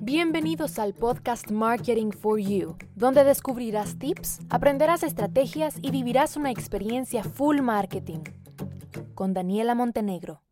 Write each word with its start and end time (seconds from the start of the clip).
Bienvenidos 0.00 0.80
al 0.80 0.94
podcast 0.94 1.50
Marketing 1.50 2.10
for 2.10 2.40
You, 2.40 2.76
donde 2.96 3.22
descubrirás 3.22 3.96
tips, 3.98 4.40
aprenderás 4.50 5.04
estrategias 5.04 5.76
y 5.80 5.92
vivirás 5.92 6.36
una 6.36 6.50
experiencia 6.50 7.22
full 7.22 7.60
marketing. 7.60 8.24
Con 9.14 9.34
Daniela 9.34 9.76
Montenegro. 9.76 10.42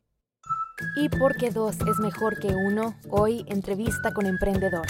Y 0.97 1.09
porque 1.09 1.51
dos 1.51 1.77
es 1.81 1.99
mejor 1.99 2.39
que 2.39 2.49
uno, 2.49 2.95
hoy 3.11 3.45
entrevista 3.49 4.13
con 4.13 4.27
emprendedor. 4.27 4.87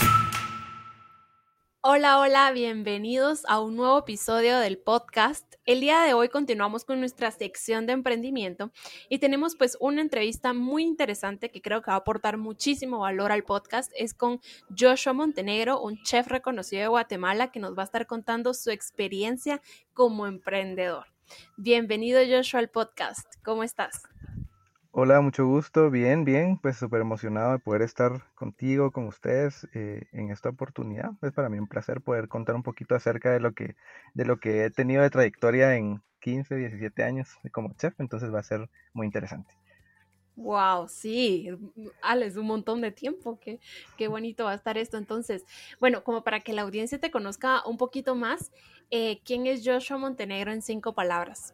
Hola, 1.88 2.18
hola, 2.18 2.50
bienvenidos 2.50 3.44
a 3.46 3.60
un 3.60 3.76
nuevo 3.76 4.00
episodio 4.00 4.58
del 4.58 4.76
podcast. 4.76 5.54
El 5.66 5.80
día 5.80 6.02
de 6.02 6.14
hoy 6.14 6.28
continuamos 6.28 6.84
con 6.84 6.98
nuestra 6.98 7.30
sección 7.30 7.86
de 7.86 7.92
emprendimiento 7.92 8.72
y 9.08 9.20
tenemos 9.20 9.54
pues 9.54 9.76
una 9.78 10.00
entrevista 10.00 10.52
muy 10.52 10.82
interesante 10.82 11.52
que 11.52 11.62
creo 11.62 11.82
que 11.82 11.92
va 11.92 11.94
a 11.94 11.98
aportar 11.98 12.38
muchísimo 12.38 12.98
valor 12.98 13.30
al 13.30 13.44
podcast. 13.44 13.92
Es 13.94 14.14
con 14.14 14.40
Joshua 14.76 15.12
Montenegro, 15.12 15.80
un 15.80 16.02
chef 16.02 16.26
reconocido 16.26 16.82
de 16.82 16.88
Guatemala 16.88 17.52
que 17.52 17.60
nos 17.60 17.78
va 17.78 17.82
a 17.82 17.84
estar 17.84 18.08
contando 18.08 18.52
su 18.52 18.70
experiencia 18.72 19.62
como 19.94 20.26
emprendedor. 20.26 21.06
Bienvenido 21.56 22.20
Joshua 22.28 22.58
al 22.58 22.68
podcast. 22.68 23.32
¿Cómo 23.44 23.62
estás? 23.62 24.02
Hola, 24.98 25.20
mucho 25.20 25.44
gusto. 25.44 25.90
Bien, 25.90 26.24
bien, 26.24 26.56
pues 26.56 26.78
súper 26.78 27.02
emocionado 27.02 27.52
de 27.52 27.58
poder 27.58 27.82
estar 27.82 28.32
contigo, 28.34 28.92
con 28.92 29.06
ustedes 29.08 29.68
eh, 29.74 30.06
en 30.12 30.30
esta 30.30 30.48
oportunidad. 30.48 31.10
Es 31.20 31.32
para 31.34 31.50
mí 31.50 31.58
un 31.58 31.66
placer 31.66 32.00
poder 32.00 32.28
contar 32.28 32.54
un 32.54 32.62
poquito 32.62 32.94
acerca 32.94 33.30
de 33.30 33.38
lo 33.38 33.52
que, 33.52 33.76
de 34.14 34.24
lo 34.24 34.40
que 34.40 34.64
he 34.64 34.70
tenido 34.70 35.02
de 35.02 35.10
trayectoria 35.10 35.76
en 35.76 36.00
15, 36.20 36.56
17 36.56 37.04
años 37.04 37.28
como 37.52 37.74
chef, 37.74 37.92
entonces 38.00 38.32
va 38.32 38.38
a 38.38 38.42
ser 38.42 38.70
muy 38.94 39.04
interesante. 39.04 39.52
Wow, 40.34 40.88
sí, 40.88 41.50
Alex, 42.00 42.38
un 42.38 42.46
montón 42.46 42.80
de 42.80 42.90
tiempo, 42.90 43.38
qué, 43.38 43.60
qué 43.98 44.08
bonito 44.08 44.44
va 44.44 44.52
a 44.52 44.54
estar 44.54 44.78
esto. 44.78 44.96
Entonces, 44.96 45.44
bueno, 45.78 46.04
como 46.04 46.24
para 46.24 46.40
que 46.40 46.54
la 46.54 46.62
audiencia 46.62 46.98
te 46.98 47.10
conozca 47.10 47.62
un 47.66 47.76
poquito 47.76 48.14
más, 48.14 48.50
eh, 48.90 49.20
¿quién 49.26 49.46
es 49.46 49.60
Joshua 49.62 49.98
Montenegro 49.98 50.52
en 50.52 50.62
cinco 50.62 50.94
palabras? 50.94 51.52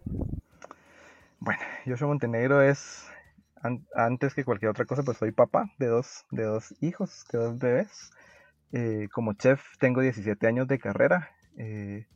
Bueno, 1.40 1.60
Joshua 1.84 2.06
Montenegro 2.06 2.62
es 2.62 3.11
antes 3.94 4.34
que 4.34 4.44
cualquier 4.44 4.70
otra 4.70 4.84
cosa, 4.84 5.02
pues 5.02 5.18
soy 5.18 5.32
papá 5.32 5.70
de 5.78 5.86
dos, 5.86 6.24
de 6.30 6.44
dos 6.44 6.74
hijos, 6.80 7.24
de 7.32 7.38
dos 7.38 7.58
bebés. 7.58 8.10
Eh, 8.72 9.08
como 9.12 9.34
chef 9.34 9.62
tengo 9.78 10.00
17 10.00 10.46
años 10.46 10.66
de 10.66 10.78
carrera. 10.78 11.30
Eh, 11.56 12.06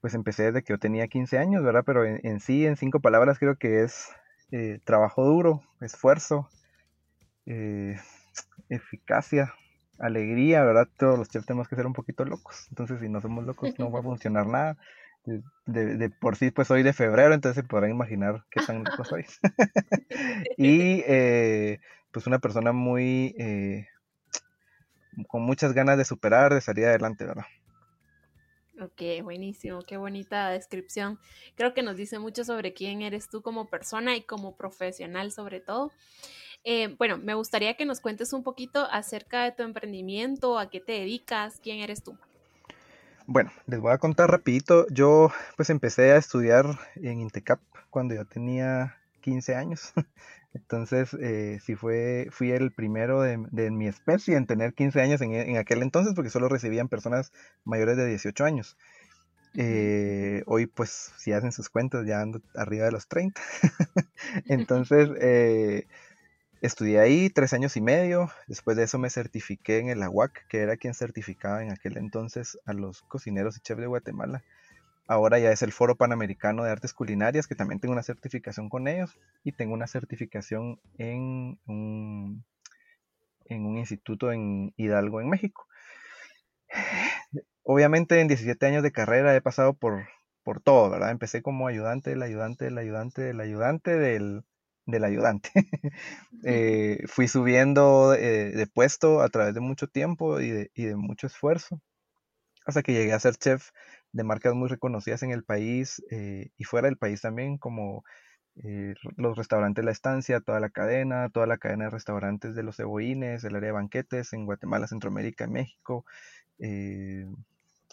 pues 0.00 0.14
empecé 0.14 0.44
desde 0.44 0.62
que 0.62 0.74
yo 0.74 0.78
tenía 0.78 1.08
15 1.08 1.38
años, 1.38 1.62
¿verdad? 1.62 1.82
Pero 1.86 2.04
en, 2.04 2.40
sí, 2.40 2.66
en 2.66 2.76
cinco 2.76 3.00
palabras, 3.00 3.38
creo 3.38 3.56
que 3.56 3.82
es 3.82 4.10
eh, 4.52 4.78
trabajo 4.84 5.24
duro, 5.24 5.62
esfuerzo, 5.80 6.48
eficacia, 8.68 9.54
alegría, 9.98 10.62
¿verdad? 10.62 10.88
Todos 10.98 11.18
los 11.18 11.28
chefs 11.30 11.46
tenemos 11.46 11.68
que 11.68 11.76
ser 11.76 11.86
un 11.86 11.94
poquito 11.94 12.26
locos. 12.26 12.66
Entonces, 12.68 13.00
si 13.00 13.08
no 13.08 13.22
somos 13.22 13.44
locos, 13.46 13.78
no 13.78 13.90
va 13.90 14.00
a 14.00 14.02
funcionar 14.10 14.46
nada 14.46 14.76
de, 15.24 16.10
por 16.10 16.36
sí 16.36 16.50
pues 16.50 16.68
soy 16.68 16.82
de 16.82 16.92
febrero, 16.92 17.34
entonces 17.34 17.62
se 17.62 17.68
podrán 17.68 17.90
imaginar 17.90 18.44
qué 18.50 18.60
tan 18.64 18.84
loco 18.84 19.04
soy. 19.04 19.24
y 20.56 21.02
eh, 21.06 21.80
pues 22.12 22.26
una 22.26 22.38
persona 22.38 22.72
muy 22.72 23.34
eh, 23.38 23.88
con 25.28 25.42
muchas 25.42 25.72
ganas 25.72 25.98
de 25.98 26.04
superar, 26.04 26.52
de 26.52 26.60
salir 26.60 26.86
adelante, 26.86 27.24
¿verdad? 27.24 27.46
Ok, 28.80 29.22
buenísimo, 29.22 29.82
qué 29.82 29.96
bonita 29.96 30.50
descripción. 30.50 31.20
Creo 31.54 31.74
que 31.74 31.82
nos 31.82 31.96
dice 31.96 32.18
mucho 32.18 32.44
sobre 32.44 32.74
quién 32.74 33.02
eres 33.02 33.28
tú 33.28 33.40
como 33.40 33.68
persona 33.68 34.16
y 34.16 34.22
como 34.22 34.56
profesional 34.56 35.30
sobre 35.30 35.60
todo. 35.60 35.92
Eh, 36.64 36.88
bueno, 36.98 37.18
me 37.18 37.34
gustaría 37.34 37.74
que 37.74 37.84
nos 37.84 38.00
cuentes 38.00 38.32
un 38.32 38.42
poquito 38.42 38.88
acerca 38.90 39.44
de 39.44 39.52
tu 39.52 39.62
emprendimiento, 39.62 40.58
a 40.58 40.70
qué 40.70 40.80
te 40.80 40.92
dedicas, 40.92 41.60
quién 41.62 41.78
eres 41.80 42.02
tú. 42.02 42.18
Bueno, 43.26 43.50
les 43.66 43.80
voy 43.80 43.92
a 43.92 43.98
contar 43.98 44.30
rapidito. 44.30 44.86
Yo 44.90 45.30
pues 45.56 45.70
empecé 45.70 46.12
a 46.12 46.18
estudiar 46.18 46.78
en 46.96 47.20
Intecap 47.20 47.58
cuando 47.88 48.14
yo 48.14 48.26
tenía 48.26 48.96
15 49.22 49.54
años. 49.54 49.94
Entonces, 50.52 51.14
eh, 51.20 51.58
sí 51.64 51.74
fue, 51.74 52.28
fui 52.30 52.52
el 52.52 52.70
primero 52.70 53.22
de, 53.22 53.70
mi 53.70 53.88
especie 53.88 54.36
en 54.36 54.46
tener 54.46 54.74
15 54.74 55.00
años 55.00 55.20
en, 55.20 55.56
aquel 55.56 55.82
entonces, 55.82 56.14
porque 56.14 56.30
solo 56.30 56.48
recibían 56.48 56.88
personas 56.88 57.32
mayores 57.64 57.96
de 57.96 58.06
18 58.06 58.44
años. 58.44 58.76
Eh, 59.56 60.44
hoy, 60.46 60.66
pues, 60.66 61.12
si 61.16 61.32
hacen 61.32 61.50
sus 61.50 61.70
cuentas, 61.70 62.06
ya 62.06 62.20
ando 62.20 62.40
arriba 62.54 62.84
de 62.84 62.92
los 62.92 63.08
30. 63.08 63.40
entonces, 64.46 65.10
eh, 65.20 65.86
Estudié 66.64 66.98
ahí 66.98 67.28
tres 67.28 67.52
años 67.52 67.76
y 67.76 67.82
medio, 67.82 68.30
después 68.46 68.74
de 68.74 68.84
eso 68.84 68.98
me 68.98 69.10
certifiqué 69.10 69.80
en 69.80 69.90
el 69.90 70.02
AWAC, 70.02 70.46
que 70.48 70.60
era 70.60 70.78
quien 70.78 70.94
certificaba 70.94 71.62
en 71.62 71.70
aquel 71.70 71.98
entonces 71.98 72.58
a 72.64 72.72
los 72.72 73.02
cocineros 73.02 73.58
y 73.58 73.60
chefs 73.60 73.82
de 73.82 73.86
Guatemala. 73.86 74.42
Ahora 75.06 75.38
ya 75.38 75.52
es 75.52 75.60
el 75.60 75.72
Foro 75.72 75.94
Panamericano 75.94 76.64
de 76.64 76.70
Artes 76.70 76.94
Culinarias, 76.94 77.46
que 77.46 77.54
también 77.54 77.80
tengo 77.80 77.92
una 77.92 78.02
certificación 78.02 78.70
con 78.70 78.88
ellos, 78.88 79.14
y 79.42 79.52
tengo 79.52 79.74
una 79.74 79.86
certificación 79.86 80.80
en 80.96 81.58
un, 81.66 82.42
en 83.44 83.66
un 83.66 83.76
instituto 83.76 84.32
en 84.32 84.72
Hidalgo, 84.78 85.20
en 85.20 85.28
México. 85.28 85.66
Obviamente 87.62 88.22
en 88.22 88.28
17 88.28 88.64
años 88.64 88.82
de 88.82 88.90
carrera 88.90 89.36
he 89.36 89.42
pasado 89.42 89.74
por, 89.74 90.08
por 90.42 90.62
todo, 90.62 90.88
¿verdad? 90.88 91.10
Empecé 91.10 91.42
como 91.42 91.68
ayudante 91.68 92.08
del 92.08 92.22
ayudante 92.22 92.64
del 92.64 92.78
ayudante 92.78 93.20
del 93.20 93.40
ayudante 93.42 93.98
del 93.98 94.44
del 94.86 95.04
ayudante. 95.04 95.50
Eh, 96.46 97.04
fui 97.06 97.26
subiendo 97.26 98.12
eh, 98.12 98.50
de 98.50 98.66
puesto 98.66 99.22
a 99.22 99.30
través 99.30 99.54
de 99.54 99.60
mucho 99.60 99.86
tiempo 99.86 100.40
y 100.40 100.50
de, 100.50 100.94
mucho 100.94 101.26
esfuerzo, 101.26 101.80
hasta 102.66 102.82
que 102.82 102.92
llegué 102.92 103.14
a 103.14 103.18
ser 103.18 103.36
chef 103.36 103.70
de 104.12 104.24
marcas 104.24 104.52
muy 104.52 104.68
reconocidas 104.68 105.22
en 105.22 105.30
el 105.30 105.42
país 105.42 106.02
eh, 106.10 106.50
y 106.58 106.64
fuera 106.64 106.86
del 106.86 106.98
país 106.98 107.22
también, 107.22 107.56
como 107.56 108.04
los 109.16 109.38
restaurantes 109.38 109.86
La 109.86 109.90
Estancia, 109.90 110.40
toda 110.40 110.60
la 110.60 110.68
cadena, 110.68 111.30
toda 111.30 111.46
la 111.46 111.56
cadena 111.56 111.84
de 111.84 111.90
restaurantes 111.90 112.54
de 112.54 112.62
los 112.62 112.76
cebollines, 112.76 113.42
el 113.44 113.56
área 113.56 113.68
de 113.68 113.72
banquetes 113.72 114.34
en 114.34 114.44
Guatemala, 114.44 114.86
Centroamérica, 114.86 115.46
México, 115.46 116.04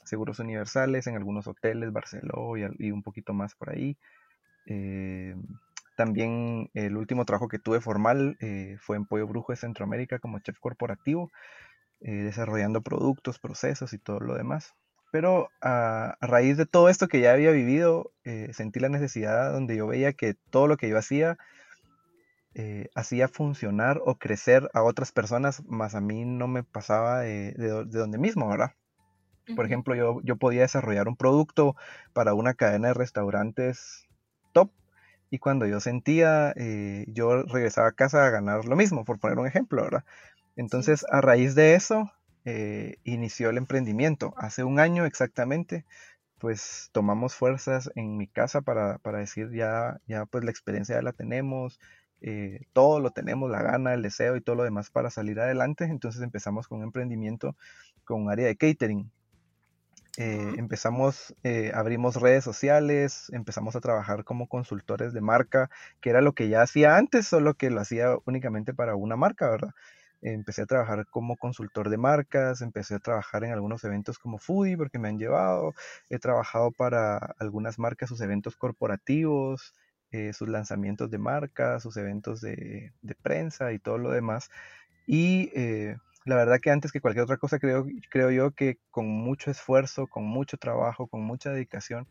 seguros 0.03 0.39
universales 0.39 1.07
en 1.07 1.15
algunos 1.15 1.47
hoteles, 1.47 1.93
Barcelona 1.93 2.75
y, 2.77 2.87
y, 2.87 2.91
un 2.91 3.01
poquito 3.01 3.33
más 3.33 3.55
por 3.55 3.69
ahí. 3.69 3.97
También 6.01 6.71
el 6.73 6.97
último 6.97 7.25
trabajo 7.25 7.47
que 7.47 7.59
tuve 7.59 7.79
formal 7.79 8.35
eh, 8.39 8.75
fue 8.79 8.97
en 8.97 9.05
Pollo 9.05 9.27
Brujo 9.27 9.51
de 9.51 9.57
Centroamérica 9.57 10.17
como 10.17 10.39
chef 10.39 10.57
corporativo, 10.57 11.29
eh, 11.99 12.23
desarrollando 12.23 12.81
productos, 12.81 13.37
procesos 13.37 13.93
y 13.93 13.99
todo 13.99 14.19
lo 14.19 14.33
demás. 14.33 14.73
Pero 15.11 15.49
a, 15.61 16.17
raíz 16.19 16.57
de 16.57 16.65
todo 16.65 16.89
esto 16.89 17.07
que 17.07 17.19
ya 17.19 17.33
había 17.33 17.51
vivido, 17.51 18.13
eh, 18.23 18.49
sentí 18.51 18.79
la 18.79 18.89
necesidad 18.89 19.51
donde 19.53 19.75
yo 19.75 19.85
veía 19.85 20.13
que 20.13 20.33
todo 20.49 20.65
lo 20.65 20.75
que 20.75 20.89
yo 20.89 20.97
hacía 20.97 21.37
hacía 22.95 23.27
funcionar 23.27 24.01
o 24.03 24.15
crecer 24.15 24.71
a 24.73 24.81
otras 24.81 25.11
personas, 25.11 25.63
más 25.67 25.93
a 25.93 26.01
mí 26.01 26.25
no 26.25 26.47
me 26.47 26.63
pasaba 26.63 27.19
de, 27.19 27.53
donde 27.85 28.17
mismo, 28.17 28.49
¿verdad? 28.49 28.71
Por 29.55 29.67
ejemplo, 29.67 29.93
yo, 29.93 30.19
yo 30.23 30.35
podía 30.35 30.61
desarrollar 30.61 31.07
un 31.07 31.15
producto 31.15 31.75
para 32.11 32.33
una 32.33 32.55
cadena 32.55 32.87
de 32.87 32.95
restaurantes 32.95 34.07
top 34.51 34.71
y 35.31 35.39
cuando 35.39 35.65
yo 35.65 35.79
sentía, 35.79 36.53
eh, 36.57 37.05
yo 37.07 37.43
regresaba 37.43 37.87
a 37.87 37.91
casa 37.93 38.25
a 38.25 38.29
ganar 38.29 38.65
lo 38.65 38.75
mismo, 38.75 39.05
por 39.05 39.19
poner 39.19 39.39
un 39.39 39.47
ejemplo, 39.47 39.81
¿verdad? 39.83 40.03
Entonces, 40.57 41.05
a 41.09 41.21
raíz 41.21 41.55
de 41.55 41.75
eso, 41.75 42.11
eh, 42.45 42.97
inició 43.05 43.49
el 43.49 43.57
emprendimiento. 43.57 44.33
Hace 44.37 44.63
un 44.65 44.79
año 44.79 45.05
exactamente, 45.05 45.85
pues 46.39 46.89
tomamos 46.93 47.35
fuerzas 47.35 47.91
en 47.95 48.17
mi 48.17 48.27
casa 48.27 48.61
para, 48.61 48.99
decir, 49.19 49.51
ya, 49.53 50.01
ya 50.07 50.25
pues 50.25 50.43
la 50.43 50.51
experiencia 50.51 50.95
ya 50.95 51.01
la 51.01 51.13
tenemos, 51.13 51.79
eh, 52.21 52.61
todo 52.73 52.99
lo 52.99 53.11
tenemos, 53.11 53.49
la 53.49 53.63
gana, 53.63 53.93
el 53.93 54.01
deseo 54.03 54.35
y 54.35 54.41
todo 54.41 54.57
lo 54.57 54.63
demás 54.63 54.89
para 54.91 55.09
salir 55.11 55.39
adelante. 55.39 55.85
Entonces 55.85 56.21
empezamos 56.23 56.67
con 56.67 56.79
un 56.79 56.85
emprendimiento 56.85 57.55
con 58.03 58.23
un 58.23 58.31
área 58.31 58.47
de 58.47 58.57
catering. 58.57 59.11
Eh, 60.17 60.55
empezamos, 60.57 61.33
eh, 61.43 61.71
abrimos 61.73 62.17
redes 62.17 62.43
sociales, 62.43 63.29
empezamos 63.31 63.75
a 63.77 63.79
trabajar 63.79 64.25
como 64.25 64.47
consultores 64.47 65.13
de 65.13 65.21
marca, 65.21 65.69
que 66.01 66.09
era 66.09 66.21
lo 66.21 66.33
que 66.33 66.49
ya 66.49 66.61
hacía 66.61 66.97
antes, 66.97 67.27
solo 67.27 67.53
que 67.53 67.69
lo 67.69 67.79
hacía 67.79 68.17
únicamente 68.25 68.73
para 68.73 68.95
una 68.95 69.15
marca, 69.15 69.49
¿verdad? 69.49 69.71
Empecé 70.21 70.63
a 70.63 70.65
trabajar 70.65 71.07
como 71.09 71.37
consultor 71.37 71.89
de 71.89 71.97
marcas, 71.97 72.61
empecé 72.61 72.95
a 72.95 72.99
trabajar 72.99 73.43
en 73.45 73.51
algunos 73.53 73.83
eventos 73.85 74.19
como 74.19 74.37
Foodie 74.37 74.77
porque 74.77 74.99
me 74.99 75.07
han 75.07 75.17
llevado, 75.17 75.73
he 76.09 76.19
trabajado 76.19 76.71
para 76.71 77.17
algunas 77.39 77.79
marcas, 77.79 78.09
sus 78.09 78.21
eventos 78.21 78.57
corporativos, 78.57 79.73
eh, 80.11 80.33
sus 80.33 80.49
lanzamientos 80.49 81.09
de 81.09 81.17
marcas, 81.19 81.83
sus 81.83 81.95
eventos 81.97 82.41
de, 82.41 82.91
de, 83.01 83.15
prensa 83.15 83.71
y 83.71 83.79
todo 83.79 83.97
lo 83.97 84.11
demás. 84.11 84.49
Y 85.07 85.51
la 86.25 86.35
verdad 86.35 86.59
que 86.61 86.71
antes 86.71 86.91
que 86.91 87.01
cualquier 87.01 87.23
otra 87.23 87.37
cosa 87.37 87.59
creo, 87.59 87.85
creo 88.09 88.31
yo 88.31 88.51
que 88.51 88.77
con 88.91 89.07
mucho 89.07 89.51
esfuerzo, 89.51 90.07
con 90.07 90.23
mucho 90.23 90.57
trabajo, 90.57 91.07
con 91.07 91.21
mucha 91.21 91.51
dedicación 91.51 92.07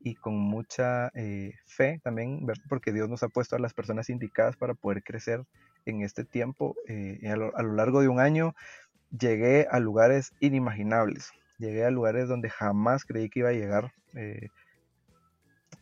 y 0.00 0.14
con 0.14 0.34
mucha 0.34 1.10
eh, 1.14 1.54
fe 1.66 2.00
también, 2.04 2.46
porque 2.68 2.92
Dios 2.92 3.08
nos 3.08 3.22
ha 3.22 3.28
puesto 3.28 3.56
a 3.56 3.58
las 3.58 3.74
personas 3.74 4.10
indicadas 4.10 4.56
para 4.56 4.74
poder 4.74 5.02
crecer 5.02 5.42
en 5.86 6.02
este 6.02 6.24
tiempo, 6.24 6.76
eh, 6.86 7.20
a, 7.28 7.36
lo, 7.36 7.50
largo 7.74 8.00
de 8.00 8.08
un 8.08 8.20
año, 8.20 8.54
llegué 9.10 9.66
a 9.70 9.78
lugares 9.78 10.32
inimaginables. 10.40 11.32
Llegué 11.58 11.84
a 11.84 11.90
lugares 11.90 12.28
donde 12.28 12.50
jamás 12.50 13.04
creí 13.04 13.30
que 13.30 13.40
iba 13.40 13.48
a 13.48 13.52
llegar. 13.52 13.92
Eh, 14.14 14.48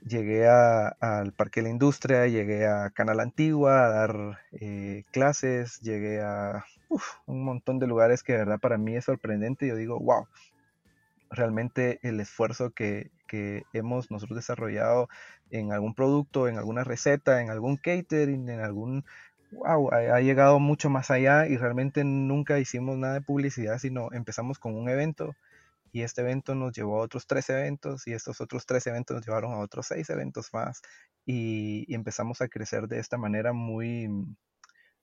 llegué 0.06 0.46
al 0.48 1.32
Parque 1.32 1.60
de 1.60 1.64
la 1.64 1.70
Industria, 1.70 2.26
llegué 2.26 2.66
a 2.66 2.90
Canal 2.90 3.20
Antigua 3.20 3.84
a 3.84 3.88
dar 3.88 4.38
eh, 4.52 5.04
clases, 5.10 5.80
llegué 5.80 6.20
a 6.20 6.64
un 7.26 7.44
montón 7.44 7.78
de 7.78 7.86
lugares 7.86 8.22
que 8.22 8.32
de 8.32 8.38
verdad 8.40 8.60
para 8.60 8.78
mí 8.78 8.96
es 8.96 9.06
sorprendente. 9.06 9.66
Yo 9.66 9.76
digo, 9.76 9.98
wow, 9.98 10.26
realmente 11.30 11.98
el 12.02 12.20
esfuerzo 12.20 12.70
que, 12.70 13.10
hemos 13.72 14.12
nosotros 14.12 14.36
desarrollado 14.36 15.08
en 15.50 15.72
algún 15.72 15.92
producto, 15.92 16.46
en 16.46 16.56
alguna 16.56 16.84
receta, 16.84 17.42
en 17.42 17.50
algún 17.50 17.76
catering, 17.76 18.48
en 18.48 18.60
algún... 18.60 19.04
Wow, 19.50 19.92
ha, 19.92 20.20
llegado 20.20 20.60
mucho 20.60 20.88
más 20.88 21.10
allá 21.10 21.48
y 21.48 21.56
realmente 21.56 22.04
nunca 22.04 22.60
hicimos 22.60 22.96
nada 22.96 23.14
de 23.14 23.22
publicidad, 23.22 23.78
sino 23.78 24.12
empezamos 24.12 24.60
con 24.60 24.76
un 24.76 24.88
evento 24.88 25.34
y 25.94 26.02
este 26.02 26.22
evento 26.22 26.56
nos 26.56 26.72
llevó 26.72 27.00
a 27.00 27.04
otros 27.04 27.24
tres 27.26 27.48
eventos 27.50 28.08
y 28.08 28.14
estos 28.14 28.40
otros 28.40 28.66
tres 28.66 28.84
eventos 28.88 29.14
nos 29.14 29.24
llevaron 29.24 29.52
a 29.52 29.60
otros 29.60 29.86
seis 29.86 30.10
eventos 30.10 30.48
más 30.52 30.82
y 31.24 31.94
empezamos 31.94 32.40
a 32.40 32.48
crecer 32.48 32.88
de 32.88 32.98
esta 32.98 33.16
manera 33.16 33.52
muy, 33.52 34.08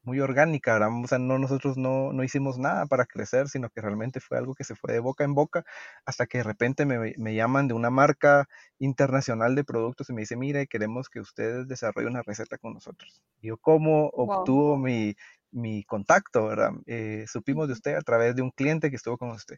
muy 0.04 0.20
orgánica, 0.20 0.80
O 1.04 1.08
sea, 1.08 1.20
no, 1.20 1.38
nosotros 1.38 1.78
no, 1.78 2.12
no, 2.12 2.24
hicimos 2.24 2.58
nada 2.58 2.88
para 2.88 3.06
crecer, 3.06 3.48
sino 3.48 3.70
que 3.70 3.82
realmente 3.82 4.20
fue 4.20 4.38
algo 4.38 4.56
que 4.56 4.64
se 4.64 4.76
fue 4.76 4.94
de 4.94 5.00
boca 5.00 5.24
en 5.24 5.34
boca 5.36 5.64
hasta 6.06 6.26
que 6.26 6.40
de 6.40 6.44
repente 6.44 6.86
me, 6.86 7.14
me 7.18 7.36
llaman 7.36 7.68
de 7.68 7.74
una 7.74 7.90
marca 7.90 8.48
internacional 8.80 9.56
de 9.56 9.64
productos 9.64 10.10
y 10.10 10.14
me 10.14 10.22
dice, 10.22 10.36
mire, 10.36 10.68
queremos 10.68 11.10
que 11.10 11.22
ustedes 11.22 11.68
desarrollen 11.68 12.12
una 12.12 12.24
receta 12.24 12.58
con 12.58 12.74
nosotros. 12.74 13.22
Y 13.42 13.48
yo, 13.48 13.58
¿cómo 13.58 14.10
obtuvo 14.10 14.78
mi, 14.78 15.16
mi, 15.52 15.84
contacto, 15.84 16.48
verdad? 16.48 16.72
Eh, 16.88 17.26
supimos 17.28 17.68
de 17.68 17.74
usted 17.74 17.96
a 17.96 18.02
través 18.02 18.36
de 18.36 18.42
un 18.42 18.52
cliente 18.52 18.90
que 18.90 18.96
estuvo 18.96 19.18
con 19.18 19.32
usted. 19.32 19.58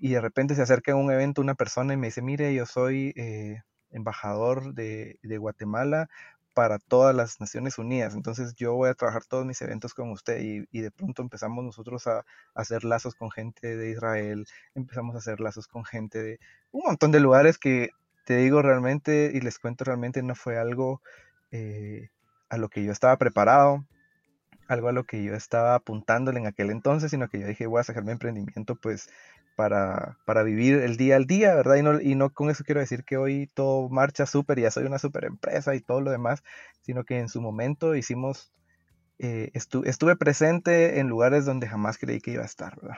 Y 0.00 0.10
de 0.10 0.20
repente 0.20 0.54
se 0.54 0.62
acerca 0.62 0.92
a 0.92 0.96
un 0.96 1.10
evento 1.10 1.40
una 1.40 1.54
persona 1.54 1.94
y 1.94 1.96
me 1.96 2.08
dice, 2.08 2.22
mire, 2.22 2.54
yo 2.54 2.66
soy... 2.66 3.12
Eh, 3.16 3.62
embajador 3.92 4.72
de, 4.74 5.18
de, 5.24 5.38
Guatemala 5.38 6.08
para 6.54 6.78
todas 6.78 7.14
las 7.14 7.40
Naciones 7.40 7.78
Unidas. 7.78 8.14
Entonces 8.14 8.54
yo 8.54 8.74
voy 8.74 8.90
a 8.90 8.94
trabajar 8.94 9.24
todos 9.24 9.46
mis 9.46 9.60
eventos 9.62 9.94
con 9.94 10.10
usted 10.10 10.40
y, 10.40 10.80
de 10.80 10.90
pronto 10.90 11.22
empezamos 11.22 11.64
nosotros 11.64 12.06
a, 12.06 12.24
hacer 12.54 12.84
lazos 12.84 13.14
con 13.14 13.30
gente 13.30 13.76
de 13.76 13.90
Israel, 13.90 14.46
empezamos 14.74 15.14
a 15.14 15.18
hacer 15.18 15.40
lazos 15.40 15.66
con 15.68 15.84
gente 15.84 16.22
de 16.22 16.40
un 16.72 16.82
montón 16.84 17.12
de 17.12 17.20
lugares 17.20 17.58
que 17.58 17.90
te 18.24 18.36
digo 18.36 18.62
realmente 18.62 19.30
y 19.34 19.40
les 19.40 19.58
cuento 19.58 19.84
realmente 19.84 20.22
no 20.22 20.34
fue 20.34 20.58
algo 20.58 21.00
eh, 21.50 22.10
a 22.48 22.58
lo 22.58 22.68
que 22.68 22.84
yo 22.84 22.92
estaba 22.92 23.16
preparado, 23.16 23.84
algo 24.68 24.88
a 24.88 24.92
lo 24.92 25.04
que 25.04 25.22
yo 25.24 25.34
estaba 25.34 25.74
apuntándole 25.74 26.40
en 26.40 26.46
aquel 26.46 26.70
entonces, 26.70 27.10
sino 27.10 27.28
que 27.28 27.40
yo 27.40 27.46
dije 27.46 27.66
voy 27.66 27.80
a 27.80 27.84
sacar 27.84 28.04
mi 28.04 28.12
emprendimiento 28.12 28.74
pues 28.76 29.08
para, 29.60 30.42
vivir 30.42 30.76
el 30.76 30.96
día 30.96 31.16
al 31.16 31.26
día, 31.26 31.54
¿verdad? 31.54 31.76
Y 31.76 31.82
no, 31.82 32.00
y 32.00 32.14
no 32.14 32.30
con 32.32 32.48
eso 32.48 32.64
quiero 32.64 32.80
decir 32.80 33.04
que 33.04 33.18
hoy 33.18 33.46
todo 33.52 33.90
marcha 33.90 34.24
súper 34.24 34.58
y 34.58 34.62
ya 34.62 34.70
soy 34.70 34.84
una 34.84 34.98
súper 34.98 35.26
empresa 35.26 35.74
y 35.74 35.80
todo 35.80 36.00
lo 36.00 36.10
demás, 36.10 36.42
sino 36.80 37.04
que 37.04 37.18
en 37.18 37.28
su 37.28 37.42
momento 37.42 37.94
hicimos, 37.94 38.52
eh, 39.18 39.50
estuve 39.52 40.16
presente 40.16 40.98
en 40.98 41.08
lugares 41.08 41.44
donde 41.44 41.68
jamás 41.68 41.98
creí 41.98 42.20
que 42.20 42.30
iba 42.30 42.42
a 42.42 42.46
estar, 42.46 42.80
¿verdad? 42.80 42.96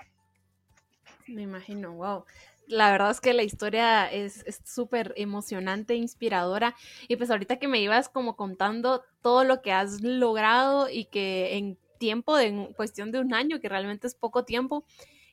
Me 1.27 1.43
imagino, 1.43 1.95
wow. 1.95 2.25
La 2.69 2.93
verdad 2.93 3.11
es 3.11 3.21
que 3.21 3.33
la 3.33 3.43
historia 3.43 4.07
es 4.11 4.45
súper 4.65 5.13
emocionante, 5.17 5.97
inspiradora. 5.97 6.77
Y 7.09 7.17
pues 7.17 7.29
ahorita 7.31 7.57
que 7.57 7.67
me 7.67 7.81
ibas 7.81 8.09
como 8.09 8.37
contando 8.37 9.03
todo 9.21 9.43
lo 9.43 9.63
que 9.63 9.73
has 9.73 10.01
logrado 10.01 10.89
y 10.89 11.07
que 11.07 11.57
en 11.57 11.77
tiempo, 11.99 12.39
en 12.39 12.73
cuestión 12.73 13.11
de 13.11 13.19
un 13.19 13.35
año, 13.35 13.61
que 13.61 13.69
realmente 13.69 14.07
es 14.07 14.15
poco 14.15 14.45
tiempo, 14.45 14.85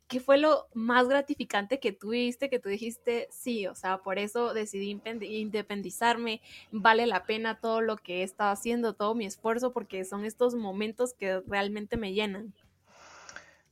¿qué 0.10 0.20
fue 0.20 0.38
lo 0.38 0.68
más 0.74 1.08
gratificante 1.08 1.80
que 1.80 1.94
tú 1.94 2.10
viste, 2.10 2.50
que 2.50 2.60
tú 2.60 2.68
dijiste, 2.68 3.28
sí, 3.32 3.68
o 3.68 3.76
sea, 3.76 4.00
por 4.00 4.18
eso 4.18 4.54
decidí 4.54 5.00
independizarme, 5.22 6.42
vale 6.72 7.06
la 7.06 7.26
pena 7.26 7.60
todo 7.60 7.80
lo 7.80 7.96
que 7.96 8.20
he 8.20 8.24
estado 8.24 8.52
haciendo, 8.52 8.96
todo 8.96 9.14
mi 9.16 9.26
esfuerzo, 9.26 9.72
porque 9.72 10.04
son 10.04 10.26
estos 10.26 10.56
momentos 10.56 11.14
que 11.14 11.42
realmente 11.48 11.96
me 11.96 12.14
llenan? 12.14 12.54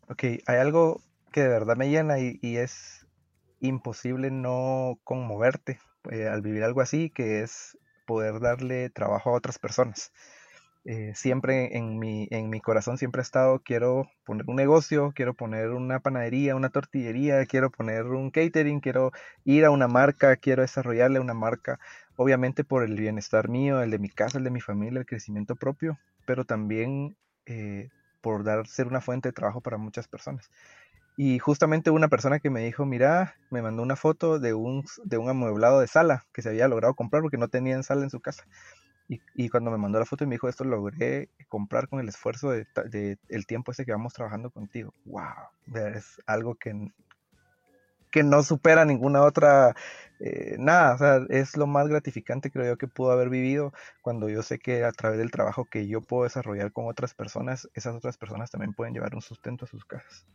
Ok, 0.10 0.24
hay 0.46 0.58
algo 0.58 1.02
que 1.32 1.42
de 1.42 1.50
verdad 1.50 1.76
me 1.76 1.90
llena 1.90 2.20
y, 2.20 2.40
es 2.58 3.08
imposible 3.60 4.30
no 4.30 5.00
conmoverte 5.04 5.80
eh, 6.12 6.28
al 6.28 6.42
vivir 6.42 6.64
algo 6.64 6.82
así, 6.82 7.10
que 7.10 7.42
es 7.42 7.78
poder 8.06 8.40
darle 8.40 8.92
trabajo 8.92 9.32
a 9.32 9.34
otras 9.34 9.58
personas. 9.58 10.14
Eh, 10.90 11.12
siempre 11.16 11.76
en 11.78 12.00
mi, 12.00 12.30
en 12.32 12.50
mi 12.50 12.62
corazón 12.62 12.98
siempre 12.98 13.20
ha 13.20 13.24
estado, 13.24 13.60
quiero 13.60 14.10
poner 14.24 14.46
un 14.48 14.56
negocio, 14.56 15.12
quiero 15.14 15.34
poner 15.34 15.72
una 15.72 16.00
panadería, 16.00 16.56
una 16.56 16.70
tortillería, 16.70 17.46
quiero 17.46 17.70
poner 17.70 18.06
un 18.06 18.32
catering, 18.32 18.80
quiero 18.80 19.12
ir 19.44 19.66
a 19.66 19.72
una 19.72 19.90
marca, 19.90 20.38
quiero 20.38 20.62
desarrollarle 20.62 21.20
una 21.20 21.34
marca, 21.34 21.78
obviamente 22.16 22.64
por 22.64 22.84
el 22.84 22.96
bienestar 22.96 23.50
mío, 23.50 23.82
el 23.82 23.92
de 23.92 24.00
mi 24.00 24.10
casa, 24.10 24.38
el 24.38 24.46
de 24.46 24.52
mi 24.52 24.62
familia, 24.62 25.00
el 25.02 25.06
crecimiento 25.06 25.58
propio, 25.58 26.00
pero 26.26 26.46
también 26.46 27.18
eh, 27.46 27.90
por 28.22 28.46
dar, 28.46 28.66
ser 28.68 28.88
una 28.88 29.02
fuente 29.02 29.28
de 29.30 29.34
trabajo 29.34 29.60
para 29.60 29.78
muchas 29.78 30.08
personas. 30.08 30.50
Y 31.18 31.40
justamente 31.40 31.90
una 31.90 32.08
persona 32.10 32.40
que 32.40 32.50
me 32.52 32.64
dijo, 32.64 32.86
mira, 32.86 33.36
me 33.50 33.62
mandó 33.62 33.84
una 33.84 33.96
foto 33.96 34.40
de 34.40 34.54
un, 34.54 34.86
de 35.04 35.18
un 35.18 35.30
amueblado 35.30 35.80
de 35.82 35.88
sala 35.88 36.26
que 36.34 36.42
se 36.44 36.50
había 36.50 36.68
logrado 36.68 36.96
comprar 36.96 37.24
porque 37.24 37.38
no 37.38 37.50
tenían 37.50 37.84
sala 37.84 38.04
en 38.04 38.10
su 38.12 38.22
casa. 38.22 38.46
Y, 39.10 39.50
cuando 39.50 39.72
me 39.72 39.78
mandó 39.78 40.00
la 40.00 40.06
foto 40.06 40.26
y 40.26 40.28
me 40.28 40.36
dijo, 40.36 40.50
esto 40.50 40.66
logré 40.66 41.30
comprar 41.48 41.88
con 41.88 42.02
el 42.02 42.10
esfuerzo 42.10 42.52
de, 42.52 43.18
el 43.30 43.46
tiempo 43.46 43.72
ese 43.72 43.86
que 43.86 43.94
vamos 43.94 44.14
trabajando 44.14 44.50
contigo. 44.50 44.94
¡Wow! 45.06 45.24
Es 45.96 46.22
algo 46.26 46.56
que, 46.56 46.92
que 48.12 48.24
no 48.24 48.44
supera 48.44 48.84
ninguna 48.84 49.24
otra, 49.24 49.76
eh, 50.20 50.58
nada, 50.60 50.96
o 50.96 50.98
sea, 50.98 51.26
es 51.30 51.56
lo 51.56 51.68
más 51.68 51.88
gratificante 51.88 52.52
creo 52.52 52.66
yo 52.66 52.78
que 52.78 52.88
pudo 52.88 53.12
haber 53.12 53.30
vivido 53.30 53.72
cuando 54.02 54.28
yo 54.28 54.44
sé 54.44 54.60
que 54.60 54.84
a 54.84 54.92
través 54.92 55.20
del 55.20 55.32
trabajo 55.32 55.66
que 55.66 55.88
yo 55.88 56.02
puedo 56.02 56.24
desarrollar 56.24 56.74
con 56.74 56.88
otras 56.88 57.14
personas, 57.14 57.70
esas 57.76 57.96
otras 57.96 58.18
personas 58.18 58.52
también 58.52 58.74
pueden 58.74 58.94
llevar 58.94 59.16
un 59.16 59.22
sustento 59.22 59.66
a 59.66 59.68
sus 59.70 59.86
casas. 59.86 60.26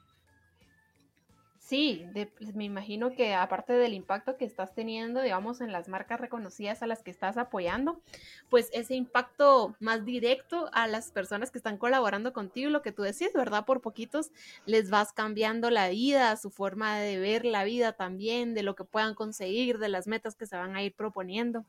Sí, 1.73 2.05
pues, 2.37 2.55
me 2.55 2.65
imagino 2.65 3.15
que 3.15 3.33
aparte 3.33 3.73
del 3.73 3.95
impacto 3.95 4.37
que 4.37 4.45
estás 4.45 4.75
teniendo, 4.75 5.23
digamos, 5.23 5.63
en 5.63 5.73
las 5.73 5.89
marcas 5.89 6.21
reconocidas 6.21 6.83
a 6.83 6.87
las 6.87 7.03
que 7.03 7.11
estás 7.11 7.39
apoyando, 7.39 8.03
pues 8.51 8.69
ese 8.75 8.95
impacto 8.95 9.75
más 9.81 10.05
directo 10.05 10.69
a 10.75 10.87
las 10.87 11.11
personas 11.13 11.51
que 11.51 11.57
están 11.57 11.79
colaborando 11.79 12.35
contigo, 12.35 12.69
lo 12.69 12.83
que 12.83 12.93
tú 12.93 13.01
decís, 13.01 13.31
¿verdad? 13.35 13.65
Por 13.65 13.81
poquitos 13.81 14.33
les 14.67 14.91
vas 14.91 15.15
cambiando 15.15 15.71
la 15.71 15.89
vida, 15.89 16.37
su 16.37 16.51
forma 16.51 16.99
de 16.99 17.19
ver 17.19 17.47
la 17.47 17.65
vida 17.65 17.95
también, 17.95 18.53
de 18.53 18.65
lo 18.65 18.75
que 18.75 18.85
puedan 18.85 19.15
conseguir, 19.15 19.79
de 19.79 19.89
las 19.89 20.07
metas 20.07 20.37
que 20.37 20.45
se 20.45 20.57
van 20.57 20.77
a 20.77 20.83
ir 20.83 20.95
proponiendo. 20.95 21.65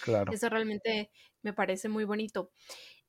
Claro. 0.00 0.32
Eso 0.32 0.48
realmente 0.48 1.10
me 1.42 1.52
parece 1.52 1.90
muy 1.90 2.04
bonito. 2.04 2.50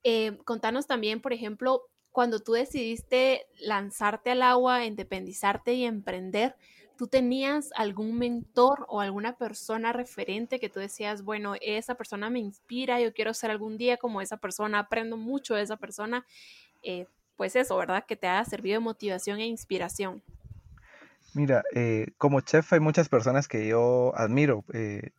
Eh, 0.04 0.38
contanos 0.46 0.88
también, 0.88 1.22
por 1.22 1.32
ejemplo, 1.32 1.84
cuando 2.18 2.40
tú 2.40 2.54
decidiste 2.54 3.46
lanzarte 3.60 4.32
al 4.32 4.42
agua, 4.42 4.86
independizarte 4.86 5.76
y 5.76 5.86
emprender, 5.86 6.56
¿tú 6.98 7.06
tenías 7.06 7.70
algún 7.76 8.18
mentor 8.18 8.88
o 8.90 9.02
alguna 9.02 9.38
persona 9.38 9.94
referente 9.94 10.60
que 10.60 10.68
tú 10.68 10.80
decías, 10.80 11.22
bueno, 11.22 11.54
esa 11.62 11.94
persona 11.94 12.32
me 12.32 12.40
inspira, 12.40 13.00
yo 13.00 13.14
quiero 13.14 13.36
ser 13.36 13.52
algún 13.52 13.78
día 13.78 13.98
como 13.98 14.20
esa 14.20 14.38
persona, 14.38 14.80
aprendo 14.80 15.16
mucho 15.16 15.54
de 15.54 15.62
esa 15.62 15.78
persona? 15.78 16.26
Eh, 16.82 17.06
pues 17.36 17.56
eso, 17.56 17.78
¿verdad? 17.78 18.04
Que 18.08 18.16
te 18.16 18.26
haya 18.26 18.44
servido 18.46 18.80
de 18.80 18.86
motivación 18.86 19.40
e 19.40 19.46
inspiración. 19.46 20.24
Mira, 21.36 21.62
eh, 21.76 22.08
como 22.18 22.42
chef 22.42 22.74
hay 22.74 22.80
muchas 22.80 23.10
personas 23.10 23.48
que 23.48 23.68
yo 23.68 24.12
admiro 24.16 24.66
eh, 24.74 25.12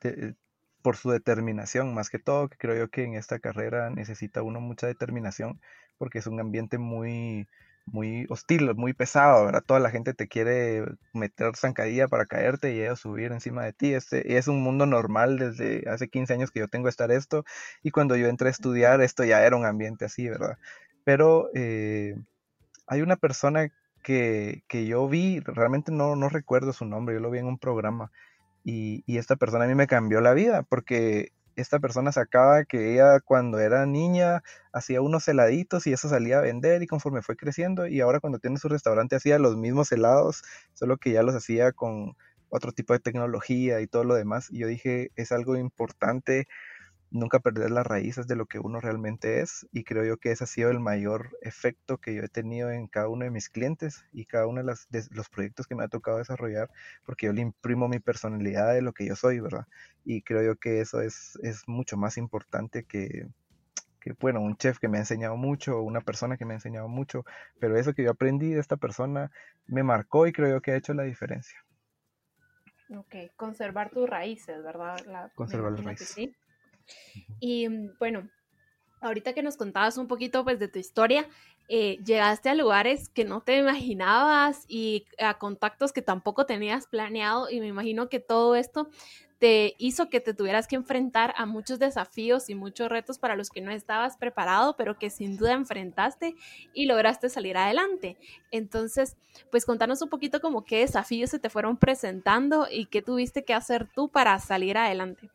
por 0.83 0.97
su 0.97 1.11
determinación, 1.11 1.95
más 1.95 2.11
que 2.11 2.19
todo, 2.19 2.49
que 2.49 2.59
creo 2.59 2.75
yo 2.75 2.90
que 2.90 3.05
en 3.05 3.14
esta 3.14 3.38
carrera 3.38 3.88
necesita 3.88 4.43
uno 4.43 4.61
mucha 4.61 4.88
determinación 4.88 5.61
porque 5.99 6.19
es 6.19 6.26
un 6.26 6.40
ambiente 6.40 6.78
muy, 6.78 7.47
muy 7.93 8.26
hostil, 8.28 8.75
muy 8.75 8.93
pesado, 8.93 9.47
¿verdad? 9.47 9.62
Toda 9.67 9.81
la 9.81 9.90
gente 9.90 10.14
te 10.14 10.28
quiere 10.28 10.85
meter 11.12 11.57
zancadilla 11.57 12.09
para 12.09 12.26
caerte 12.26 12.75
y 12.75 12.81
ellos 12.81 13.00
subir 13.00 13.33
encima 13.33 13.64
de 13.64 13.73
ti. 13.73 13.95
Este, 13.95 14.37
es 14.37 14.49
un 14.49 14.62
mundo 14.62 14.87
normal 14.87 15.38
desde 15.38 15.88
hace 15.88 16.09
15 16.09 16.35
años 16.35 16.50
que 16.50 16.61
yo 16.61 16.69
tengo 16.69 16.88
estar 16.88 17.11
esto 17.11 17.45
y 17.83 17.90
cuando 17.90 18.17
yo 18.17 18.28
entré 18.28 18.49
a 18.49 18.50
estudiar 18.52 19.00
esto 19.00 19.25
ya 19.25 19.45
era 19.45 19.57
un 19.57 19.67
ambiente 19.67 20.05
así, 20.05 20.28
¿verdad? 20.28 20.59
Pero 21.05 21.50
eh, 21.55 22.17
hay 22.87 23.02
una 23.02 23.17
persona 23.17 23.69
que, 24.02 24.62
que, 24.69 24.87
yo 24.87 25.09
vi, 25.09 25.40
realmente 25.40 25.93
no, 25.93 26.17
no 26.17 26.28
recuerdo 26.28 26.73
su 26.73 26.85
nombre, 26.85 27.14
yo 27.14 27.21
lo 27.21 27.31
vi 27.31 27.38
en 27.40 27.47
un 27.47 27.59
programa 27.59 28.11
y, 28.64 29.02
y 29.07 29.19
esta 29.19 29.37
persona 29.37 29.64
a 29.64 29.69
mí 29.69 29.75
me 29.75 29.87
cambió 29.87 30.21
la 30.21 30.35
vida 30.35 30.62
porque 30.62 31.33
esta 31.61 31.79
persona 31.81 32.12
sacaba 32.12 32.65
que 32.65 32.93
ella 32.95 33.21
cuando 33.21 33.59
era 33.59 33.87
niña 33.87 34.43
hacía 34.73 35.00
unos 35.00 35.27
heladitos 35.29 35.87
y 35.87 35.93
eso 35.93 36.09
salía 36.09 36.38
a 36.38 36.43
vender 36.43 36.83
y 36.83 36.87
conforme 36.87 37.23
fue 37.23 37.37
creciendo 37.37 37.87
y 37.87 38.00
ahora 38.00 38.21
cuando 38.21 38.38
tiene 38.38 38.59
su 38.59 38.69
restaurante 38.69 39.17
hacía 39.17 39.38
los 39.38 39.57
mismos 39.57 39.91
helados, 39.93 40.43
solo 40.75 40.97
que 40.97 41.12
ya 41.12 41.23
los 41.23 41.35
hacía 41.35 41.73
con 41.73 42.17
otro 42.49 42.73
tipo 42.73 42.93
de 42.93 43.00
tecnología 43.00 43.81
y 43.81 43.87
todo 43.87 44.05
lo 44.05 44.15
demás. 44.15 44.49
Y 44.50 44.59
yo 44.61 44.67
dije, 44.69 45.11
es 45.17 45.33
algo 45.33 45.57
importante 45.57 46.47
nunca 47.11 47.38
perder 47.38 47.71
las 47.71 47.87
raíces 47.87 48.27
de 48.27 48.37
lo 48.37 48.47
que 48.47 48.59
uno 48.59 48.81
realmente 48.81 49.41
es 49.41 49.67
y 49.73 49.85
creo 49.85 50.05
yo 50.05 50.19
que 50.19 50.31
ese 50.31 50.45
ha 50.45 50.47
sido 50.47 50.71
el 50.71 50.81
mayor 50.81 51.37
efecto 51.43 51.99
que 51.99 52.15
yo 52.15 52.23
he 52.23 52.29
tenido 52.29 52.71
en 52.71 52.87
cada 52.87 53.09
uno 53.09 53.25
de 53.25 53.31
mis 53.31 53.49
clientes 53.49 54.05
y 54.12 54.27
cada 54.27 54.47
uno 54.47 54.62
de, 54.62 55.05
los 55.11 55.29
proyectos 55.29 55.67
que 55.67 55.75
me 55.75 55.85
ha 55.85 55.88
tocado 55.88 56.19
desarrollar 56.19 56.71
porque 57.05 57.27
yo 57.27 57.33
le 57.33 57.41
imprimo 57.41 57.88
mi 57.88 57.99
personalidad 57.99 58.75
de 58.75 58.83
lo 58.83 58.93
que 58.93 59.07
yo 59.07 59.17
soy, 59.17 59.41
¿verdad? 59.41 59.67
Y 60.05 60.23
creo 60.23 60.43
yo 60.43 60.57
que 60.57 60.81
eso 60.81 61.00
es, 61.00 61.38
es 61.43 61.67
mucho 61.67 61.97
más 61.97 62.19
importante 62.19 62.85
que, 62.85 63.27
que, 64.00 64.12
bueno, 64.12 64.41
un 64.41 64.57
chef 64.57 64.79
que 64.79 64.88
me 64.88 64.99
ha 64.99 65.00
enseñado 65.00 65.37
mucho, 65.37 65.81
una 65.83 66.00
persona 66.00 66.37
que 66.37 66.45
me 66.45 66.55
ha 66.55 66.57
enseñado 66.57 66.88
mucho, 66.88 67.25
pero 67.59 67.77
eso 67.77 67.95
que 67.95 68.05
yo 68.05 68.11
aprendí 68.11 68.50
de 68.53 68.61
esta 68.61 68.77
persona 68.77 69.31
me 69.67 69.83
marcó 69.83 70.27
y 70.27 70.33
creo 70.33 70.49
yo 70.49 70.61
que 70.61 70.73
ha 70.73 70.77
hecho 70.77 70.95
la 70.95 71.05
diferencia. 71.05 71.59
Ok, 72.91 73.15
conservar 73.37 73.91
tus 73.91 74.09
raíces, 74.09 74.62
¿verdad? 74.62 75.31
conservar 75.35 75.73
las 75.73 75.85
raíces. 75.85 76.09
Sí. 76.09 76.35
Y 77.40 77.68
mm, 77.68 77.99
bueno, 77.99 78.28
ahorita 79.00 79.33
que 79.33 79.42
nos 79.42 79.57
contabas 79.57 79.99
un 79.99 80.09
poquito 80.09 80.45
pues 80.45 80.59
de 80.59 80.68
tu 80.68 80.78
historia, 80.78 81.28
eh, 81.68 81.99
llegaste 82.04 82.49
a 82.49 82.54
lugares 82.54 83.09
que 83.11 83.25
no 83.25 83.42
te 83.42 83.59
imaginabas 83.59 84.64
y 84.68 85.04
a 85.18 85.38
contactos 85.38 85.92
que 85.92 86.02
tampoco 86.02 86.47
tenías 86.47 86.87
planeado 86.87 87.50
y 87.50 87.61
me 87.61 87.66
imagino 87.66 88.09
que 88.09 88.21
todo 88.21 88.54
esto 88.54 88.88
te 89.38 89.75
hizo 89.78 90.09
que 90.09 90.21
te 90.21 90.35
tuvieras 90.35 90.66
que 90.66 90.76
enfrentar 90.76 91.33
a 91.37 91.47
muchos 91.47 91.78
desafíos 91.78 92.50
y 92.50 92.54
muchos 92.54 92.88
retos 92.88 93.18
para 93.18 93.37
los 93.37 93.50
que 93.50 93.61
no 93.61 93.71
estabas 93.71 94.16
preparado, 94.16 94.76
pero 94.76 94.99
que 94.99 95.11
sin 95.11 95.37
duda 95.37 95.52
enfrentaste 95.52 96.35
y 96.73 96.87
lograste 96.87 97.28
salir 97.28 97.57
adelante. 97.57 98.16
Entonces, 98.50 99.16
pues 99.50 99.64
contanos 99.64 100.02
un 100.02 100.09
poquito 100.09 100.40
como 100.40 100.64
qué 100.64 100.78
desafíos 100.78 101.30
se 101.30 101.38
te 101.38 101.50
fueron 101.50 101.76
presentando 101.76 102.66
y 102.71 102.87
qué 102.87 103.00
tuviste 103.00 103.45
que 103.45 103.54
hacer 103.54 103.88
tú 103.95 104.09
para 104.09 104.38
salir 104.40 104.76
adelante. 104.76 105.30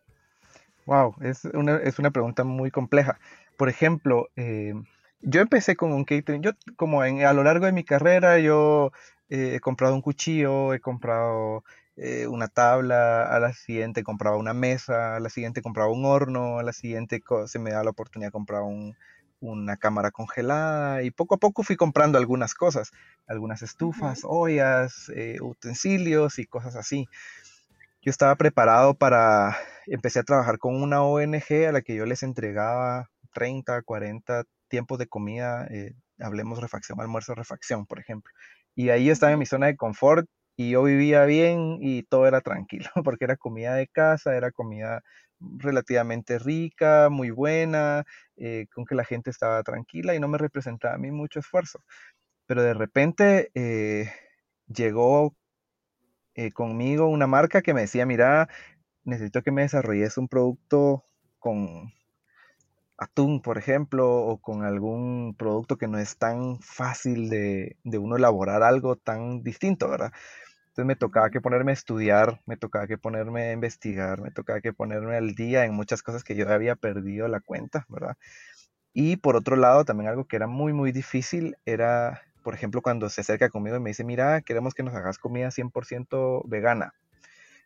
Wow, 0.85 1.15
es 1.21 1.45
una, 1.45 1.77
es 1.77 1.99
una 1.99 2.11
pregunta 2.11 2.43
muy 2.43 2.69
compleja. 2.71 3.17
Por 3.57 3.69
ejemplo, 3.69 4.29
eh, 4.35 4.73
yo 5.21 5.41
empecé 5.41 5.75
con 5.77 5.93
un 5.93 6.03
catering, 6.03 6.41
yo 6.41 6.51
como 6.75 7.03
en, 7.05 7.23
a 7.25 7.33
lo 7.33 7.43
largo 7.43 7.65
de 7.65 7.71
mi 7.71 7.83
carrera, 7.85 8.39
yo 8.39 8.91
eh, 9.29 9.53
he 9.55 9.59
comprado 9.61 9.95
un 9.95 10.01
cuchillo, 10.01 10.73
he 10.73 10.81
comprado 10.81 11.63
eh, 11.95 12.27
una 12.27 12.47
tabla, 12.49 13.23
a 13.23 13.39
la 13.39 13.53
siguiente 13.53 14.03
compraba 14.03 14.35
una 14.37 14.53
mesa, 14.53 15.15
a 15.15 15.19
la 15.21 15.29
siguiente 15.29 15.61
compraba 15.61 15.89
un 15.91 16.05
horno, 16.05 16.59
a 16.59 16.63
la 16.63 16.73
siguiente 16.73 17.21
se 17.47 17.59
me 17.59 17.71
da 17.71 17.83
la 17.83 17.91
oportunidad 17.91 18.27
de 18.29 18.33
comprar 18.33 18.63
una 19.39 19.77
cámara 19.77 20.11
congelada 20.11 21.03
y 21.03 21.11
poco 21.11 21.35
a 21.35 21.37
poco 21.37 21.63
fui 21.63 21.75
comprando 21.77 22.17
algunas 22.17 22.53
cosas, 22.55 22.91
algunas 23.27 23.61
estufas, 23.61 24.21
ollas, 24.23 25.09
eh, 25.15 25.37
utensilios 25.41 26.39
y 26.39 26.45
cosas 26.45 26.75
así. 26.75 27.07
Yo 28.03 28.10
estaba 28.12 28.36
preparado 28.36 28.95
para, 28.95 29.55
empecé 29.88 30.19
a 30.19 30.24
trabajar 30.24 30.57
con 30.60 30.81
una 30.81 31.03
ONG 31.03 31.67
a 31.69 31.72
la 31.72 31.81
que 31.81 31.95
yo 31.95 32.05
les 32.05 32.22
entregaba 32.22 33.10
30, 33.33 33.81
40 33.83 34.43
tiempos 34.67 35.00
de 35.00 35.07
comida, 35.07 35.65
eh, 35.72 35.93
hablemos 36.19 36.60
refacción, 36.60 37.00
almuerzo, 37.00 37.33
refacción, 37.33 37.86
por 37.86 38.00
ejemplo. 38.00 38.29
Y 38.75 38.89
ahí 38.89 39.10
estaba 39.10 39.31
en 39.31 39.39
mi 39.39 39.45
zona 39.45 39.67
de 39.67 39.77
confort 39.77 40.27
y 40.57 40.72
yo 40.72 40.83
vivía 40.83 41.24
bien 41.24 41.77
y 41.81 42.03
todo 42.03 42.27
era 42.27 42.41
tranquilo, 42.41 42.89
porque 43.05 43.24
era 43.24 43.38
comida 43.38 43.74
de 43.75 43.88
casa, 43.88 44.36
era 44.36 44.51
comida 44.51 45.01
relativamente 45.39 46.39
rica, 46.39 47.07
muy 47.10 47.31
buena, 47.31 48.03
eh, 48.36 48.65
con 48.74 48.83
que 48.86 48.95
la 48.95 49.05
gente 49.05 49.29
estaba 49.29 49.63
tranquila 49.63 50.13
y 50.13 50.19
no 50.19 50.27
me 50.27 50.38
representaba 50.38 50.95
a 50.95 50.98
mí 50.98 51.10
mucho 51.12 51.39
esfuerzo. 51.39 51.79
Pero 52.48 52.63
de 52.63 52.74
repente 52.74 53.51
eh, 53.55 54.12
llegó 54.67 55.36
eh, 56.35 56.51
conmigo 56.51 57.07
una 57.07 57.27
marca 57.27 57.61
que 57.61 57.73
me 57.73 57.81
decía, 57.81 58.05
mira, 58.05 58.49
necesito 59.03 59.43
que 59.43 59.51
me 59.51 59.63
desarrolles 59.63 60.17
un 60.17 60.27
producto 60.27 61.05
con 61.39 61.93
atún, 62.97 63.41
por 63.41 63.57
ejemplo, 63.57 64.09
o 64.09 64.37
con 64.39 64.63
algún 64.63 65.35
producto 65.37 65.77
que 65.77 65.87
no 65.87 65.99
es 65.99 66.17
tan 66.17 66.59
fácil 66.61 67.29
de, 67.29 67.77
de 67.83 67.97
uno 67.97 68.15
elaborar 68.17 68.63
algo 68.63 68.95
tan 68.95 69.43
distinto, 69.43 69.89
¿verdad? 69.89 70.13
Entonces 70.69 70.85
me 70.85 70.95
tocaba 70.95 71.29
que 71.29 71.41
ponerme 71.41 71.71
a 71.71 71.75
estudiar, 71.75 72.41
me 72.45 72.57
tocaba 72.57 72.87
que 72.87 72.97
ponerme 72.97 73.43
a 73.43 73.53
investigar, 73.53 74.21
me 74.21 74.31
tocaba 74.31 74.61
que 74.61 74.73
ponerme 74.73 75.17
al 75.17 75.35
día 75.35 75.65
en 75.65 75.73
muchas 75.73 76.03
cosas 76.03 76.23
que 76.23 76.35
yo 76.35 76.49
había 76.49 76.75
perdido 76.75 77.27
la 77.27 77.41
cuenta, 77.41 77.85
¿verdad? 77.89 78.17
Y 78.93 79.17
por 79.17 79.35
otro 79.35 79.55
lado, 79.55 79.85
también 79.85 80.09
algo 80.09 80.25
que 80.27 80.35
era 80.37 80.47
muy, 80.47 80.73
muy 80.73 80.91
difícil 80.91 81.57
era, 81.65 82.21
por 82.43 82.53
ejemplo, 82.53 82.81
cuando 82.81 83.09
se 83.09 83.21
acerca 83.21 83.50
conmigo 83.50 83.77
y 83.77 83.79
me 83.79 83.89
dice, 83.89 84.03
mira, 84.03 84.41
queremos 84.41 84.73
que 84.73 84.83
nos 84.83 84.93
hagas 84.93 85.17
comida 85.17 85.50
100% 85.50 86.43
vegana. 86.45 86.93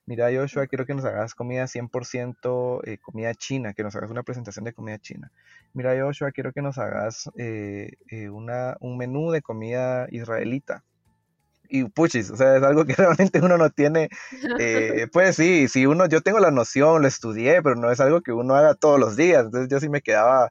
Mira, 0.07 0.29
Joshua, 0.33 0.67
quiero 0.67 0.85
que 0.85 0.93
nos 0.93 1.03
hagas 1.03 1.35
comida 1.35 1.67
100% 1.67 2.79
eh, 2.85 2.97
comida 2.97 3.35
china, 3.35 3.73
que 3.73 3.83
nos 3.83 3.93
hagas 3.97 4.09
una 4.09 4.23
presentación 4.23 4.63
de 4.63 4.71
comida 4.71 4.97
china. 4.99 5.33
Mira, 5.73 6.01
Joshua, 6.01 6.31
quiero 6.31 6.53
que 6.53 6.61
nos 6.61 6.77
hagas 6.77 7.29
eh, 7.37 7.91
eh, 8.09 8.29
una, 8.29 8.77
un 8.79 8.97
menú 8.97 9.31
de 9.31 9.41
comida 9.41 10.07
israelita 10.09 10.85
y 11.69 11.83
puchis, 11.83 12.31
o 12.31 12.37
sea, 12.37 12.55
es 12.55 12.63
algo 12.63 12.85
que 12.85 12.93
realmente 12.95 13.41
uno 13.41 13.57
no 13.57 13.69
tiene, 13.69 14.07
pues 15.11 15.35
sí, 15.35 15.67
si 15.67 15.85
uno, 15.85 16.07
yo 16.07 16.21
tengo 16.21 16.39
la 16.39 16.51
noción, 16.51 17.01
lo 17.01 17.07
estudié, 17.09 17.61
pero 17.61 17.75
no 17.75 17.91
es 17.91 17.99
algo 17.99 18.21
que 18.21 18.31
uno 18.31 18.55
haga 18.55 18.75
todos 18.75 18.97
los 18.97 19.17
días, 19.17 19.43
entonces 19.43 19.67
yo 19.69 19.81
sí 19.81 19.89
me 19.89 20.01
quedaba, 20.01 20.49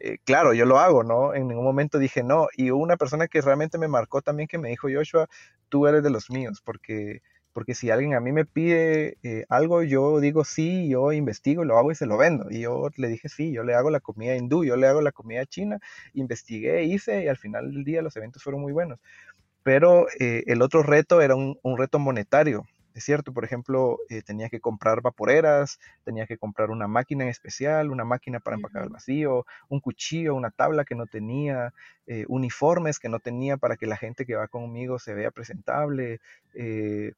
eh, 0.00 0.18
claro, 0.24 0.54
yo 0.54 0.64
lo 0.66 0.78
hago, 0.78 1.04
¿no? 1.04 1.34
En 1.34 1.48
ningún 1.48 1.64
momento 1.64 1.98
dije 1.98 2.22
no, 2.22 2.48
y 2.56 2.70
una 2.70 2.96
persona 2.96 3.28
que 3.28 3.40
realmente 3.40 3.78
me 3.78 3.88
marcó 3.88 4.22
también 4.22 4.48
que 4.48 4.58
me 4.58 4.68
dijo, 4.70 4.88
Joshua, 4.92 5.28
tú 5.68 5.86
eres 5.86 6.02
de 6.02 6.10
los 6.10 6.30
míos, 6.30 6.62
porque, 6.64 7.22
porque 7.52 7.74
si 7.74 7.90
alguien 7.90 8.14
a 8.14 8.20
mí 8.20 8.32
me 8.32 8.44
pide 8.44 9.18
eh, 9.22 9.44
algo, 9.48 9.82
yo 9.82 10.20
digo 10.20 10.44
sí, 10.44 10.88
yo 10.88 11.12
investigo, 11.12 11.64
lo 11.64 11.78
hago 11.78 11.92
y 11.92 11.94
se 11.94 12.06
lo 12.06 12.16
vendo, 12.16 12.50
y 12.50 12.60
yo 12.62 12.88
le 12.96 13.08
dije 13.08 13.28
sí, 13.28 13.52
yo 13.52 13.64
le 13.64 13.74
hago 13.74 13.90
la 13.90 14.00
comida 14.00 14.36
hindú, 14.36 14.64
yo 14.64 14.76
le 14.76 14.86
hago 14.86 15.00
la 15.02 15.12
comida 15.12 15.46
china, 15.46 15.78
investigué, 16.14 16.84
hice, 16.84 17.24
y 17.24 17.28
al 17.28 17.36
final 17.36 17.72
del 17.72 17.84
día 17.84 18.02
los 18.02 18.16
eventos 18.16 18.42
fueron 18.42 18.62
muy 18.62 18.72
buenos 18.72 18.98
pero 19.68 20.06
eh, 20.18 20.44
el 20.46 20.62
otro 20.62 20.82
reto 20.82 21.20
era 21.20 21.34
un, 21.34 21.58
reto 21.76 21.98
monetario. 21.98 22.64
Es 22.98 23.04
cierto, 23.04 23.32
por 23.32 23.44
ejemplo, 23.44 24.00
eh, 24.08 24.22
tenía 24.22 24.48
que 24.48 24.58
comprar 24.58 25.02
vaporeras, 25.02 25.78
tenía 26.02 26.26
que 26.26 26.36
comprar 26.36 26.70
una 26.70 26.88
máquina 26.88 27.22
en 27.22 27.30
especial, 27.30 27.92
una 27.92 28.04
máquina 28.04 28.40
para 28.40 28.56
empacar 28.56 28.82
el 28.82 28.88
vacío, 28.88 29.46
un 29.68 29.78
cuchillo, 29.78 30.34
una 30.34 30.50
tabla 30.50 30.84
que 30.84 30.96
no 30.96 31.06
tenía, 31.06 31.72
eh, 32.08 32.24
uniformes 32.26 32.98
que 32.98 33.08
no 33.08 33.20
tenía 33.20 33.56
para 33.56 33.76
que 33.76 33.86
la 33.86 33.96
gente 33.96 34.26
que 34.26 34.34
va 34.34 34.48
conmigo 34.48 34.98
se 34.98 35.14
vea 35.14 35.30
presentable, 35.30 36.18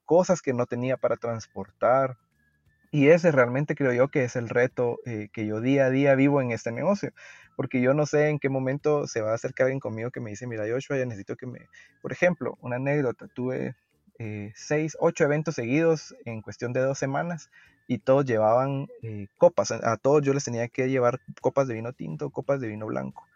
cosas 0.04 0.42
que 0.42 0.52
no 0.52 0.66
tenía 0.66 0.98
para 0.98 1.16
transportar. 1.16 2.18
Y 2.90 3.08
ese 3.08 3.32
realmente 3.32 3.74
creo 3.74 3.94
yo 3.94 4.08
que 4.08 4.24
es 4.24 4.36
el 4.36 4.50
reto 4.50 4.98
eh, 5.06 5.30
que 5.32 5.46
yo 5.46 5.62
día 5.62 5.86
a 5.86 5.90
día 5.90 6.14
vivo 6.14 6.42
en 6.42 6.50
este 6.50 6.72
negocio, 6.72 7.12
porque 7.56 7.80
yo 7.80 7.94
no 7.94 8.04
sé 8.04 8.28
en 8.28 8.38
qué 8.38 8.50
momento 8.50 9.06
se 9.06 9.22
va 9.22 9.30
a 9.30 9.34
acercar 9.36 9.64
alguien 9.64 9.80
conmigo 9.80 10.10
que 10.10 10.20
me 10.20 10.28
dice, 10.28 10.46
mira 10.46 10.66
Joshua, 10.68 10.98
ya 10.98 11.06
necesito 11.06 11.36
que 11.36 11.46
me... 11.46 11.68
Por 12.02 12.12
ejemplo, 12.12 12.58
una 12.60 12.76
anécdota, 12.76 13.28
tuve 13.28 13.76
eh, 14.22 14.52
seis, 14.54 14.98
ocho 15.00 15.24
eventos 15.24 15.54
seguidos 15.54 16.14
en 16.26 16.42
cuestión 16.42 16.74
de 16.74 16.80
dos 16.80 16.98
semanas 16.98 17.50
y 17.86 17.96
todos 17.96 18.26
llevaban 18.26 18.86
eh, 19.02 19.28
copas, 19.38 19.72
a 19.72 19.96
todos 19.96 20.20
yo 20.20 20.34
les 20.34 20.44
tenía 20.44 20.68
que 20.68 20.90
llevar 20.90 21.20
copas 21.40 21.66
de 21.66 21.72
vino 21.72 21.94
tinto, 21.94 22.28
copas 22.28 22.60
de 22.60 22.68
vino 22.68 22.84
blanco. 22.84 23.26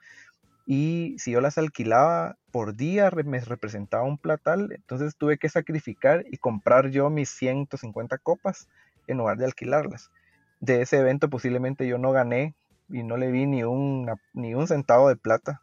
Y 0.67 1.17
si 1.19 1.31
yo 1.31 1.41
las 1.41 1.57
alquilaba 1.57 2.37
por 2.53 2.76
día, 2.76 3.11
me 3.25 3.41
representaba 3.41 4.05
un 4.05 4.19
platal, 4.19 4.73
entonces 4.73 5.17
tuve 5.17 5.38
que 5.38 5.49
sacrificar 5.49 6.26
y 6.31 6.37
comprar 6.37 6.91
yo 6.91 7.09
mis 7.09 7.31
150 7.31 8.19
copas 8.19 8.69
en 9.07 9.17
lugar 9.17 9.38
de 9.38 9.47
alquilarlas. 9.47 10.11
De 10.61 10.83
ese 10.83 10.99
evento 10.99 11.31
posiblemente 11.31 11.88
yo 11.88 11.97
no 11.97 12.12
gané 12.12 12.55
y 12.91 13.03
no 13.05 13.17
le 13.17 13.31
vi 13.31 13.47
ni, 13.47 13.62
ni 14.35 14.55
un 14.55 14.69
centavo 14.69 15.09
de 15.09 15.17
plata, 15.17 15.62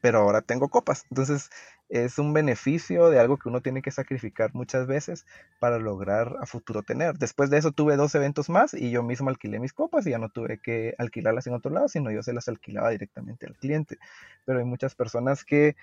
pero 0.00 0.20
ahora 0.20 0.40
tengo 0.40 0.68
copas. 0.68 1.04
Entonces 1.10 1.50
es 1.92 2.18
un 2.18 2.32
beneficio 2.32 3.10
de 3.10 3.20
algo 3.20 3.36
que 3.36 3.50
uno 3.50 3.60
tiene 3.60 3.82
que 3.82 3.90
sacrificar 3.90 4.54
muchas 4.54 4.86
veces 4.86 5.26
para 5.58 5.78
lograr 5.78 6.36
a 6.40 6.46
futuro 6.46 6.82
tener. 6.82 7.18
Después 7.18 7.50
de 7.50 7.58
eso 7.58 7.70
tuve 7.70 7.96
dos 7.96 8.14
eventos 8.14 8.48
más 8.48 8.72
y 8.72 8.90
yo 8.90 9.02
mismo 9.02 9.28
alquilé 9.28 9.60
mis 9.60 9.74
copas 9.74 10.06
y 10.06 10.10
ya 10.10 10.18
no 10.18 10.30
tuve 10.30 10.58
que 10.58 10.94
alquilarlas 10.96 11.46
en 11.46 11.52
otro 11.52 11.70
lado, 11.70 11.88
sino 11.88 12.10
yo 12.10 12.22
se 12.22 12.32
las 12.32 12.48
alquilaba 12.48 12.88
directamente 12.88 13.44
al 13.46 13.56
cliente. 13.56 13.98
Pero 14.46 14.58
hay 14.58 14.64
muchas 14.64 14.94
personas 14.94 15.44
que 15.44 15.76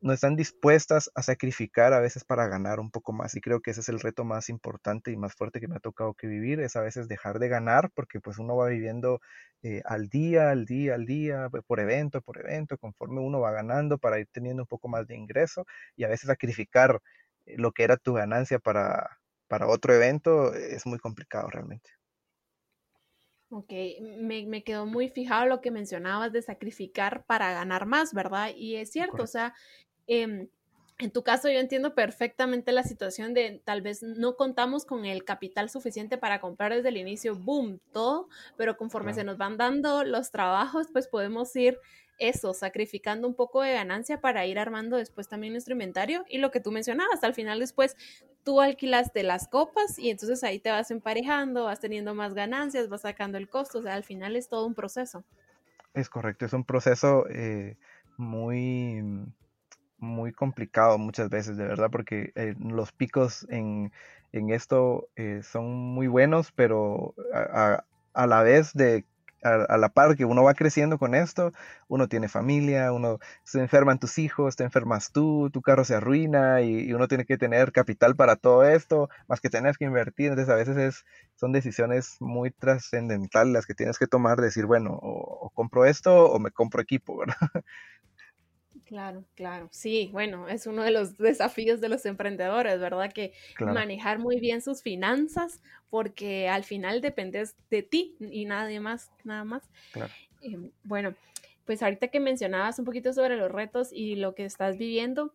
no 0.00 0.14
están 0.14 0.34
dispuestas 0.34 1.10
a 1.14 1.22
sacrificar 1.22 1.92
a 1.92 2.00
veces 2.00 2.24
para 2.24 2.48
ganar 2.48 2.80
un 2.80 2.90
poco 2.90 3.12
más 3.12 3.34
y 3.34 3.40
creo 3.40 3.60
que 3.60 3.70
ese 3.70 3.80
es 3.80 3.88
el 3.90 4.00
reto 4.00 4.24
más 4.24 4.48
importante 4.48 5.12
y 5.12 5.16
más 5.16 5.34
fuerte 5.34 5.60
que 5.60 5.68
me 5.68 5.76
ha 5.76 5.80
tocado 5.80 6.14
que 6.14 6.26
vivir 6.26 6.60
es 6.60 6.74
a 6.76 6.80
veces 6.80 7.06
dejar 7.06 7.38
de 7.38 7.48
ganar 7.48 7.90
porque 7.94 8.18
pues 8.20 8.38
uno 8.38 8.56
va 8.56 8.68
viviendo 8.68 9.20
eh, 9.62 9.82
al 9.84 10.08
día, 10.08 10.50
al 10.50 10.64
día, 10.64 10.94
al 10.94 11.04
día, 11.04 11.50
por 11.66 11.80
evento, 11.80 12.22
por 12.22 12.38
evento, 12.38 12.78
conforme 12.78 13.20
uno 13.20 13.40
va 13.40 13.52
ganando 13.52 13.98
para 13.98 14.18
ir 14.18 14.28
teniendo 14.32 14.62
un 14.62 14.68
poco 14.68 14.88
más 14.88 15.06
de 15.06 15.16
ingreso 15.16 15.66
y 15.96 16.04
a 16.04 16.08
veces 16.08 16.28
sacrificar 16.28 17.02
eh, 17.44 17.56
lo 17.58 17.72
que 17.72 17.84
era 17.84 17.98
tu 17.98 18.14
ganancia 18.14 18.58
para, 18.58 19.18
para 19.48 19.66
otro 19.68 19.94
evento 19.94 20.54
es 20.54 20.86
muy 20.86 20.98
complicado 20.98 21.48
realmente. 21.50 21.90
Ok, 23.52 23.72
me, 24.00 24.46
me, 24.46 24.62
quedó 24.62 24.86
muy 24.86 25.08
fijado 25.08 25.44
lo 25.46 25.60
que 25.60 25.72
mencionabas 25.72 26.32
de 26.32 26.40
sacrificar 26.40 27.24
para 27.26 27.52
ganar 27.52 27.84
más, 27.84 28.14
¿verdad? 28.14 28.52
Y 28.54 28.76
es 28.76 28.92
cierto, 28.92 29.24
o 29.24 29.26
sea, 29.26 29.54
Em, 30.12 30.48
en 30.98 31.12
tu 31.12 31.22
caso, 31.22 31.48
yo 31.48 31.60
entiendo 31.60 31.94
perfectamente 31.94 32.72
la 32.72 32.82
situación 32.82 33.32
de 33.32 33.62
tal 33.64 33.80
vez 33.80 34.02
no 34.02 34.34
contamos 34.34 34.84
con 34.84 35.04
el 35.04 35.24
capital 35.24 35.70
suficiente 35.70 36.18
para 36.18 36.40
comprar 36.40 36.74
desde 36.74 36.88
el 36.88 36.96
inicio, 36.96 37.36
boom, 37.36 37.78
todo, 37.92 38.28
pero 38.56 38.76
conforme 38.76 39.14
se 39.14 39.22
nos 39.22 39.38
van 39.38 39.56
dando 39.56 40.02
los 40.02 40.32
trabajos, 40.32 40.88
pues 40.92 41.06
podemos 41.06 41.54
ir 41.54 41.78
eso, 42.18 42.52
sacrificando 42.54 43.28
un 43.28 43.36
poco 43.36 43.62
de 43.62 43.72
ganancia 43.72 44.20
para 44.20 44.44
ir 44.46 44.58
armando 44.58 44.96
después 44.96 45.28
también 45.28 45.52
nuestro 45.52 45.74
inventario 45.74 46.24
y 46.28 46.38
lo 46.38 46.50
que 46.50 46.58
tú 46.60 46.72
mencionabas, 46.72 47.22
al 47.22 47.34
final 47.34 47.60
después 47.60 47.96
tú 48.42 48.60
alquilaste 48.60 49.22
las 49.22 49.46
copas 49.46 49.96
y 49.96 50.10
entonces 50.10 50.42
ahí 50.42 50.58
te 50.58 50.72
vas 50.72 50.90
emparejando, 50.90 51.64
vas 51.64 51.78
teniendo 51.78 52.16
más 52.16 52.34
ganancias, 52.34 52.88
vas 52.88 53.02
sacando 53.02 53.38
el 53.38 53.48
costo, 53.48 53.78
o 53.78 53.82
sea, 53.82 53.94
al 53.94 54.04
final 54.04 54.34
es 54.34 54.48
todo 54.48 54.66
un 54.66 54.74
proceso. 54.74 55.24
Es 55.94 56.10
correcto, 56.10 56.46
es 56.46 56.52
un 56.52 56.64
proceso 56.64 57.28
eh, 57.30 57.76
muy 58.18 59.02
muy 60.00 60.32
complicado 60.32 60.98
muchas 60.98 61.30
veces, 61.30 61.56
de 61.56 61.66
verdad, 61.66 61.90
porque 61.90 62.32
eh, 62.34 62.54
los 62.58 62.92
picos 62.92 63.46
en, 63.50 63.92
esto 64.32 65.08
eh, 65.16 65.42
son 65.42 65.66
muy 65.72 66.06
buenos, 66.06 66.52
pero 66.52 67.14
a, 67.34 68.26
la 68.26 68.42
vez 68.42 68.72
de 68.74 69.04
a, 69.42 69.78
la 69.78 69.88
par 69.88 70.16
que 70.16 70.24
uno 70.24 70.44
va 70.44 70.54
creciendo 70.54 70.98
con 70.98 71.14
esto, 71.14 71.52
uno 71.88 72.08
tiene 72.08 72.28
familia, 72.28 72.92
uno 72.92 73.18
se 73.44 73.60
enferman 73.60 73.98
tus 73.98 74.18
hijos, 74.18 74.56
te 74.56 74.64
enfermas 74.64 75.12
tú, 75.12 75.50
tu 75.50 75.62
carro 75.62 75.84
se 75.84 75.94
arruina 75.94 76.60
y, 76.62 76.92
uno 76.92 77.08
tiene 77.08 77.24
que 77.24 77.38
tener 77.38 77.72
capital 77.72 78.16
para 78.16 78.36
todo 78.36 78.64
esto, 78.64 79.08
más 79.28 79.40
que 79.40 79.50
tener 79.50 79.76
que 79.76 79.84
invertir. 79.86 80.30
Entonces 80.30 80.52
a 80.52 80.56
veces 80.56 80.76
es, 80.76 81.04
son 81.36 81.52
decisiones 81.52 82.16
muy 82.20 82.50
trascendentales 82.50 83.52
las 83.52 83.66
que 83.66 83.74
tienes 83.74 83.98
que 83.98 84.06
tomar, 84.06 84.40
decir, 84.40 84.66
bueno, 84.66 84.92
o, 85.02 85.46
o 85.46 85.50
compro 85.50 85.84
esto 85.84 86.26
o 86.30 86.38
me 86.38 86.50
compro 86.50 86.82
equipo, 86.82 87.16
¿verdad? 87.18 87.64
Claro, 88.84 89.24
claro. 89.34 89.68
Sí, 89.70 90.10
bueno, 90.12 90.48
es 90.48 90.66
uno 90.66 90.82
de 90.82 90.90
los 90.90 91.16
desafíos 91.16 91.80
de 91.80 91.88
los 91.88 92.06
emprendedores, 92.06 92.80
¿verdad? 92.80 93.12
Que 93.12 93.32
manejar 93.60 94.18
muy 94.18 94.40
bien 94.40 94.62
sus 94.62 94.82
finanzas, 94.82 95.60
porque 95.90 96.48
al 96.48 96.64
final 96.64 97.00
dependes 97.00 97.56
de 97.70 97.82
ti 97.82 98.16
y 98.18 98.44
nadie 98.46 98.80
más, 98.80 99.10
nada 99.24 99.44
más. 99.44 99.62
Em, 100.40 100.70
bueno, 100.82 101.14
pues 101.66 101.82
ahorita 101.82 102.08
que 102.08 102.20
mencionabas 102.20 102.78
un 102.78 102.84
poquito 102.84 103.12
sobre 103.12 103.36
los 103.36 103.50
retos 103.50 103.92
y 103.92 104.16
lo 104.16 104.34
que 104.34 104.44
estás 104.44 104.76
viviendo, 104.76 105.32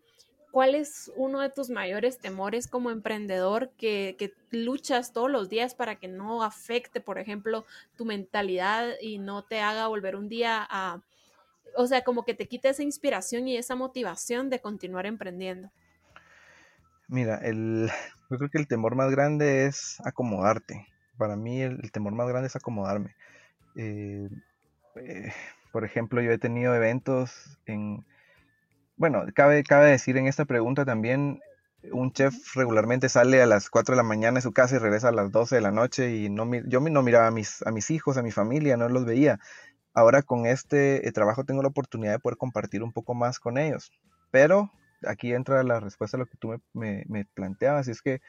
¿cuál 0.51 0.75
es 0.75 1.12
uno 1.15 1.39
de 1.39 1.50
tus 1.50 1.70
mayores 1.70 2.18
temores 2.20 2.68
como 2.68 2.92
emprendedor 2.92 3.72
que, 3.77 4.15
que, 4.18 4.34
luchas 4.51 5.12
todos 5.12 5.30
los 5.30 5.50
días 5.50 5.75
para 5.75 5.98
que 5.98 6.08
no 6.08 6.42
afecte, 6.42 7.01
por 7.01 7.20
ejemplo, 7.20 7.65
tu 7.98 8.06
mentalidad 8.06 8.94
y 9.01 9.18
no 9.18 9.44
te 9.44 9.60
haga 9.60 9.88
volver 9.88 10.15
un 10.15 10.30
día 10.30 10.65
a 10.70 11.01
o 11.75 11.88
sea, 11.88 12.03
como 12.03 12.25
que 12.25 12.34
te 12.34 12.48
quita 12.48 12.70
esa 12.70 12.84
inspiración 12.84 13.48
y 13.48 13.58
esa 13.58 13.75
motivación 13.75 14.50
de 14.50 14.60
continuar 14.60 15.05
emprendiendo? 15.05 15.72
Mira, 17.08 17.38
el, 17.38 17.89
yo 18.29 18.38
creo 18.38 18.50
que 18.50 18.58
el 18.58 18.67
temor 18.67 18.96
más 18.96 19.12
grande 19.12 19.65
es 19.65 20.00
acomodarte. 20.05 20.88
Para 21.17 21.36
mí 21.36 21.62
el, 21.62 21.91
temor 21.91 22.13
más 22.13 22.27
grande 22.27 22.48
es 22.48 22.55
acomodarme. 22.55 23.15
Eh, 23.75 24.29
eh, 24.96 25.32
por 25.72 25.86
ejemplo, 25.86 26.22
yo 26.22 26.32
he 26.32 26.38
tenido 26.38 26.75
eventos 26.75 27.60
en... 27.65 28.05
Bueno, 28.98 29.25
cabe, 29.34 29.63
cabe 29.63 29.91
decir 29.91 30.17
en 30.17 30.27
esta 30.27 30.46
pregunta 30.46 30.86
también, 30.86 31.41
un 31.91 32.12
chef 32.13 32.55
regularmente 32.55 33.10
sale 33.10 33.41
a 33.41 33.46
las 33.46 33.70
4 33.70 33.94
de 33.94 33.98
la 33.98 34.03
mañana 34.03 34.38
de 34.38 34.41
su 34.41 34.53
casa 34.53 34.75
y 34.75 34.79
regresa 34.79 35.10
a 35.10 35.12
las 35.12 35.32
12 35.32 35.55
de 35.55 35.62
la 35.62 35.72
noche 35.72 36.15
y 36.15 36.29
no, 36.29 36.50
yo 36.65 36.79
no 36.79 37.03
miraba 37.03 37.27
a 37.27 37.32
mis, 37.32 37.62
a 37.65 37.72
mis 37.72 37.91
hijos, 37.91 38.17
a 38.17 38.24
mi 38.24 38.32
familia, 38.32 38.77
no 38.77 38.88
los 38.89 39.05
veía. 39.05 39.39
Ahora 39.96 40.22
con 40.22 40.46
este 40.46 41.08
eh, 41.08 41.12
trabajo 41.14 41.46
tengo 41.46 41.62
la 41.62 41.70
oportunidad 41.70 42.12
de 42.12 42.20
poder 42.20 42.38
compartir 42.38 42.84
un 42.84 42.92
poco 42.92 43.16
más 43.16 43.40
con 43.40 43.58
ellos. 43.58 43.92
Pero 44.30 44.70
aquí 45.08 45.34
entra 45.34 45.64
la 45.64 45.80
respuesta 45.80 46.18
a 46.18 46.20
lo 46.20 46.25
que 46.25 46.38
tú 46.38 46.62
me, 46.74 47.25
planteabas, 47.34 47.88
y 47.88 47.92
es 47.92 48.02
que, 48.02 48.22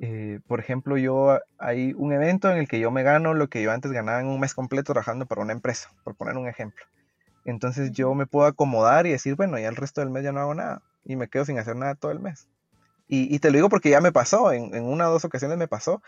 eh, 0.00 0.40
por 0.48 0.58
ejemplo, 0.58 0.96
yo 0.96 1.38
hay 1.58 1.94
un 1.96 2.12
evento 2.12 2.50
en 2.50 2.58
el 2.58 2.68
que 2.68 2.80
yo 2.80 2.90
me 2.90 3.04
gano 3.04 3.34
lo 3.34 3.48
que 3.48 3.62
yo 3.62 3.70
antes 3.70 3.92
ganaba 3.92 4.20
en 4.20 4.26
un 4.26 4.40
mes 4.40 4.54
completo 4.54 4.92
trabajando 4.92 5.26
para 5.26 5.42
una 5.42 5.52
empresa, 5.52 5.90
por 6.02 6.16
poner 6.16 6.36
un 6.36 6.48
ejemplo. 6.48 6.84
Entonces 7.44 7.92
yo 7.92 8.14
me 8.14 8.26
puedo 8.26 8.46
acomodar 8.46 9.06
y 9.06 9.12
decir, 9.12 9.36
bueno, 9.36 9.58
ya 9.58 9.68
el 9.68 9.76
resto 9.76 10.00
del 10.00 10.10
mes 10.10 10.24
ya 10.24 10.32
no 10.32 10.40
hago 10.40 10.54
nada 10.54 10.82
y 11.04 11.16
me 11.16 11.28
quedo 11.28 11.44
sin 11.44 11.58
hacer 11.58 11.76
nada 11.76 11.94
todo 11.94 12.10
el 12.10 12.20
mes. 12.20 12.48
Y, 13.12 13.40
te 13.40 13.50
lo 13.50 13.56
digo 13.56 13.68
porque 13.68 13.90
ya 13.90 14.00
me 14.00 14.12
pasó, 14.12 14.52
en, 14.52 14.84
una 14.84 15.08
o 15.08 15.12
dos 15.12 15.24
ocasiones 15.24 15.58
me 15.58 15.66
pasó 15.66 16.00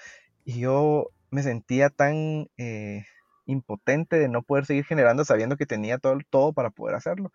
y 0.45 0.61
yo 0.61 1.09
me 1.31 1.43
sentía 1.43 1.91
tan 1.91 2.49
eh, 2.59 3.05
impotente 3.47 4.19
de 4.19 4.29
no 4.29 4.43
poder 4.43 4.67
seguir 4.67 4.85
generando 4.85 5.25
sabiendo 5.25 5.57
que 5.57 5.67
tenía 5.67 5.99
todo, 5.99 6.19
todo 6.31 6.53
para 6.53 6.71
poder 6.71 6.95
hacerlo. 6.97 7.33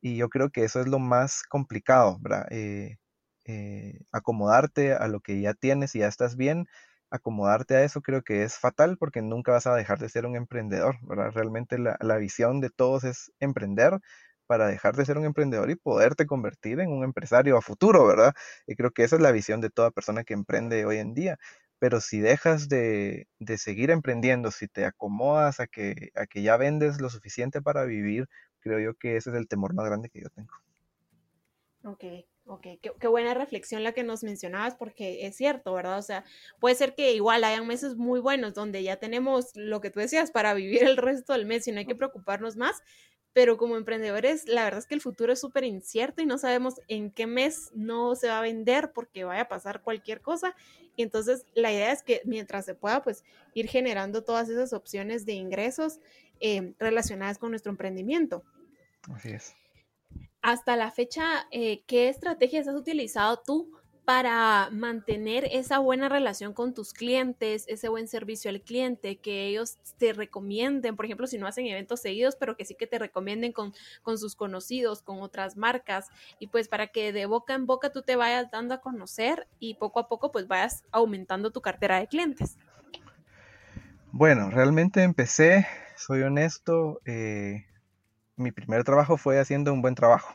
Y 0.00 0.16
yo 0.16 0.28
creo 0.28 0.50
que 0.50 0.64
eso 0.64 0.80
es 0.80 0.88
lo 0.88 0.98
más 0.98 1.42
complicado, 1.44 2.18
¿verdad? 2.20 2.46
Eh, 2.50 2.96
eh, 3.46 4.00
acomodarte 4.12 4.92
a 4.94 5.08
lo 5.08 5.20
que 5.20 5.40
ya 5.40 5.54
tienes 5.54 5.94
y 5.94 6.00
ya 6.00 6.08
estás 6.08 6.36
bien, 6.36 6.66
acomodarte 7.10 7.76
a 7.76 7.84
eso 7.84 8.00
creo 8.02 8.22
que 8.22 8.42
es 8.44 8.56
fatal 8.58 8.96
porque 8.98 9.22
nunca 9.22 9.52
vas 9.52 9.66
a 9.66 9.74
dejar 9.76 9.98
de 9.98 10.08
ser 10.08 10.26
un 10.26 10.36
emprendedor, 10.36 10.96
¿verdad? 11.02 11.30
Realmente 11.32 11.78
la, 11.78 11.96
la 12.00 12.16
visión 12.16 12.60
de 12.60 12.70
todos 12.70 13.04
es 13.04 13.32
emprender 13.40 13.98
para 14.46 14.66
dejar 14.66 14.96
de 14.96 15.04
ser 15.06 15.18
un 15.18 15.24
emprendedor 15.24 15.70
y 15.70 15.76
poderte 15.76 16.26
convertir 16.26 16.80
en 16.80 16.90
un 16.90 17.04
empresario 17.04 17.56
a 17.56 17.62
futuro, 17.62 18.06
¿verdad? 18.06 18.34
Y 18.66 18.74
creo 18.76 18.90
que 18.90 19.04
esa 19.04 19.16
es 19.16 19.22
la 19.22 19.32
visión 19.32 19.60
de 19.60 19.70
toda 19.70 19.90
persona 19.90 20.24
que 20.24 20.34
emprende 20.34 20.84
hoy 20.84 20.98
en 20.98 21.14
día 21.14 21.38
pero 21.82 22.00
si 22.00 22.20
dejas 22.20 22.68
de, 22.68 23.26
seguir 23.56 23.90
emprendiendo, 23.90 24.52
si 24.52 24.68
te 24.68 24.84
acomodas 24.84 25.58
a 25.58 25.66
que, 25.66 26.12
a 26.14 26.26
que 26.26 26.40
ya 26.40 26.56
vendes 26.56 27.00
lo 27.00 27.10
suficiente 27.10 27.60
para 27.60 27.84
vivir, 27.84 28.28
creo 28.60 28.78
yo 28.78 28.94
que 28.94 29.16
ese 29.16 29.30
es 29.30 29.36
el 29.36 29.48
temor 29.48 29.74
más 29.74 29.86
grande 29.86 30.08
que 30.08 30.20
yo 30.20 30.28
tengo. 30.28 30.52
Ok, 31.82 32.04
ok, 32.46 32.66
qué, 33.00 33.08
buena 33.08 33.34
reflexión 33.34 33.82
la 33.82 33.90
que 33.90 34.04
nos 34.04 34.22
mencionabas, 34.22 34.76
porque 34.76 35.26
es 35.26 35.34
cierto, 35.34 35.74
¿verdad? 35.74 35.98
O 35.98 36.02
sea, 36.02 36.24
puede 36.60 36.76
ser 36.76 36.94
que 36.94 37.14
igual 37.14 37.42
hayan 37.42 37.66
meses 37.66 37.96
muy 37.96 38.20
buenos 38.20 38.54
donde 38.54 38.84
ya 38.84 38.98
tenemos 38.98 39.50
lo 39.56 39.80
que 39.80 39.90
tú 39.90 39.98
decías 39.98 40.30
para 40.30 40.54
vivir 40.54 40.84
el 40.84 40.96
resto 40.96 41.32
del 41.32 41.46
mes 41.46 41.66
y 41.66 41.72
no 41.72 41.80
hay 41.80 41.86
que 41.86 41.96
preocuparnos 41.96 42.54
más, 42.54 42.80
pero 43.32 43.56
como 43.56 43.76
emprendedores, 43.76 44.46
la 44.46 44.64
verdad 44.64 44.78
es 44.78 44.86
que 44.86 44.94
el 44.94 45.00
futuro 45.00 45.32
es 45.32 45.40
súper 45.40 45.64
incierto 45.64 46.20
y 46.20 46.26
no 46.26 46.38
sabemos 46.38 46.74
en 46.88 47.10
qué 47.10 47.26
mes 47.26 47.70
no 47.74 48.14
se 48.14 48.28
va 48.28 48.38
a 48.38 48.42
vender 48.42 48.92
porque 48.92 49.24
vaya 49.24 49.42
a 49.42 49.48
pasar 49.48 49.82
cualquier 49.82 50.20
cosa. 50.20 50.54
Y 50.96 51.02
entonces 51.02 51.46
la 51.54 51.72
idea 51.72 51.92
es 51.92 52.02
que 52.02 52.20
mientras 52.24 52.66
se 52.66 52.74
pueda, 52.74 53.02
pues 53.02 53.24
ir 53.54 53.68
generando 53.68 54.22
todas 54.22 54.48
esas 54.48 54.72
opciones 54.72 55.24
de 55.24 55.32
ingresos 55.32 55.98
eh, 56.40 56.74
relacionadas 56.78 57.38
con 57.38 57.50
nuestro 57.50 57.70
emprendimiento. 57.70 58.44
Así 59.14 59.30
es. 59.30 59.54
Hasta 60.42 60.76
la 60.76 60.90
fecha, 60.90 61.46
eh, 61.50 61.82
¿qué 61.86 62.08
estrategias 62.08 62.68
has 62.68 62.74
utilizado 62.74 63.40
tú 63.46 63.70
para 64.04 64.68
mantener 64.72 65.48
esa 65.52 65.78
buena 65.78 66.08
relación 66.08 66.52
con 66.54 66.74
tus 66.74 66.92
clientes, 66.92 67.64
ese 67.68 67.88
buen 67.88 68.08
servicio 68.08 68.50
al 68.50 68.60
cliente, 68.60 69.16
que 69.16 69.46
ellos 69.46 69.78
te 69.96 70.12
recomienden, 70.12 70.96
por 70.96 71.04
ejemplo, 71.04 71.26
si 71.26 71.38
no 71.38 71.46
hacen 71.46 71.66
eventos 71.66 72.00
seguidos, 72.00 72.34
pero 72.36 72.56
que 72.56 72.64
sí 72.64 72.74
que 72.74 72.88
te 72.88 72.98
recomienden 72.98 73.52
con, 73.52 73.72
con 74.02 74.18
sus 74.18 74.34
conocidos, 74.34 75.02
con 75.02 75.20
otras 75.20 75.56
marcas, 75.56 76.08
y 76.40 76.48
pues 76.48 76.68
para 76.68 76.88
que 76.88 77.12
de 77.12 77.26
boca 77.26 77.54
en 77.54 77.66
boca 77.66 77.92
tú 77.92 78.02
te 78.02 78.16
vayas 78.16 78.50
dando 78.50 78.74
a 78.74 78.80
conocer 78.80 79.46
y 79.60 79.74
poco 79.74 80.00
a 80.00 80.08
poco 80.08 80.32
pues 80.32 80.48
vayas 80.48 80.84
aumentando 80.90 81.52
tu 81.52 81.60
cartera 81.60 82.00
de 82.00 82.08
clientes. 82.08 82.56
Bueno, 84.10 84.50
realmente 84.50 85.04
empecé, 85.04 85.66
soy 85.96 86.22
honesto, 86.22 87.00
eh, 87.04 87.66
mi 88.36 88.50
primer 88.50 88.84
trabajo 88.84 89.16
fue 89.16 89.38
haciendo 89.38 89.72
un 89.72 89.80
buen 89.80 89.94
trabajo. 89.94 90.34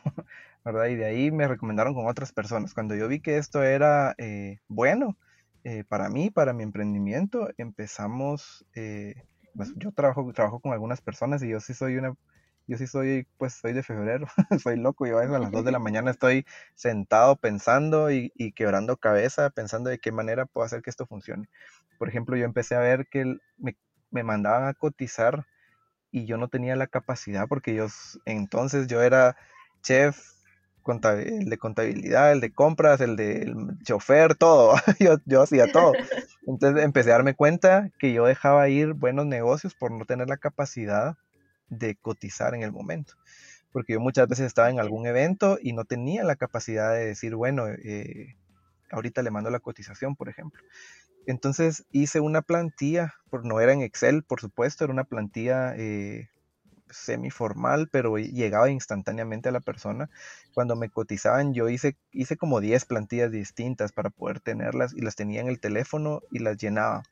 Y 0.64 0.96
de 0.96 1.06
ahí 1.06 1.30
me 1.30 1.48
recomendaron 1.48 1.94
con 1.94 2.06
otras 2.06 2.32
personas. 2.32 2.74
Cuando 2.74 2.94
yo 2.94 3.08
vi 3.08 3.20
que 3.20 3.38
esto 3.38 3.62
era 3.62 4.14
eh, 4.18 4.58
bueno 4.68 5.16
eh, 5.64 5.84
para 5.84 6.08
mí, 6.08 6.30
para 6.30 6.52
mi 6.52 6.62
emprendimiento, 6.62 7.48
empezamos, 7.58 8.64
eh, 8.74 9.14
pues 9.54 9.72
yo 9.76 9.92
trabajo, 9.92 10.30
trabajo 10.32 10.60
con 10.60 10.72
algunas 10.72 11.00
personas 11.00 11.42
y 11.42 11.48
yo 11.48 11.60
sí 11.60 11.74
soy 11.74 11.96
una, 11.96 12.14
yo 12.66 12.76
sí 12.76 12.86
soy, 12.86 13.26
pues 13.38 13.54
soy 13.54 13.72
de 13.72 13.82
febrero, 13.82 14.26
soy 14.62 14.76
loco, 14.76 15.06
yo 15.06 15.18
a 15.18 15.26
las 15.26 15.50
2 15.50 15.64
de 15.64 15.72
la 15.72 15.78
mañana 15.78 16.10
estoy 16.10 16.46
sentado 16.74 17.36
pensando 17.36 18.10
y, 18.10 18.30
quebrando 18.54 18.96
cabeza, 18.96 19.50
pensando 19.50 19.90
de 19.90 19.98
qué 19.98 20.12
manera 20.12 20.46
puedo 20.46 20.64
hacer 20.64 20.82
que 20.82 20.90
esto 20.90 21.06
funcione. 21.06 21.48
Por 21.98 22.08
ejemplo, 22.08 22.36
yo 22.36 22.44
empecé 22.44 22.74
a 22.74 22.80
ver 22.80 23.06
que 23.08 23.36
me, 23.56 23.76
me 24.10 24.22
mandaban 24.22 24.68
a 24.68 24.74
cotizar 24.74 25.46
y 26.10 26.26
yo 26.26 26.36
no 26.36 26.48
tenía 26.48 26.76
la 26.76 26.86
capacidad 26.86 27.48
porque 27.48 27.74
yo 27.74 27.86
entonces 28.24 28.86
yo 28.86 29.02
era 29.02 29.36
chef, 29.82 30.37
el 30.92 31.48
de 31.48 31.58
contabilidad, 31.58 32.32
el 32.32 32.40
de 32.40 32.52
compras, 32.52 33.00
el 33.00 33.16
de 33.16 33.52
chofer, 33.82 34.34
todo. 34.34 34.74
yo, 35.26 35.42
hacía 35.42 35.70
todo. 35.70 35.92
Entonces 36.46 36.82
empecé 36.84 37.10
a 37.10 37.14
darme 37.14 37.34
cuenta 37.34 37.90
que 37.98 38.12
yo 38.12 38.24
dejaba 38.24 38.68
ir 38.68 38.94
buenos 38.94 39.26
negocios 39.26 39.74
por 39.74 39.90
no 39.90 40.04
tener 40.04 40.28
la 40.28 40.38
capacidad 40.38 41.16
de 41.68 41.96
cotizar 41.96 42.54
en 42.54 42.62
el 42.62 42.72
momento. 42.72 43.14
Porque 43.72 43.92
yo 43.94 44.00
muchas 44.00 44.28
veces 44.28 44.46
estaba 44.46 44.70
en 44.70 44.80
algún 44.80 45.06
evento 45.06 45.58
y 45.60 45.74
no 45.74 45.84
tenía 45.84 46.24
la 46.24 46.36
capacidad 46.36 46.92
de 46.92 47.04
decir, 47.04 47.34
bueno, 47.34 47.68
eh, 47.68 48.36
ahorita 48.90 49.22
le 49.22 49.30
mando 49.30 49.50
la 49.50 49.60
cotización, 49.60 50.16
por 50.16 50.28
ejemplo. 50.30 50.62
Entonces 51.26 51.84
hice 51.92 52.20
una 52.20 52.40
plantilla, 52.40 53.14
por, 53.28 53.44
no 53.44 53.60
era 53.60 53.74
en 53.74 53.82
Excel, 53.82 54.22
por 54.22 54.40
supuesto, 54.40 54.84
era 54.84 54.92
una 54.94 55.04
plantilla 55.04 55.74
eh, 55.76 56.30
semi-formal, 56.90 57.88
pero 57.90 58.18
llegaba 58.18 58.70
instantáneamente 58.70 59.48
a 59.48 59.52
la 59.52 59.60
persona. 59.60 60.10
Cuando 60.54 60.76
me 60.76 60.90
cotizaban, 60.90 61.54
yo 61.54 61.68
hice, 61.68 61.96
hice 62.12 62.36
como 62.36 62.60
10 62.60 62.84
plantillas 62.86 63.30
distintas 63.30 63.92
para 63.92 64.10
poder 64.10 64.40
tenerlas 64.40 64.94
y 64.94 65.00
las 65.02 65.16
tenía 65.16 65.40
en 65.40 65.48
el 65.48 65.60
teléfono 65.60 66.22
y 66.30 66.40
las 66.40 66.56
llenaba. 66.58 67.02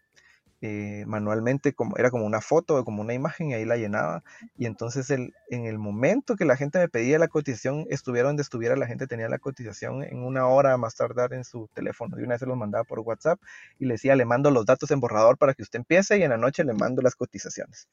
Eh, 0.63 1.05
manualmente, 1.07 1.75
como, 1.75 1.97
era 1.99 2.11
como 2.11 2.25
una 2.25 2.41
foto, 2.41 2.83
como 2.85 3.03
una 3.03 3.13
imagen, 3.13 3.51
y 3.51 3.55
ahí 3.55 3.65
la 3.65 3.77
llenaba. 3.77 4.23
Y 4.57 4.67
entonces 4.67 5.11
el, 5.11 5.35
en 5.51 5.67
el 5.67 5.79
momento 5.79 6.35
que 6.35 6.45
la 6.47 6.57
gente 6.57 6.79
me 6.79 6.89
pedía 6.89 7.19
la 7.19 7.29
cotización, 7.29 7.87
estuviera 7.91 8.29
donde 8.29 8.43
estuviera, 8.43 8.75
la 8.77 8.87
gente 8.87 9.07
tenía 9.07 9.29
la 9.29 9.39
cotización 9.39 10.03
en 10.03 10.25
una 10.25 10.47
hora 10.47 10.77
más 10.79 10.95
tardar 10.95 11.35
en 11.35 11.45
su 11.45 11.69
teléfono. 11.75 12.19
Y 12.19 12.23
una 12.23 12.35
vez 12.35 12.41
se 12.41 12.47
los 12.47 12.57
mandaba 12.57 12.85
por 12.85 13.01
WhatsApp 13.01 13.39
y 13.79 13.85
le 13.87 13.95
decía, 13.95 14.17
le 14.17 14.25
mando 14.25 14.51
los 14.51 14.65
datos 14.67 14.91
en 14.91 15.01
borrador 15.01 15.37
para 15.39 15.55
que 15.55 15.63
usted 15.63 15.79
empiece 15.79 16.19
y 16.19 16.23
en 16.23 16.31
la 16.31 16.39
noche 16.39 16.65
le 16.65 16.73
mando 16.73 17.03
las 17.03 17.15
cotizaciones 17.17 17.89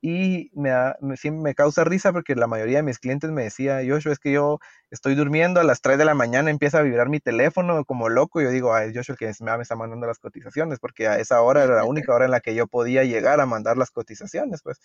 y 0.00 0.50
me, 0.54 0.70
me, 1.00 1.54
causa 1.54 1.84
risa 1.84 2.12
porque 2.12 2.34
la 2.34 2.46
mayoría 2.46 2.78
de 2.78 2.82
mis 2.82 2.98
clientes 2.98 3.30
me 3.30 3.44
decía, 3.44 3.80
Joshua, 3.86 4.12
es 4.12 4.18
que 4.18 4.32
yo 4.32 4.58
estoy 4.90 5.14
durmiendo 5.14 5.60
a 5.60 5.64
las 5.64 5.80
3 5.80 5.98
de 5.98 6.04
la 6.04 6.14
mañana, 6.14 6.50
empieza 6.50 6.78
a 6.78 6.82
vibrar 6.82 7.08
mi 7.08 7.18
teléfono 7.18 7.84
como 7.84 8.08
loco, 8.08 8.40
y 8.40 8.44
yo 8.44 8.50
digo, 8.50 8.74
ay, 8.74 8.92
Joshua, 8.94 9.14
el 9.14 9.18
que 9.18 9.32
me 9.40 9.62
está 9.62 9.74
mandando 9.76 10.06
las 10.06 10.18
cotizaciones, 10.18 10.78
porque 10.78 11.08
a 11.08 11.18
esa 11.18 11.40
hora 11.40 11.64
era 11.64 11.76
la 11.76 11.84
única 11.84 12.14
hora 12.14 12.26
en 12.26 12.30
la 12.30 12.40
que 12.40 12.54
yo 12.54 12.66
podía 12.66 13.04
llegar 13.04 13.40
a 13.40 13.46
mandar 13.46 13.76
las 13.76 13.90
cotizaciones, 13.90 14.62
pues. 14.62 14.78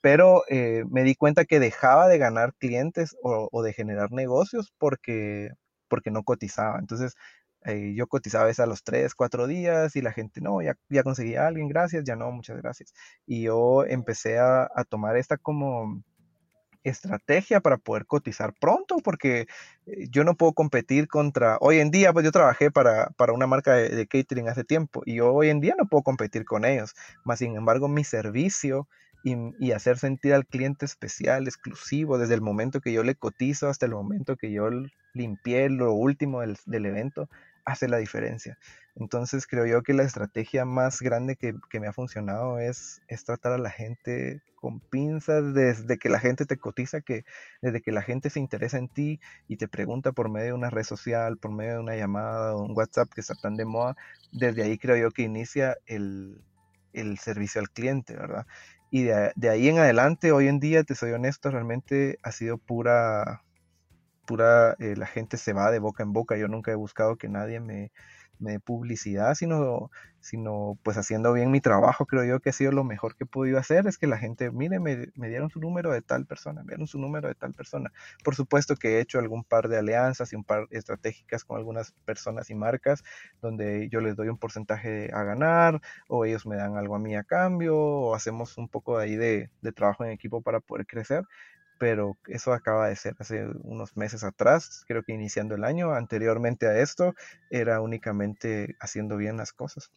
Pero 0.00 0.44
eh, 0.48 0.84
me 0.90 1.02
di 1.02 1.14
cuenta 1.14 1.44
que 1.44 1.60
dejaba 1.60 2.08
de 2.08 2.18
ganar 2.18 2.54
clientes 2.54 3.16
o, 3.22 3.48
o 3.52 3.62
de 3.62 3.72
generar 3.72 4.12
negocios 4.12 4.72
porque, 4.78 5.50
porque 5.88 6.10
no 6.10 6.22
cotizaba. 6.22 6.78
Entonces, 6.78 7.14
eh, 7.64 7.94
yo 7.96 8.06
cotizaba 8.06 8.50
a 8.50 8.62
a 8.62 8.66
los 8.66 8.84
3, 8.84 9.14
4 9.14 9.46
días 9.46 9.96
y 9.96 10.02
la 10.02 10.12
gente, 10.12 10.40
no, 10.40 10.62
ya, 10.62 10.76
ya 10.88 11.02
conseguí 11.02 11.34
a 11.34 11.46
alguien, 11.48 11.68
gracias, 11.68 12.04
ya 12.04 12.16
no, 12.16 12.30
muchas 12.30 12.56
gracias. 12.58 12.92
Y 13.26 13.42
yo 13.42 13.84
empecé 13.84 14.38
a, 14.38 14.68
tomar 14.88 15.16
esta 15.16 15.36
como 15.36 16.02
estrategia 16.84 17.60
para 17.60 17.78
poder 17.78 18.06
cotizar 18.06 18.54
pronto, 18.60 18.98
porque 19.02 19.46
eh, 19.86 20.06
yo 20.10 20.22
no 20.24 20.36
puedo 20.36 20.52
competir 20.52 21.08
contra, 21.08 21.58
hoy 21.60 21.80
en 21.80 21.90
día, 21.90 22.12
pues 22.12 22.24
yo 22.24 22.32
trabajé 22.32 22.70
para, 22.70 23.12
una 23.34 23.46
marca 23.48 23.74
de, 23.74 24.06
catering 24.06 24.48
hace 24.48 24.64
tiempo 24.64 25.02
y 25.04 25.16
yo 25.16 25.32
hoy 25.34 25.50
en 25.50 25.60
día 25.60 25.74
no 25.76 25.86
puedo 25.86 26.02
competir 26.04 26.44
con 26.44 26.64
ellos, 26.64 26.94
más 27.24 27.40
sin 27.40 27.56
embargo 27.56 27.88
mi 27.88 28.04
servicio 28.04 28.88
y, 29.58 29.72
hacer 29.72 29.98
sentir 29.98 30.34
al 30.34 30.46
cliente 30.46 30.84
especial, 30.84 31.48
exclusivo, 31.48 32.18
desde 32.18 32.34
el 32.34 32.42
momento 32.42 32.80
que 32.80 32.92
yo 32.92 33.02
le 33.02 33.16
cotizo 33.16 33.68
hasta 33.68 33.86
el 33.86 33.92
momento 33.92 34.36
que 34.36 34.52
yo 34.52 34.68
limpié 35.14 35.68
lo 35.68 35.92
último 35.92 36.42
del, 36.42 36.56
del 36.66 36.86
evento, 36.86 37.28
hace 37.64 37.88
la 37.88 37.98
diferencia. 37.98 38.56
Entonces 38.94 39.46
creo 39.46 39.66
yo 39.66 39.82
que 39.82 39.92
la 39.92 40.04
estrategia 40.04 40.64
más 40.64 41.02
grande 41.02 41.36
que, 41.36 41.54
me 41.78 41.86
ha 41.86 41.92
funcionado 41.92 42.58
es, 42.58 43.02
es, 43.08 43.24
tratar 43.24 43.52
a 43.52 43.58
la 43.58 43.70
gente 43.70 44.40
con 44.54 44.80
pinzas 44.80 45.52
desde 45.52 45.98
que 45.98 46.08
la 46.08 46.18
gente 46.18 46.46
te 46.46 46.56
cotiza, 46.56 47.02
que 47.02 47.24
desde 47.60 47.82
que 47.82 47.92
la 47.92 48.02
gente 48.02 48.30
se 48.30 48.40
interesa 48.40 48.78
en 48.78 48.88
ti 48.88 49.20
y 49.48 49.56
te 49.56 49.68
pregunta 49.68 50.12
por 50.12 50.30
medio 50.30 50.46
de 50.46 50.52
una 50.54 50.70
red 50.70 50.84
social, 50.84 51.36
por 51.36 51.52
medio 51.52 51.74
de 51.74 51.80
una 51.80 51.96
llamada 51.96 52.54
o 52.54 52.62
un 52.62 52.72
WhatsApp 52.74 53.12
que 53.12 53.20
está 53.20 53.34
tan 53.34 53.56
de 53.56 53.66
moda, 53.66 53.96
desde 54.32 54.62
ahí 54.62 54.78
creo 54.78 54.96
yo 54.96 55.10
que 55.10 55.22
inicia 55.22 55.76
el, 55.86 56.40
servicio 57.20 57.60
al 57.60 57.68
cliente, 57.68 58.16
¿verdad? 58.16 58.46
Y 58.90 59.04
de, 59.04 59.32
de, 59.36 59.48
ahí 59.50 59.68
en 59.68 59.78
adelante, 59.78 60.32
hoy 60.32 60.48
en 60.48 60.60
día, 60.60 60.84
te 60.84 60.94
soy 60.94 61.12
honesto, 61.12 61.50
realmente 61.50 62.18
ha 62.22 62.32
sido 62.32 62.58
pura, 62.58 63.42
pura, 64.26 64.76
eh, 64.78 64.94
la 64.96 65.06
gente 65.06 65.36
se 65.36 65.52
va 65.52 65.70
de 65.70 65.78
boca 65.78 66.02
en 66.02 66.12
boca. 66.12 66.36
Yo 66.36 66.48
nunca 66.48 66.72
he 66.72 66.76
buscado 66.76 67.16
que 67.16 67.28
nadie 67.28 67.60
me, 67.60 67.90
dé 68.38 68.60
publicidad, 68.60 69.34
sino, 69.34 69.90
sino 70.20 70.78
pues 70.82 70.96
haciendo 70.96 71.32
bien 71.32 71.50
mi 71.50 71.60
trabajo, 71.60 72.06
creo 72.06 72.24
yo 72.24 72.40
que 72.40 72.50
ha 72.50 72.52
sido 72.52 72.72
lo 72.72 72.84
mejor 72.84 73.16
que 73.16 73.24
he 73.24 73.26
podido 73.26 73.58
hacer, 73.58 73.86
es 73.86 73.98
que 73.98 74.06
la 74.06 74.18
gente, 74.18 74.50
mire, 74.50 74.80
me, 74.80 75.08
me, 75.14 75.28
dieron 75.28 75.50
su 75.50 75.60
número 75.60 75.92
de 75.92 76.02
tal 76.02 76.26
persona, 76.26 76.62
me 76.62 76.68
dieron 76.68 76.86
su 76.86 76.98
número 76.98 77.28
de 77.28 77.34
tal 77.34 77.52
persona. 77.54 77.92
Por 78.24 78.34
supuesto 78.34 78.76
que 78.76 78.96
he 78.96 79.00
hecho 79.00 79.18
algún 79.18 79.44
par 79.44 79.68
de 79.68 79.78
alianzas 79.78 80.32
y 80.32 80.36
un 80.36 80.44
par 80.44 80.66
estratégicas 80.70 81.44
con 81.44 81.56
algunas 81.56 81.92
personas 82.04 82.50
y 82.50 82.54
marcas, 82.54 83.04
donde 83.40 83.88
yo 83.88 84.00
les 84.00 84.16
doy 84.16 84.28
un 84.28 84.38
porcentaje 84.38 85.10
a 85.12 85.22
ganar, 85.22 85.80
o 86.08 86.24
ellos 86.24 86.46
me 86.46 86.56
dan 86.56 86.76
algo 86.76 86.96
a 86.96 86.98
mí 86.98 87.14
a 87.16 87.24
cambio, 87.24 87.76
o 87.76 88.14
hacemos 88.14 88.58
un 88.58 88.68
poco 88.68 88.98
ahí 88.98 89.16
de, 89.16 89.50
de 89.62 89.72
trabajo 89.72 90.04
en 90.04 90.10
equipo 90.10 90.42
para 90.42 90.60
poder 90.60 90.86
crecer 90.86 91.24
pero 91.78 92.16
eso 92.26 92.52
acaba 92.52 92.88
de 92.88 92.96
ser 92.96 93.14
hace 93.18 93.46
unos 93.62 93.96
meses 93.96 94.24
atrás, 94.24 94.84
creo 94.86 95.02
que 95.02 95.12
iniciando 95.12 95.54
el 95.54 95.64
año. 95.64 95.92
Anteriormente 95.92 96.66
a 96.66 96.78
esto 96.78 97.14
era 97.50 97.80
únicamente 97.80 98.76
haciendo 98.80 99.16
bien 99.16 99.36
las 99.36 99.52
cosas, 99.52 99.90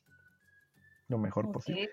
lo 1.07 1.17
mejor 1.17 1.51
posible. 1.51 1.89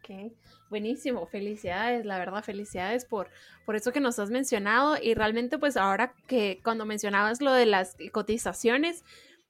Ok, 0.00 0.32
buenísimo, 0.70 1.26
felicidades, 1.26 2.06
la 2.06 2.18
verdad, 2.18 2.44
felicidades 2.44 3.04
por, 3.04 3.28
por 3.64 3.74
eso 3.74 3.92
que 3.92 3.98
nos 3.98 4.18
has 4.20 4.30
mencionado 4.30 4.96
y 5.02 5.14
realmente 5.14 5.58
pues 5.58 5.76
ahora 5.76 6.14
que 6.28 6.60
cuando 6.62 6.86
mencionabas 6.86 7.40
lo 7.40 7.52
de 7.52 7.66
las 7.66 7.96
cotizaciones, 8.12 9.04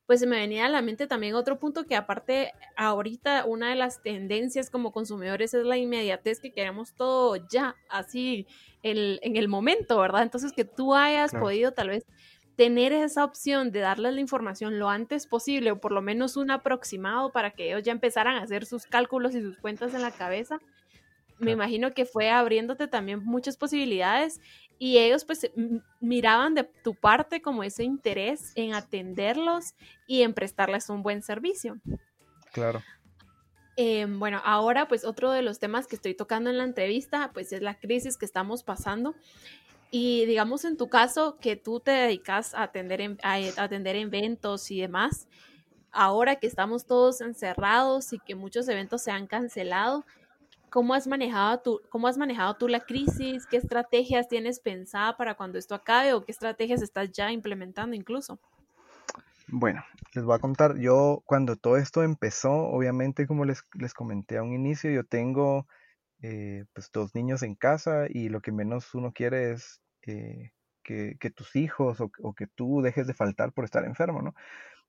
pues 0.06 0.20
se 0.20 0.26
me 0.26 0.36
venía 0.36 0.66
a 0.66 0.68
la 0.68 0.82
mente 0.82 1.06
también 1.06 1.34
otro 1.34 1.58
punto 1.58 1.84
que 1.84 1.96
aparte 1.96 2.52
ahorita 2.76 3.44
una 3.44 3.70
de 3.70 3.74
las 3.74 4.02
tendencias 4.02 4.70
como 4.70 4.92
consumidores 4.92 5.52
es 5.52 5.64
la 5.64 5.76
inmediatez 5.76 6.40
que 6.40 6.52
queremos 6.52 6.94
todo 6.94 7.36
ya, 7.48 7.74
así 7.88 8.46
en 8.82 9.36
el 9.36 9.48
momento, 9.48 9.98
¿verdad? 9.98 10.22
Entonces 10.22 10.52
que 10.52 10.64
tú 10.64 10.94
hayas 10.94 11.32
podido 11.32 11.72
tal 11.72 11.88
vez 11.88 12.06
tener 12.54 12.92
esa 12.92 13.24
opción 13.24 13.72
de 13.72 13.80
darles 13.80 14.14
la 14.14 14.20
información 14.20 14.78
lo 14.78 14.88
antes 14.88 15.26
posible 15.26 15.72
o 15.72 15.80
por 15.80 15.92
lo 15.92 16.02
menos 16.02 16.36
un 16.36 16.50
aproximado 16.50 17.32
para 17.32 17.50
que 17.50 17.68
ellos 17.68 17.82
ya 17.82 17.92
empezaran 17.92 18.36
a 18.36 18.42
hacer 18.42 18.64
sus 18.64 18.86
cálculos 18.86 19.34
y 19.34 19.42
sus 19.42 19.58
cuentas 19.58 19.92
en 19.92 20.02
la 20.02 20.12
cabeza, 20.12 20.60
me 21.38 21.50
imagino 21.50 21.92
que 21.92 22.06
fue 22.06 22.30
abriéndote 22.30 22.88
también 22.88 23.22
muchas 23.22 23.56
posibilidades 23.58 24.40
y 24.78 24.98
ellos 24.98 25.24
pues 25.24 25.50
miraban 26.00 26.54
de 26.54 26.64
tu 26.64 26.94
parte 26.94 27.40
como 27.40 27.62
ese 27.62 27.84
interés 27.84 28.52
en 28.54 28.74
atenderlos 28.74 29.74
y 30.06 30.22
en 30.22 30.34
prestarles 30.34 30.88
un 30.90 31.02
buen 31.02 31.22
servicio. 31.22 31.78
Claro. 32.52 32.82
Em, 33.76 34.18
bueno, 34.18 34.40
ahora 34.44 34.88
pues 34.88 35.04
otro 35.04 35.30
de 35.30 35.42
los 35.42 35.58
temas 35.58 35.86
que 35.86 35.96
estoy 35.96 36.14
tocando 36.14 36.50
en 36.50 36.58
la 36.58 36.64
entrevista 36.64 37.30
pues 37.34 37.52
es 37.52 37.60
la 37.60 37.78
crisis 37.78 38.16
que 38.16 38.24
estamos 38.24 38.62
pasando 38.62 39.14
y 39.90 40.24
digamos 40.26 40.64
en 40.64 40.76
tu 40.76 40.88
caso 40.88 41.38
que 41.40 41.56
tú 41.56 41.80
te 41.80 41.90
dedicas 41.90 42.54
a 42.54 42.64
atender, 42.64 43.16
a 43.22 43.34
atender 43.62 43.96
eventos 43.96 44.70
y 44.70 44.80
demás, 44.80 45.28
ahora 45.92 46.36
que 46.36 46.46
estamos 46.46 46.86
todos 46.86 47.20
encerrados 47.20 48.12
y 48.12 48.18
que 48.18 48.34
muchos 48.34 48.68
eventos 48.68 49.02
se 49.02 49.10
han 49.10 49.26
cancelado, 49.26 50.04
¿Cómo 50.70 50.94
has, 50.94 51.06
manejado 51.06 51.60
tú, 51.60 51.80
¿Cómo 51.90 52.08
has 52.08 52.18
manejado 52.18 52.56
tú 52.56 52.68
la 52.68 52.80
crisis? 52.80 53.46
¿Qué 53.46 53.56
estrategias 53.56 54.28
tienes 54.28 54.60
pensada 54.60 55.16
para 55.16 55.34
cuando 55.34 55.58
esto 55.58 55.74
acabe 55.74 56.12
o 56.12 56.24
qué 56.24 56.32
estrategias 56.32 56.82
estás 56.82 57.12
ya 57.12 57.30
implementando 57.32 57.94
incluso? 57.96 58.38
Bueno, 59.48 59.84
les 60.12 60.24
voy 60.24 60.34
a 60.34 60.40
contar, 60.40 60.76
yo 60.78 61.22
cuando 61.24 61.56
todo 61.56 61.76
esto 61.76 62.02
empezó, 62.02 62.52
obviamente 62.52 63.26
como 63.26 63.44
les, 63.44 63.62
les 63.74 63.94
comenté 63.94 64.38
a 64.38 64.42
un 64.42 64.52
inicio, 64.52 64.90
yo 64.90 65.04
tengo 65.04 65.66
eh, 66.20 66.64
pues 66.72 66.90
dos 66.92 67.14
niños 67.14 67.42
en 67.42 67.54
casa 67.54 68.06
y 68.08 68.28
lo 68.28 68.40
que 68.40 68.50
menos 68.50 68.92
uno 68.94 69.12
quiere 69.12 69.52
es 69.52 69.80
eh, 70.02 70.50
que, 70.82 71.30
tus 71.34 71.54
hijos 71.56 72.00
o, 72.00 72.10
o, 72.22 72.34
que 72.34 72.46
tú 72.46 72.80
dejes 72.80 73.06
de 73.06 73.14
faltar 73.14 73.52
por 73.52 73.64
estar 73.64 73.84
enfermo, 73.84 74.22
¿no? 74.22 74.34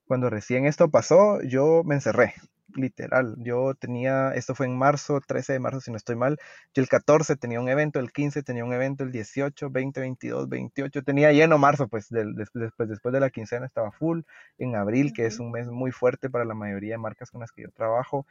Cuando 0.08 0.30
recién 0.30 0.66
esto 0.66 0.90
pasó, 0.90 1.42
yo 1.42 1.84
me 1.84 1.96
encerré, 1.96 2.34
literal. 2.76 3.36
Yo 3.40 3.76
tenía, 3.76 4.32
esto 4.36 4.56
fue 4.56 4.66
en 4.66 4.78
marzo, 4.78 5.20
13 5.20 5.54
de 5.54 5.60
marzo, 5.60 5.82
si 5.82 5.92
no 5.92 5.98
estoy 5.98 6.16
mal. 6.16 6.38
Yo 6.74 6.82
el 6.82 6.90
14 6.90 7.36
tenía 7.36 7.60
un 7.60 7.70
evento, 7.70 8.00
el 8.00 8.12
15 8.12 8.44
tenía 8.44 8.64
un 8.64 8.74
evento, 8.74 9.04
el 9.04 9.12
18, 9.12 9.70
20, 9.70 10.00
22, 10.00 10.50
28. 10.50 11.04
Tenía 11.04 11.32
lleno 11.32 11.58
marzo, 11.58 11.88
pues 11.88 12.08
después, 12.10 12.72
después 12.88 13.14
de 13.14 13.20
la 13.20 13.30
quincena 13.30 13.66
estaba 13.66 13.92
full. 13.92 14.22
En 14.58 14.76
abril, 14.76 15.12
que 15.14 15.26
es 15.26 15.40
un 15.40 15.52
mes 15.52 15.68
muy 15.68 15.92
fuerte 15.92 16.30
para 16.30 16.46
la 16.46 16.54
mayoría 16.54 16.94
de 16.94 17.00
marcas 17.00 17.30
con 17.30 17.42
las 17.42 17.52
que 17.52 17.64
yo 17.64 17.72
trabajo, 17.72 18.26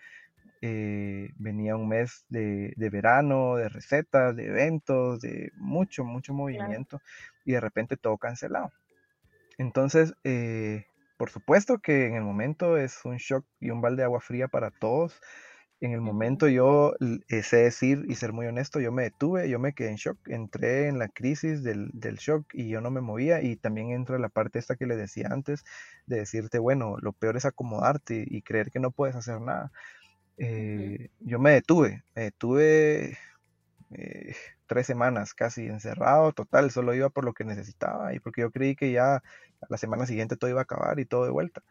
eh, 0.63 1.31
venía 1.37 1.77
un 1.77 1.89
mes 1.89 2.25
de, 2.29 2.73
verano, 2.91 3.57
de 3.57 3.69
recetas, 3.69 4.35
de 4.35 4.47
eventos, 4.47 5.21
de 5.21 5.53
mucho, 5.57 6.05
mucho 6.05 6.33
movimiento 6.33 7.01
y 7.45 7.53
de 7.53 7.61
repente 7.61 7.97
todo 7.97 8.17
cancelado. 8.17 8.73
Entonces, 9.59 10.15
eh, 10.25 10.87
por 11.17 11.31
supuesto 11.31 11.79
que 11.79 12.07
en 12.07 12.15
el 12.15 12.23
momento 12.23 12.77
es 12.77 13.05
un 13.05 13.17
shock 13.17 13.45
y 13.61 13.71
un 13.71 13.81
balde 13.81 14.03
de 14.03 14.05
agua 14.05 14.21
fría 14.21 14.49
para 14.49 14.71
todos. 14.71 15.21
En 15.81 15.93
el 15.93 16.01
momento 16.01 16.49
yo 16.49 16.95
eh, 17.29 17.43
sé 17.43 17.59
decir 17.59 18.05
y 18.09 18.15
ser 18.15 18.33
muy 18.33 18.47
honesto, 18.47 18.81
yo 18.81 18.93
me 18.93 19.03
detuve, 19.03 19.49
yo 19.51 19.59
me 19.59 19.75
quedé 19.75 19.91
en 19.91 19.97
shock, 19.97 20.17
entré 20.29 20.89
en 20.89 20.99
la 20.99 21.09
crisis 21.09 21.63
del, 21.63 21.91
shock 22.19 22.47
y 22.55 22.69
yo 22.71 22.81
no 22.81 22.91
me 22.91 23.03
movía 23.03 23.43
y 23.43 23.57
también 23.57 23.91
entra 23.91 24.19
la 24.19 24.31
parte 24.31 24.59
esta 24.59 24.77
que 24.77 24.87
le 24.87 24.97
decía 24.97 25.29
antes 25.31 25.65
de 26.07 26.17
decirte, 26.17 26.59
bueno, 26.59 26.97
lo 27.03 27.13
peor 27.13 27.37
es 27.37 27.45
acomodarte 27.45 28.25
y 28.27 28.41
creer 28.43 28.71
que 28.71 28.81
no 28.81 28.91
puedes 28.91 29.17
hacer 29.17 29.41
nada. 29.41 29.71
Eh, 30.39 31.11
yo 31.21 31.39
me 31.39 31.53
detuve, 31.53 32.05
me 32.15 32.23
detuve 32.23 33.19
eh, 33.93 34.35
tres 34.67 34.87
semanas 34.87 35.35
casi 35.35 35.67
encerrado, 35.67 36.33
total, 36.33 36.71
solo 36.71 36.95
iba 36.95 37.09
por 37.11 37.25
lo 37.25 37.33
que 37.35 37.45
necesitaba 37.45 38.15
y 38.15 38.21
porque 38.21 38.43
yo 38.43 38.51
creí 38.51 38.77
que 38.77 38.93
ya 38.93 39.23
la 39.69 39.77
semana 39.79 40.07
siguiente 40.07 40.37
todo 40.37 40.51
iba 40.51 40.61
a 40.61 40.65
acabar 40.65 41.01
y 41.01 41.07
todo 41.07 41.25
de 41.25 41.31
vuelta. 41.31 41.63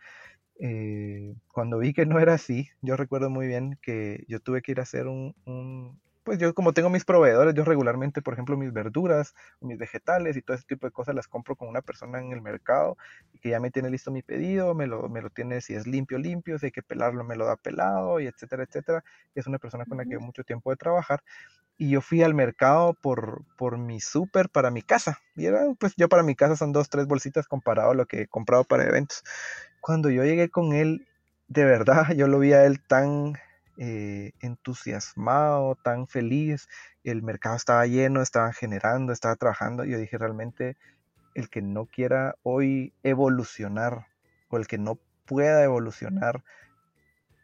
Eh, 0.59 1.35
cuando 1.51 1.79
vi 1.79 1.93
que 1.93 2.05
no 2.05 2.19
era 2.19 2.33
así, 2.35 2.69
yo 2.81 2.95
recuerdo 2.95 3.29
muy 3.29 3.47
bien 3.47 3.77
que 3.81 4.25
yo 4.27 4.39
tuve 4.39 4.61
que 4.61 4.71
ir 4.71 4.79
a 4.79 4.83
hacer 4.83 5.07
un, 5.07 5.35
pues 6.23 6.39
yo 6.39 6.55
como 6.55 6.73
tengo 6.73 6.89
mis 6.89 7.05
proveedores, 7.05 7.53
yo 7.53 7.63
regularmente, 7.65 8.21
por 8.21 8.33
ejemplo, 8.33 8.57
mis 8.57 8.73
verduras, 8.73 9.35
mis 9.61 9.77
vegetales 9.77 10.35
y 10.35 10.41
todo 10.41 10.55
ese 10.57 10.65
tipo 10.65 10.87
de 10.87 10.91
cosas 10.91 11.13
las 11.13 11.27
compro 11.27 11.55
con 11.55 11.67
una 11.69 11.81
persona 11.83 12.19
en 12.19 12.31
el 12.31 12.41
mercado 12.41 12.97
y 13.33 13.39
que 13.39 13.49
ya 13.49 13.59
me 13.59 13.69
tiene 13.69 13.91
listo 13.91 14.11
mi 14.11 14.23
pedido, 14.23 14.73
me 14.73 14.87
lo, 14.87 15.07
me 15.07 15.21
lo 15.21 15.29
tiene 15.29 15.61
si 15.61 15.75
es 15.75 15.85
limpio, 15.87 16.17
limpio, 16.17 16.57
si 16.57 16.67
hay 16.67 16.71
que 16.71 16.81
pelarlo, 16.83 17.23
me 17.23 17.35
lo 17.35 17.45
da 17.45 17.57
pelado 17.57 18.19
y 18.19 18.27
etcétera, 18.27 18.63
etcétera. 18.63 19.03
es 19.35 19.45
una 19.47 19.59
persona 19.59 19.85
con 19.85 19.97
la 19.99 20.03
que 20.05 20.11
llevo 20.11 20.25
mucho 20.25 20.43
tiempo 20.43 20.71
de 20.71 20.77
trabajar. 20.77 21.21
Y 21.77 21.89
yo 21.89 22.01
fui 22.01 22.23
al 22.23 22.33
mercado 22.33 22.93
por, 22.93 23.43
por 23.57 23.77
mi 23.77 23.99
súper 23.99 24.49
para 24.49 24.71
mi 24.71 24.81
casa. 24.81 25.19
Y 25.35 25.45
era, 25.45 25.61
pues 25.79 25.93
yo 25.97 26.07
para 26.07 26.23
mi 26.23 26.35
casa 26.35 26.55
son 26.55 26.71
dos, 26.71 26.89
tres 26.89 27.05
bolsitas 27.05 27.47
comparado 27.47 27.91
a 27.91 27.95
lo 27.95 28.05
que 28.05 28.21
he 28.21 28.27
comprado 28.27 28.63
para 28.63 28.85
eventos. 28.85 29.23
Cuando 29.81 30.09
yo 30.09 30.23
llegué 30.23 30.49
con 30.49 30.73
él, 30.73 31.07
de 31.47 31.65
verdad, 31.65 32.07
yo 32.15 32.27
lo 32.27 32.39
vi 32.39 32.53
a 32.53 32.65
él 32.65 32.81
tan 32.81 33.33
eh, 33.77 34.31
entusiasmado, 34.39 35.75
tan 35.75 36.07
feliz, 36.07 36.69
el 37.03 37.21
mercado 37.21 37.55
estaba 37.55 37.85
lleno, 37.85 38.21
estaba 38.21 38.53
generando, 38.53 39.11
estaba 39.11 39.35
trabajando. 39.35 39.83
Yo 39.83 39.97
dije, 39.97 40.17
realmente, 40.17 40.77
el 41.33 41.49
que 41.49 41.61
no 41.61 41.85
quiera 41.85 42.35
hoy 42.43 42.93
evolucionar 43.03 44.07
o 44.47 44.57
el 44.57 44.67
que 44.67 44.77
no 44.77 44.97
pueda 45.25 45.63
evolucionar, 45.63 46.43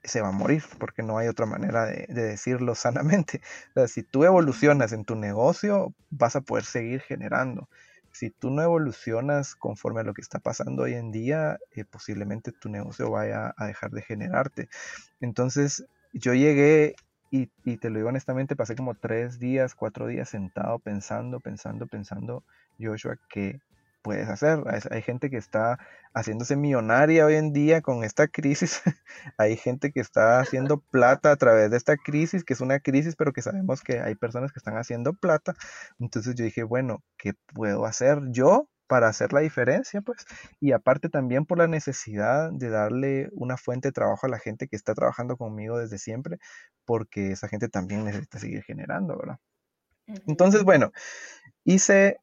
se 0.03 0.21
va 0.21 0.29
a 0.29 0.31
morir, 0.31 0.63
porque 0.79 1.03
no 1.03 1.17
hay 1.17 1.27
otra 1.27 1.45
manera 1.45 1.85
de, 1.85 2.07
decirlo 2.07 2.75
sanamente. 2.75 3.41
si 3.87 4.03
tú 4.03 4.23
evolucionas 4.23 4.91
en 4.93 5.05
tu 5.05 5.15
negocio, 5.15 5.93
vas 6.09 6.35
a 6.35 6.41
poder 6.41 6.65
seguir 6.65 7.01
generando. 7.01 7.69
Si 8.11 8.29
tú 8.29 8.49
no 8.49 8.61
evolucionas 8.61 9.55
conforme 9.55 10.01
a 10.01 10.03
lo 10.03 10.13
que 10.13 10.21
está 10.21 10.39
pasando 10.39 10.83
hoy 10.83 10.95
en 10.95 11.11
día, 11.11 11.59
eh, 11.75 11.85
posiblemente 11.85 12.51
tu 12.51 12.67
negocio 12.69 13.09
vaya 13.09 13.53
a 13.55 13.65
dejar 13.67 13.91
de 13.91 14.01
generarte. 14.01 14.69
Entonces, 15.21 15.85
yo 16.13 16.33
llegué 16.33 16.95
y, 17.29 17.47
te 17.77 17.89
lo 17.89 17.97
digo 17.97 18.09
honestamente, 18.09 18.57
pasé 18.57 18.75
como 18.75 18.95
tres 18.95 19.39
días, 19.39 19.73
cuatro 19.73 20.07
días 20.07 20.27
sentado 20.27 20.79
pensando, 20.79 21.39
pensando, 21.39 21.87
pensando, 21.87 22.43
Joshua, 22.77 23.17
¿qué 23.29 23.61
puedes 24.01 24.29
hacer? 24.29 24.63
Hay, 24.89 25.01
gente 25.01 25.29
que 25.29 25.37
está 25.37 25.79
haciéndose 26.13 26.55
millonaria 26.55 27.25
hoy 27.25 27.35
en 27.35 27.53
día 27.53 27.81
con 27.81 28.03
esta 28.03 28.27
crisis. 28.27 28.81
hay 29.37 29.57
gente 29.57 29.91
que 29.91 29.99
está 29.99 30.39
haciendo 30.39 30.79
plata 30.79 31.31
a 31.31 31.35
través 31.35 31.71
de 31.71 31.77
esta 31.77 31.97
crisis, 31.97 32.43
que 32.43 32.53
es 32.53 32.61
una 32.61 32.79
crisis, 32.79 33.15
pero 33.15 33.33
que 33.33 33.41
sabemos 33.41 33.81
que 33.81 33.99
hay 33.99 34.15
personas 34.15 34.51
que 34.51 34.59
están 34.59 34.77
haciendo 34.77 35.13
plata. 35.13 35.55
Entonces 35.99 36.35
yo 36.35 36.45
dije, 36.45 36.63
bueno, 36.63 37.03
¿qué 37.17 37.33
puedo 37.53 37.85
hacer 37.85 38.19
yo 38.31 38.67
para 38.91 39.07
hacer 39.07 39.31
la 39.31 39.39
diferencia, 39.39 40.01
pues, 40.01 40.25
y 40.59 40.73
aparte 40.73 41.07
también 41.07 41.45
por 41.45 41.57
la 41.57 41.67
necesidad 41.67 42.51
de 42.51 42.69
darle 42.69 43.29
una 43.31 43.55
fuente 43.55 43.87
de 43.87 43.93
trabajo 43.93 44.27
a 44.27 44.29
la 44.29 44.37
gente 44.37 44.67
que 44.67 44.75
está 44.75 44.93
trabajando 44.93 45.37
conmigo 45.37 45.77
desde 45.77 45.97
siempre, 45.97 46.39
porque 46.83 47.31
esa 47.31 47.47
gente 47.47 47.69
también 47.69 48.03
necesita 48.03 48.37
seguir 48.37 48.63
generando, 48.63 49.17
¿verdad? 49.17 49.37
Entonces, 50.27 50.63
bueno, 50.63 50.91
hice 51.63 52.17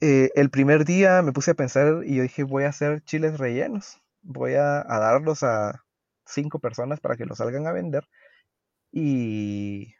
eh, 0.00 0.30
el 0.34 0.50
primer 0.50 0.84
día, 0.84 1.22
me 1.22 1.32
puse 1.32 1.52
a 1.52 1.54
pensar 1.54 2.02
y 2.04 2.16
yo 2.16 2.22
dije, 2.22 2.42
voy 2.44 2.64
a 2.64 2.68
hacer 2.70 3.02
chiles 3.04 3.38
rellenos, 3.38 4.00
voy 4.22 4.54
a, 4.54 4.80
a 4.80 4.98
darlos 4.98 5.42
a 5.42 5.84
cinco 6.26 6.58
personas 6.58 7.00
para 7.00 7.16
que 7.16 7.26
los 7.26 7.38
salgan 7.38 7.66
a 7.66 7.72
vender 7.72 8.08
y 8.92 9.94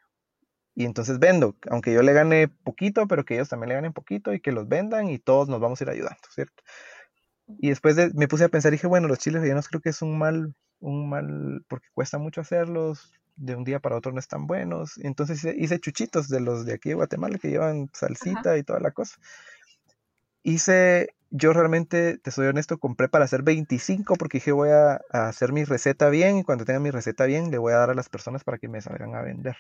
y 0.75 0.85
entonces 0.85 1.19
vendo, 1.19 1.57
aunque 1.71 1.93
yo 1.93 2.03
le 2.03 2.13
gane 2.13 2.49
poquito, 2.49 3.07
pero 3.07 3.25
que 3.25 3.35
ellos 3.35 3.49
también 3.49 3.69
le 3.69 3.75
ganen 3.77 3.93
poquito 3.93 4.33
y 4.35 4.41
que 4.41 4.53
los 4.53 4.69
vendan 4.69 5.09
y 5.09 5.19
todos 5.19 5.49
nos 5.49 5.61
vamos 5.61 5.81
a 5.81 5.85
ir 5.85 5.91
ayudando, 5.91 6.19
¿cierto? 6.31 6.63
Y 7.47 7.69
después 7.69 7.97
me 8.15 8.29
puse 8.29 8.45
a 8.45 8.49
pensar 8.49 8.73
y 8.73 8.77
dije, 8.77 8.87
bueno, 8.87 9.09
los 9.09 9.19
chiles 9.19 9.43
rellenos 9.43 9.69
creo 9.69 9.81
que 9.81 9.91
es 9.91 10.03
un 10.03 10.19
mal, 10.19 10.55
un 10.81 11.09
mal, 11.09 11.65
porque 11.69 11.89
cuesta 11.95 12.19
mucho 12.19 12.41
hacerlos, 12.41 13.13
de 13.37 13.55
un 13.57 13.65
día 13.65 13.81
para 13.81 13.97
otro 13.97 14.13
no 14.13 14.19
están 14.19 14.47
buenos. 14.47 14.99
Entonces 14.99 15.45
hice, 15.57 15.79
chuchitos 15.81 16.29
de 16.29 16.41
los 16.41 16.65
de 16.65 16.75
aquí 16.75 16.91
de 16.91 16.95
Guatemala 16.97 17.39
que 17.39 17.51
llevan 17.51 17.91
salsita 17.93 18.57
y 18.57 18.63
toda 18.63 18.81
la 18.81 18.93
cosa. 18.93 19.17
Hice, 20.45 21.09
yo 21.31 21.53
realmente, 21.53 22.19
te 22.19 22.31
soy 22.31 22.47
honesto, 22.47 22.79
compré 22.79 23.09
para 23.09 23.25
hacer 23.25 23.43
25 23.43 24.15
porque 24.15 24.39
dije 24.39 24.53
voy 24.53 24.71
a, 24.71 25.01
a 25.11 25.29
hacer 25.29 25.53
mi 25.53 25.65
receta 25.65 26.09
bien 26.09 26.39
y 26.39 26.45
cuando 26.45 26.65
tenga 26.65 26.79
mi 26.79 26.93
receta 26.93 27.25
bien 27.25 27.51
le 27.51 27.59
voy 27.59 27.73
a 27.73 27.79
dar 27.79 27.91
a 27.91 27.95
las 27.95 28.09
personas 28.09 28.45
para 28.45 28.59
que 28.59 28.69
me 28.69 28.81
salgan 28.81 29.17
a 29.17 29.23
vender 29.23 29.57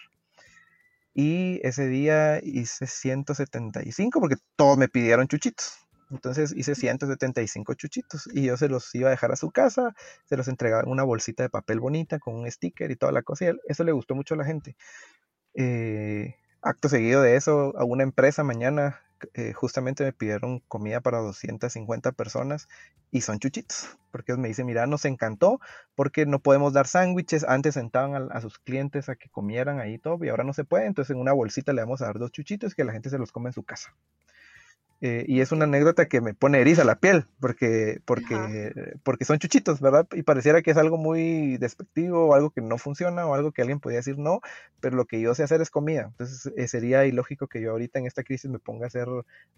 y 1.15 1.61
ese 1.63 1.87
día 1.87 2.41
hice 2.43 2.87
175 2.87 4.21
porque 4.21 4.37
todos 4.57 4.77
me 4.77 4.89
pidieron 4.89 5.29
chuchitos. 5.29 5.79
Entonces 6.11 6.53
hice 6.55 6.75
175 6.75 7.75
chuchitos 7.75 8.29
y 8.33 8.45
yo 8.45 8.57
se 8.57 8.69
los 8.69 8.93
iba 8.95 9.09
a 9.09 9.11
dejar 9.11 9.33
a 9.33 9.37
su 9.37 9.51
casa, 9.51 9.95
se 10.25 10.37
los 10.37 10.49
entregaba 10.49 10.83
en 10.83 10.91
una 10.91 11.05
bolsita 11.05 11.43
de 11.43 11.51
papel 11.51 11.81
bonita 11.81 12.19
con 12.19 12.35
un 12.35 12.51
sticker 12.51 12.91
y 12.91 12.97
toda 12.97 13.13
la 13.13 13.23
cosa. 13.23 13.47
Y 13.47 13.53
eso 13.69 13.85
le 13.85 13.93
gustó 13.93 14.15
mucho 14.15 14.35
a 14.35 14.37
la 14.37 14.45
gente. 14.45 14.77
Eh, 15.55 16.37
acto 16.63 16.89
seguido 16.89 17.23
de 17.23 17.37
eso, 17.37 17.75
a 17.79 17.85
una 17.85 18.03
empresa 18.03 18.45
mañana 18.45 19.01
eh, 19.35 19.53
justamente 19.53 20.05
me 20.05 20.13
pidieron 20.13 20.61
comida 20.69 21.01
para 21.01 21.19
250 21.19 22.13
personas 22.13 22.69
y 23.11 23.21
son 23.23 23.39
chuchitos, 23.39 23.97
porque 24.11 24.37
me 24.37 24.49
dicen, 24.49 24.67
mira, 24.67 24.87
nos 24.87 25.05
encantó 25.05 25.61
porque 25.95 26.27
no 26.27 26.41
podemos 26.41 26.73
dar 26.73 26.87
sándwiches, 26.87 27.45
antes 27.45 27.75
sentaban 27.75 28.29
a, 28.31 28.41
sus 28.41 28.59
clientes 28.59 29.09
a 29.09 29.17
que 29.17 29.29
comieran 29.29 29.81
ahí 29.81 29.99
todo 29.99 30.25
y 30.25 30.29
ahora 30.29 30.45
no 30.45 30.53
se 30.53 30.65
puede, 30.65 30.87
entonces 30.87 31.15
en 31.15 31.21
una 31.21 31.33
bolsita 31.33 31.73
le 31.73 31.83
vamos 31.83 32.03
a 32.03 32.07
dar 32.07 32.19
dos 32.19 32.33
chuchitos 32.33 32.75
que 32.75 32.85
la 32.85 32.93
gente 32.93 33.11
se 33.11 33.19
los 33.19 33.33
come 33.33 33.51
en 33.51 33.55
su 33.55 33.63
casa. 33.63 33.95
Eh, 35.01 35.25
y 35.29 35.41
es 35.41 35.53
una 35.53 35.65
anécdota 35.65 36.07
que 36.07 36.21
me 36.21 36.35
pone 36.35 36.61
eriza 36.61 36.85
la 36.85 36.99
piel, 36.99 37.27
porque, 37.41 38.01
porque, 38.05 38.73
porque 39.03 39.25
son 39.25 39.39
chuchitos, 39.39 39.81
¿verdad? 39.81 40.07
Y 40.13 40.23
pareciera 40.23 40.63
que 40.63 40.71
es 40.71 40.77
algo 40.77 40.97
muy 40.97 41.59
despectivo, 41.59 42.29
o 42.29 42.35
algo 42.35 42.51
que 42.51 42.63
no 42.63 42.79
funciona, 42.79 43.27
o 43.27 43.35
algo 43.35 43.53
que 43.53 43.63
alguien 43.63 43.81
podría 43.81 43.99
decir 43.99 44.19
no, 44.19 44.41
pero 44.81 44.97
lo 44.97 45.05
que 45.05 45.21
yo 45.21 45.35
sé 45.35 45.43
hacer 45.43 45.61
es 45.61 45.71
comida. 45.71 46.05
Entonces 46.11 46.53
eh, 46.57 46.69
sería 46.69 47.05
ilógico 47.05 47.49
que 47.49 47.61
yo 47.61 47.73
ahorita 47.73 47.99
en 47.99 48.07
esta 48.07 48.23
crisis 48.23 48.51
me 48.51 48.59
ponga 48.59 48.85
a 48.85 48.89
hacer 48.89 49.09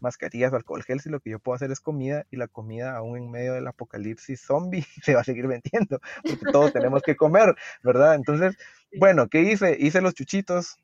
mascarillas 0.01 0.53
o 0.53 0.57
alcohol 0.57 0.83
gel, 0.83 1.01
si 1.01 1.11
lo 1.11 1.21
que 1.21 1.31
yo 1.31 1.39
puedo 1.39 1.55
hacer 1.55 1.71
es 1.71 1.81
comida, 1.81 2.27
y 2.31 2.37
la 2.37 2.49
comida 2.49 2.97
aún 2.97 3.17
en 3.17 3.31
medio 3.31 3.53
del 3.55 3.67
apocalipsis 3.67 4.41
zombie 4.41 4.85
se 5.03 5.15
va 5.15 5.21
a 5.21 5.25
seguir 5.25 5.47
vendiendo, 5.47 6.01
porque 6.23 6.47
todos 6.53 6.73
tenemos 6.73 7.03
que 7.03 7.17
comer, 7.17 7.55
¿verdad? 7.83 8.15
Entonces, 8.15 8.57
bueno, 8.99 9.29
¿qué 9.29 9.43
hice? 9.43 9.77
Hice 9.79 10.01
los 10.01 10.15
chuchitos, 10.15 10.79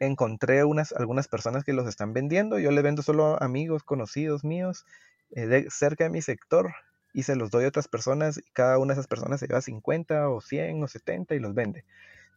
encontré 0.00 0.64
unas, 0.64 0.92
algunas 0.92 1.28
personas 1.28 1.64
que 1.64 1.72
los 1.72 1.86
están 1.86 2.12
vendiendo. 2.12 2.58
Yo 2.58 2.70
le 2.70 2.82
vendo 2.82 3.02
solo 3.02 3.36
a 3.36 3.44
amigos, 3.44 3.82
conocidos 3.82 4.44
míos, 4.44 4.84
eh, 5.30 5.46
de, 5.46 5.70
cerca 5.70 6.04
de 6.04 6.10
mi 6.10 6.22
sector, 6.22 6.74
y 7.12 7.22
se 7.22 7.36
los 7.36 7.50
doy 7.50 7.64
a 7.64 7.68
otras 7.68 7.88
personas, 7.88 8.38
y 8.38 8.50
cada 8.52 8.78
una 8.78 8.92
de 8.94 9.00
esas 9.00 9.06
personas 9.06 9.40
se 9.40 9.46
lleva 9.46 9.60
50 9.60 10.28
o 10.28 10.40
100 10.40 10.82
o 10.82 10.88
70 10.88 11.34
y 11.34 11.40
los 11.40 11.54
vende. 11.54 11.84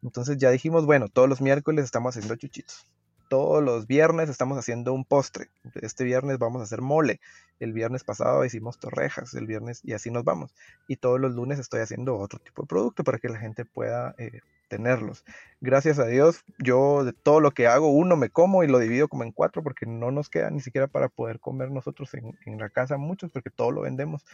Entonces 0.02 0.38
ya 0.38 0.50
dijimos, 0.52 0.86
bueno, 0.86 1.10
todos 1.10 1.28
los 1.28 1.42
miércoles 1.42 1.86
estamos 1.86 2.16
haciendo 2.16 2.36
chuchitos. 2.36 2.86
Todos 3.30 3.64
los 3.64 3.86
viernes 3.86 4.30
estamos 4.30 4.58
haciendo 4.58 4.94
un 4.94 5.06
postre. 5.06 5.50
Este 5.76 6.04
viernes 6.04 6.40
vamos 6.40 6.62
a 6.62 6.64
hacer 6.64 6.82
mole. 6.82 7.20
El 7.60 7.74
viernes 7.74 8.04
pasado 8.04 8.44
hicimos 8.44 8.80
torrejas. 8.80 9.36
El 9.36 9.46
viernes 9.46 9.82
y 9.84 9.94
así 9.94 10.10
nos 10.10 10.24
vamos. 10.24 10.56
Y 10.88 10.96
todos 10.96 11.20
los 11.20 11.36
lunes 11.36 11.60
estoy 11.60 11.82
haciendo 11.82 12.18
otro 12.18 12.40
tipo 12.40 12.64
de 12.64 12.68
producto 12.68 13.04
para 13.04 13.20
que 13.20 13.30
la 13.30 13.38
gente 13.38 13.66
pueda 13.66 14.16
eh, 14.18 14.42
tenerlos. 14.70 15.26
Gracias 15.60 16.00
a 16.00 16.06
Dios, 16.06 16.46
yo 16.60 17.04
de 17.04 17.12
todo 17.12 17.42
lo 17.42 17.52
que 17.52 17.68
hago, 17.68 17.90
uno 17.90 18.16
me 18.16 18.30
como 18.30 18.64
y 18.64 18.68
lo 18.68 18.80
divido 18.80 19.10
como 19.10 19.24
en 19.24 19.34
cuatro 19.34 19.62
porque 19.62 19.86
no 19.86 20.12
nos 20.12 20.30
queda 20.30 20.50
ni 20.50 20.62
siquiera 20.62 20.88
para 20.88 21.10
poder 21.10 21.42
comer 21.42 21.70
nosotros 21.72 22.14
en, 22.14 22.58
la 22.58 22.70
casa 22.70 22.96
muchos 22.96 23.30
porque 23.32 23.50
todo 23.50 23.72
lo 23.72 23.82
vendemos. 23.82 24.26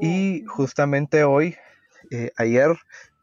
Y 0.00 0.44
justamente 0.46 1.24
hoy, 1.24 1.56
eh, 2.10 2.32
ayer, 2.36 2.76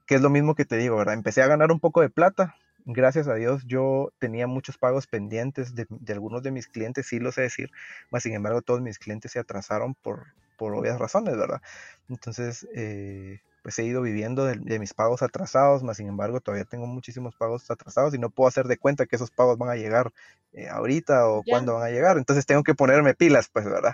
que 0.05 0.15
es 0.15 0.21
lo 0.21 0.29
mismo 0.29 0.53
que 0.53 0.65
te 0.65 0.77
digo, 0.77 0.97
¿verdad? 0.97 1.15
Empecé 1.15 1.41
a 1.41 1.47
ganar 1.47 1.71
un 1.71 1.79
poco 1.79 2.01
de 2.01 2.09
plata. 2.09 2.55
Gracias 2.85 3.27
a 3.27 3.35
Dios 3.35 3.63
yo 3.65 4.11
tenía 4.19 4.45
muchos 4.45 4.77
pagos 4.77 5.07
pendientes 5.07 5.73
de, 5.73 5.87
algunos 6.09 6.43
de 6.43 6.51
mis 6.51 6.67
clientes, 6.67 7.07
sí 7.07 7.17
lo 7.19 7.31
sé 7.31 7.41
decir, 7.41 7.71
mas 8.11 8.23
sin 8.23 8.33
embargo 8.33 8.61
todos 8.61 8.81
mis 8.81 8.99
clientes 8.99 9.31
se 9.31 9.39
atrasaron 9.39 9.95
por, 9.95 10.25
por 10.57 10.75
obvias 10.75 10.99
razones, 10.99 11.37
¿verdad? 11.37 11.61
Entonces, 12.09 12.67
eh, 12.75 13.39
pues 13.63 13.79
he 13.79 13.85
ido 13.85 14.01
viviendo 14.01 14.45
de, 14.45 14.79
mis 14.79 14.93
pagos 14.93 15.23
atrasados, 15.23 15.83
más 15.83 15.97
sin 15.97 16.07
embargo 16.07 16.41
todavía 16.41 16.65
tengo 16.65 16.85
muchísimos 16.85 17.33
pagos 17.35 17.71
atrasados 17.71 18.13
y 18.13 18.19
no 18.19 18.29
puedo 18.29 18.49
hacer 18.49 18.67
de 18.67 18.77
cuenta 18.77 19.05
que 19.05 19.15
esos 19.15 19.31
pagos 19.31 19.57
van 19.57 19.69
a 19.69 19.75
llegar 19.75 20.11
eh, 20.51 20.67
ahorita 20.67 21.27
o 21.29 21.43
cuándo 21.43 21.75
van 21.75 21.87
a 21.87 21.89
llegar. 21.89 22.17
Entonces 22.17 22.45
tengo 22.45 22.63
que 22.63 22.75
ponerme 22.75 23.15
pilas, 23.15 23.49
pues, 23.51 23.65
¿verdad? 23.65 23.93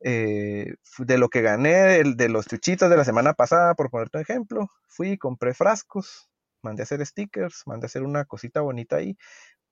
Eh, 0.00 0.74
de 0.98 1.18
lo 1.18 1.28
que 1.28 1.40
gané 1.40 2.02
de, 2.04 2.28
los 2.28 2.46
chuchitos 2.46 2.90
de 2.90 2.96
la 2.96 3.04
semana 3.04 3.32
pasada, 3.32 3.74
por 3.74 3.90
ponerte 3.90 4.18
un 4.18 4.22
ejemplo, 4.22 4.68
fui, 4.88 5.16
compré 5.16 5.54
frascos, 5.54 6.28
mandé 6.62 6.82
a 6.82 6.84
hacer 6.84 7.04
stickers, 7.06 7.62
mandé 7.66 7.84
a 7.84 7.88
hacer 7.88 8.02
una 8.02 8.24
cosita 8.24 8.60
bonita 8.60 8.96
ahí 8.96 9.16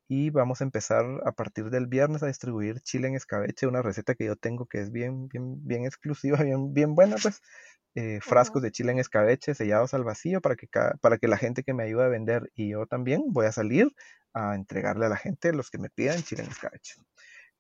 y 0.09 0.31
vamos 0.31 0.61
a 0.61 0.64
empezar 0.64 1.05
a 1.25 1.33
partir 1.33 1.70
del 1.70 1.87
viernes 1.87 2.23
a 2.23 2.27
distribuir 2.27 2.81
chile 2.81 3.09
en 3.09 3.16
escabeche, 3.16 3.66
una 3.66 3.83
receta 3.83 4.14
que 4.14 4.27
yo 4.27 4.37
tengo 4.37 4.66
que 4.66 4.81
es 4.81 4.92
bien, 4.92 5.29
bien, 5.29 5.66
bien 5.66 5.85
exclusiva, 5.85 6.38
bien, 6.44 6.73
bien 6.73 6.94
buena, 6.94 7.16
pues 7.23 7.42
eh, 7.94 8.18
frascos 8.20 8.61
de 8.62 8.72
chile 8.72 8.92
en 8.92 8.98
escabeche 8.98 9.54
sellados 9.54 9.94
al 9.94 10.04
vacío 10.04 10.40
para 10.40 10.57
que, 10.57 10.68
para 11.00 11.18
que 11.18 11.28
la 11.28 11.37
gente 11.37 11.62
que 11.62 11.74
me 11.74 11.85
ayuda 11.85 12.07
a 12.07 12.09
vender 12.09 12.50
y 12.54 12.70
yo 12.70 12.87
también 12.87 13.22
voy 13.28 13.46
a 13.46 13.52
salir 13.52 13.94
a 14.33 14.57
entregarle 14.57 15.07
a 15.07 15.11
la 15.11 15.16
gente 15.16 15.52
los 15.52 15.70
que 15.70 15.78
me 15.78 15.90
pidan 15.90 16.22
chile 16.22 16.42
en 16.42 16.50
escabeche. 16.50 16.94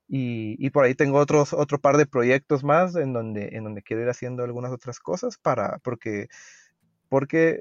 Y, 0.08 0.56
y, 0.58 0.70
por 0.70 0.84
ahí 0.84 0.94
tengo 0.94 1.18
otros, 1.18 1.52
otro 1.54 1.80
par 1.80 1.96
de 1.96 2.06
proyectos 2.06 2.62
más 2.62 2.94
en 2.96 3.12
donde, 3.12 3.50
en 3.52 3.64
donde 3.64 3.82
quiero 3.82 4.02
ir 4.02 4.08
haciendo 4.10 4.44
algunas 4.44 4.70
otras 4.70 4.98
cosas 5.00 5.38
para, 5.38 5.78
porque, 5.78 6.28
porque 7.08 7.60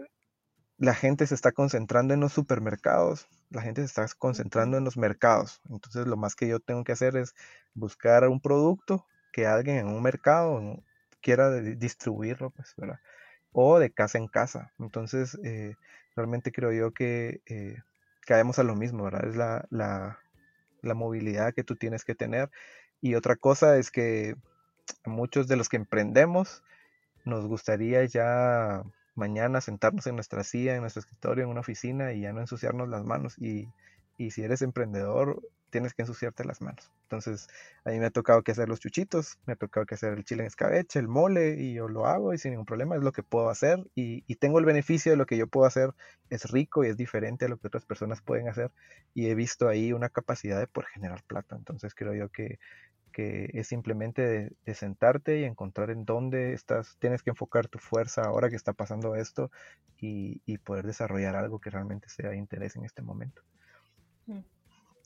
la 0.77 0.93
gente 0.93 1.25
se 1.27 1.35
está 1.35 1.51
concentrando 1.51 2.13
en 2.13 2.19
los 2.19 2.33
supermercados, 2.33 3.27
la 3.49 3.61
gente 3.61 3.81
se 3.81 3.85
está 3.85 4.07
concentrando 4.17 4.77
en 4.77 4.83
los 4.83 4.97
mercados. 4.97 5.61
Entonces 5.69 6.07
lo 6.07 6.17
más 6.17 6.35
que 6.35 6.47
yo 6.47 6.59
tengo 6.59 6.83
que 6.83 6.91
hacer 6.91 7.15
es 7.15 7.35
buscar 7.73 8.27
un 8.27 8.41
producto 8.41 9.05
que 9.31 9.47
alguien 9.47 9.77
en 9.77 9.87
un 9.87 10.01
mercado 10.01 10.59
quiera 11.23 11.49
distribuirlo, 11.51 12.51
pues, 12.51 12.75
¿verdad? 12.77 12.99
O 13.51 13.79
de 13.79 13.89
casa 13.89 14.19
en 14.19 14.27
casa. 14.27 14.71
Entonces, 14.77 15.39
eh, 15.43 15.75
realmente 16.15 16.51
creo 16.51 16.71
yo 16.71 16.91
que 16.91 17.41
eh, 17.47 17.77
caemos 18.27 18.59
a 18.59 18.63
lo 18.63 18.75
mismo, 18.75 19.05
¿verdad? 19.05 19.27
Es 19.27 19.35
la, 19.35 19.65
la, 19.71 20.19
la 20.81 20.93
movilidad 20.93 21.53
que 21.55 21.63
tú 21.63 21.75
tienes 21.75 22.03
que 22.05 22.13
tener. 22.13 22.51
Y 23.01 23.15
otra 23.15 23.35
cosa 23.35 23.77
es 23.77 23.89
que 23.89 24.35
muchos 25.05 25.47
de 25.47 25.55
los 25.55 25.69
que 25.69 25.77
emprendemos 25.77 26.63
nos 27.25 27.47
gustaría 27.47 28.03
ya 28.05 28.83
mañana 29.15 29.61
sentarnos 29.61 30.07
en 30.07 30.15
nuestra 30.15 30.43
silla, 30.43 30.75
en 30.75 30.81
nuestro 30.81 31.01
escritorio, 31.01 31.43
en 31.43 31.49
una 31.49 31.61
oficina 31.61 32.13
y 32.13 32.21
ya 32.21 32.33
no 32.33 32.41
ensuciarnos 32.41 32.89
las 32.89 33.03
manos. 33.03 33.37
Y, 33.37 33.69
si 34.17 34.43
eres 34.43 34.61
emprendedor, 34.61 35.41
tienes 35.73 35.95
que 35.95 36.03
ensuciarte 36.03 36.45
las 36.45 36.61
manos. 36.61 36.91
Entonces, 37.05 37.47
a 37.83 37.89
mí 37.89 37.99
me 37.99 38.05
ha 38.05 38.11
tocado 38.11 38.43
que 38.43 38.51
hacer 38.51 38.69
los 38.69 38.79
chuchitos, 38.79 39.39
me 39.47 39.53
ha 39.53 39.55
tocado 39.55 39.87
que 39.87 39.95
hacer 39.95 40.13
el 40.13 40.23
chile 40.23 40.43
en 40.43 40.47
escabeche, 40.47 40.99
el 40.99 41.07
mole, 41.07 41.55
y 41.59 41.73
yo 41.73 41.87
lo 41.87 42.05
hago 42.05 42.31
y 42.31 42.37
sin 42.37 42.51
ningún 42.51 42.67
problema, 42.67 42.95
es 42.95 43.01
lo 43.01 43.11
que 43.11 43.23
puedo 43.23 43.49
hacer. 43.49 43.83
Y, 43.95 44.23
y 44.27 44.35
tengo 44.35 44.59
el 44.59 44.65
beneficio 44.65 45.11
de 45.11 45.17
lo 45.17 45.25
que 45.25 45.35
yo 45.35 45.47
puedo 45.47 45.65
hacer, 45.65 45.89
es 46.29 46.51
rico 46.51 46.85
y 46.85 46.89
es 46.89 46.95
diferente 46.95 47.45
a 47.45 47.47
lo 47.49 47.57
que 47.57 47.65
otras 47.65 47.85
personas 47.85 48.21
pueden 48.21 48.47
hacer. 48.49 48.71
Y 49.15 49.29
he 49.29 49.35
visto 49.35 49.67
ahí 49.67 49.93
una 49.93 50.09
capacidad 50.09 50.59
de 50.59 50.67
poder 50.67 50.89
generar 50.93 51.23
plata. 51.23 51.55
Entonces, 51.55 51.95
creo 51.95 52.13
yo 52.13 52.29
que 52.29 52.59
que 53.11 53.51
es 53.53 53.67
simplemente 53.67 54.51
de, 54.65 54.73
sentarte 54.73 55.39
y 55.39 55.43
encontrar 55.43 55.91
en 55.91 56.03
dónde 56.03 56.53
estás, 56.53 56.97
tienes 56.97 57.21
que 57.21 57.29
enfocar 57.29 57.67
tu 57.67 57.77
fuerza 57.77 58.23
ahora 58.23 58.49
que 58.49 58.55
está 58.55 58.73
pasando 58.73 59.15
esto 59.15 59.51
y, 59.99 60.41
y 60.47 60.57
poder 60.57 60.87
desarrollar 60.87 61.35
algo 61.35 61.59
que 61.59 61.69
realmente 61.69 62.09
sea 62.09 62.31
de 62.31 62.37
interés 62.37 62.75
en 62.75 62.85
este 62.85 63.03
momento. 63.03 63.43
Mm. 64.25 64.39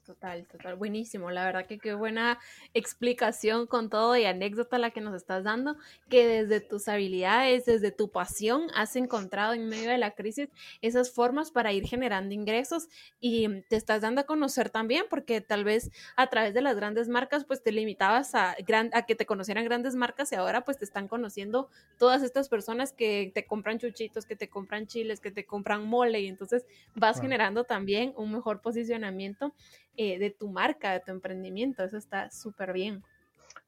Total, 0.08 0.48
total, 0.48 0.78
buenísimo. 0.78 1.32
La 1.32 1.44
verdad 1.44 1.66
que 1.66 1.80
qué 1.80 1.94
buena 1.94 2.40
explicación 2.74 3.68
con 3.68 3.90
todo 3.90 4.16
y 4.16 4.24
anécdota 4.24 4.78
la 4.78 4.92
que 4.92 5.02
nos 5.02 5.14
estás 5.14 5.44
dando, 5.44 5.76
que 6.08 6.26
desde 6.26 6.62
tus 6.62 6.88
habilidades, 6.88 7.66
desde 7.66 7.92
tu 7.92 8.10
pasión, 8.10 8.68
has 8.74 8.96
encontrado 8.96 9.54
en 9.54 9.68
medio 9.68 9.90
de 9.90 9.98
la 9.98 10.12
crisis 10.12 10.48
esas 10.82 11.12
formas 11.12 11.52
para 11.52 11.74
ir 11.74 11.86
generando 11.86 12.34
ingresos 12.34 12.88
y 13.20 13.64
te 13.64 13.76
estás 13.76 14.00
dando 14.00 14.22
a 14.22 14.24
conocer 14.24 14.70
también, 14.70 15.04
porque 15.10 15.42
tal 15.42 15.66
vez 15.66 15.92
a 16.16 16.28
través 16.28 16.54
de 16.54 16.62
las 16.62 16.78
grandes 16.78 17.10
marcas, 17.10 17.44
pues 17.44 17.62
te 17.62 17.74
limitabas 17.74 18.34
a, 18.34 18.56
a 18.94 19.06
que 19.06 19.16
te 19.16 19.26
conocieran 19.26 19.66
grandes 19.66 19.96
marcas 19.96 20.32
y 20.32 20.36
ahora 20.36 20.64
pues 20.64 20.78
te 20.78 20.86
están 20.86 21.10
conociendo 21.10 21.68
todas 22.00 22.24
estas 22.24 22.48
personas 22.48 22.94
que 22.94 23.30
te 23.36 23.46
compran 23.46 23.78
chuchitos, 23.78 24.26
que 24.26 24.38
te 24.38 24.48
compran 24.48 24.88
chiles, 24.88 25.20
que 25.20 25.32
te 25.32 25.46
compran 25.46 25.86
mole 25.86 26.22
y 26.22 26.28
entonces 26.28 26.66
vas 26.96 27.20
generando 27.20 27.66
también 27.66 28.14
un 28.16 28.32
mejor 28.32 28.62
posicionamiento 28.62 29.54
eh, 29.98 30.20
de 30.20 30.30
tu 30.30 30.50
marca, 30.50 30.94
de 30.94 31.00
tu 31.02 31.12
emprendimiento. 31.12 31.84
Eso 31.84 31.98
está 31.98 32.32
súper 32.32 32.72
bien. 32.74 33.04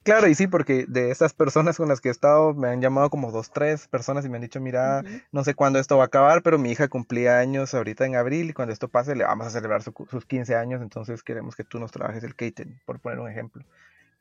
Claro, 0.03 0.27
y 0.27 0.35
sí, 0.35 0.47
porque 0.47 0.85
de 0.87 1.11
estas 1.11 1.33
personas 1.33 1.77
con 1.77 1.89
las 1.89 1.99
que 1.99 2.07
he 2.07 2.11
estado, 2.11 2.53
me 2.53 2.69
han 2.69 2.81
llamado 2.81 3.09
como 3.09 3.31
dos, 3.31 3.51
tres 3.51 3.87
personas 3.87 4.25
y 4.25 4.29
me 4.29 4.37
han 4.37 4.41
dicho, 4.41 4.61
mira, 4.61 5.03
no 5.31 5.43
sé 5.43 5.55
cuándo 5.55 5.77
esto 5.77 5.97
va 5.97 6.03
a 6.03 6.07
acabar, 6.07 6.41
pero 6.41 6.57
mi 6.57 6.71
hija 6.71 6.87
cumplía 6.87 7.39
años 7.39 7.73
ahorita 7.73 8.05
en 8.05 8.15
abril 8.15 8.49
y 8.49 8.53
cuando 8.53 8.71
esto 8.71 8.87
pase 8.87 9.15
le 9.15 9.25
vamos 9.25 9.47
a 9.47 9.49
celebrar 9.49 9.83
sus 9.83 10.25
15 10.25 10.55
años, 10.55 10.81
entonces 10.81 11.21
queremos 11.21 11.55
que 11.55 11.65
tú 11.65 11.79
nos 11.79 11.91
trabajes 11.91 12.23
el 12.23 12.35
catering, 12.35 12.79
por 12.85 12.99
poner 12.99 13.19
un 13.19 13.29
ejemplo. 13.29 13.63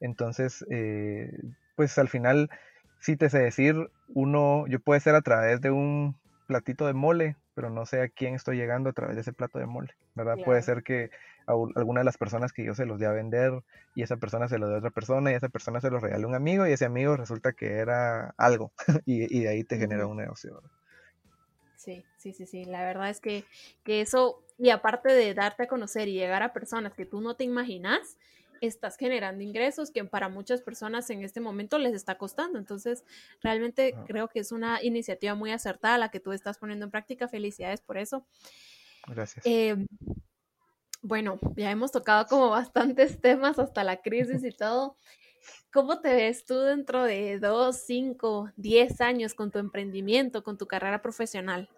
Entonces, 0.01 0.65
eh, 0.69 1.33
pues 1.77 1.97
al 1.99 2.09
final, 2.09 2.51
sí 2.99 3.17
te 3.17 3.31
sé 3.31 3.39
decir, 3.39 3.91
uno, 4.09 4.67
yo 4.67 4.81
puede 4.81 5.01
ser 5.01 5.15
a 5.15 5.23
través 5.23 5.61
de 5.61 5.71
un 5.71 6.17
platito 6.49 6.87
de 6.87 6.95
mole, 6.95 7.37
pero 7.55 7.71
no 7.71 7.87
sé 7.87 8.01
a 8.01 8.09
quién 8.09 8.35
estoy 8.35 8.57
llegando 8.57 8.91
a 8.91 8.95
través 8.95 9.15
de 9.15 9.21
ese 9.21 9.35
plato 9.35 9.59
de 9.59 9.67
mole, 9.67 9.95
¿verdad? 10.15 10.39
Puede 10.45 10.63
ser 10.63 10.83
que 10.83 11.11
alguna 11.47 12.01
de 12.01 12.05
las 12.05 12.17
personas 12.17 12.53
que 12.53 12.65
yo 12.65 12.75
se 12.75 12.87
los 12.87 12.99
di 12.99 13.05
a 13.05 13.13
vender 13.13 13.63
y 13.95 14.03
esa 14.03 14.17
persona 14.17 14.49
se 14.49 14.59
lo 14.59 14.67
dio 14.67 14.77
a 14.77 14.79
otra 14.79 14.91
persona 14.91 15.31
y 15.31 15.35
esa 15.35 15.51
persona 15.51 15.81
se 15.81 15.91
los 15.91 16.03
regaló 16.03 16.27
a 16.27 16.31
un 16.31 16.35
amigo 16.35 16.67
y 16.67 16.73
ese 16.73 16.87
amigo 16.87 17.17
resulta 17.17 17.53
que 17.53 17.75
era 17.75 18.35
algo 18.39 18.73
y, 19.07 19.41
de 19.41 19.49
ahí 19.49 19.63
te 19.63 19.77
genera 19.77 20.07
un 20.07 20.17
negocio. 20.17 20.63
Sí, 21.77 22.03
sí, 22.17 22.33
sí, 22.33 22.47
sí. 22.47 22.65
La 22.65 22.83
verdad 22.85 23.11
es 23.11 23.21
que, 23.21 23.45
que 23.85 24.01
eso, 24.01 24.43
y 24.59 24.71
aparte 24.71 25.13
de 25.13 25.35
darte 25.35 25.65
a 25.65 25.69
conocer 25.69 26.09
y 26.09 26.15
llegar 26.15 26.43
a 26.43 26.53
personas 26.53 26.95
que 26.95 27.07
tú 27.07 27.21
no 27.21 27.37
te 27.37 27.45
imaginas, 27.45 28.17
estás 28.61 28.97
generando 28.97 29.43
ingresos 29.43 29.91
que 29.91 30.05
para 30.05 30.29
muchas 30.29 30.63
personas 30.63 31.09
en 31.11 31.23
este 31.23 31.41
momento 31.41 31.79
les 31.79 31.95
está 31.95 32.19
costando. 32.19 32.59
Entonces, 32.59 33.05
realmente 33.43 33.95
creo 34.07 34.29
que 34.29 34.41
es 34.41 34.53
una 34.53 34.83
iniciativa 34.83 35.35
muy 35.35 35.51
acertada 35.51 35.99
la 35.99 36.11
que 36.11 36.21
tú 36.21 36.33
estás 36.33 36.59
poniendo 36.59 36.85
en 36.85 36.91
práctica. 36.91 37.29
Felicidades 37.29 37.81
por 37.81 37.99
eso. 37.99 38.27
Gracias. 39.07 39.45
Eh, 39.47 39.77
bueno, 41.03 41.39
ya 41.57 41.71
hemos 41.71 41.93
tocado 41.93 42.27
como 42.27 42.51
bastantes 42.51 43.21
temas 43.21 43.59
hasta 43.59 43.85
la 43.85 44.01
crisis 44.01 44.45
y 44.45 44.51
todo. 44.51 44.97
¿Cómo 45.73 46.01
te 46.01 46.15
ves 46.15 46.45
tú 46.45 46.59
dentro 46.61 47.05
de 47.05 47.39
dos, 47.39 47.83
cinco, 47.87 48.51
diez 48.57 49.01
años 49.01 49.35
con 49.35 49.51
tu 49.51 49.59
emprendimiento, 49.59 50.43
con 50.43 50.59
tu 50.59 50.67
carrera 50.67 51.03
profesional? 51.03 51.69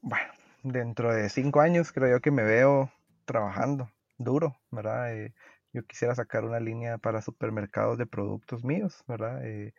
Bueno, 0.00 0.32
dentro 0.62 1.12
de 1.14 1.28
cinco 1.28 1.60
años 1.60 1.92
creo 1.92 2.16
yo 2.16 2.20
que 2.20 2.30
me 2.30 2.44
veo 2.44 2.92
trabajando 3.24 3.90
duro, 4.18 4.56
¿verdad? 4.70 5.16
Eh, 5.16 5.34
yo 5.74 5.84
quisiera 5.84 6.14
sacar 6.14 6.44
una 6.44 6.60
línea 6.60 6.98
para 6.98 7.20
supermercados 7.20 7.98
de 7.98 8.06
productos 8.06 8.64
míos, 8.64 9.04
¿verdad? 9.08 9.44
Eh, 9.44 9.74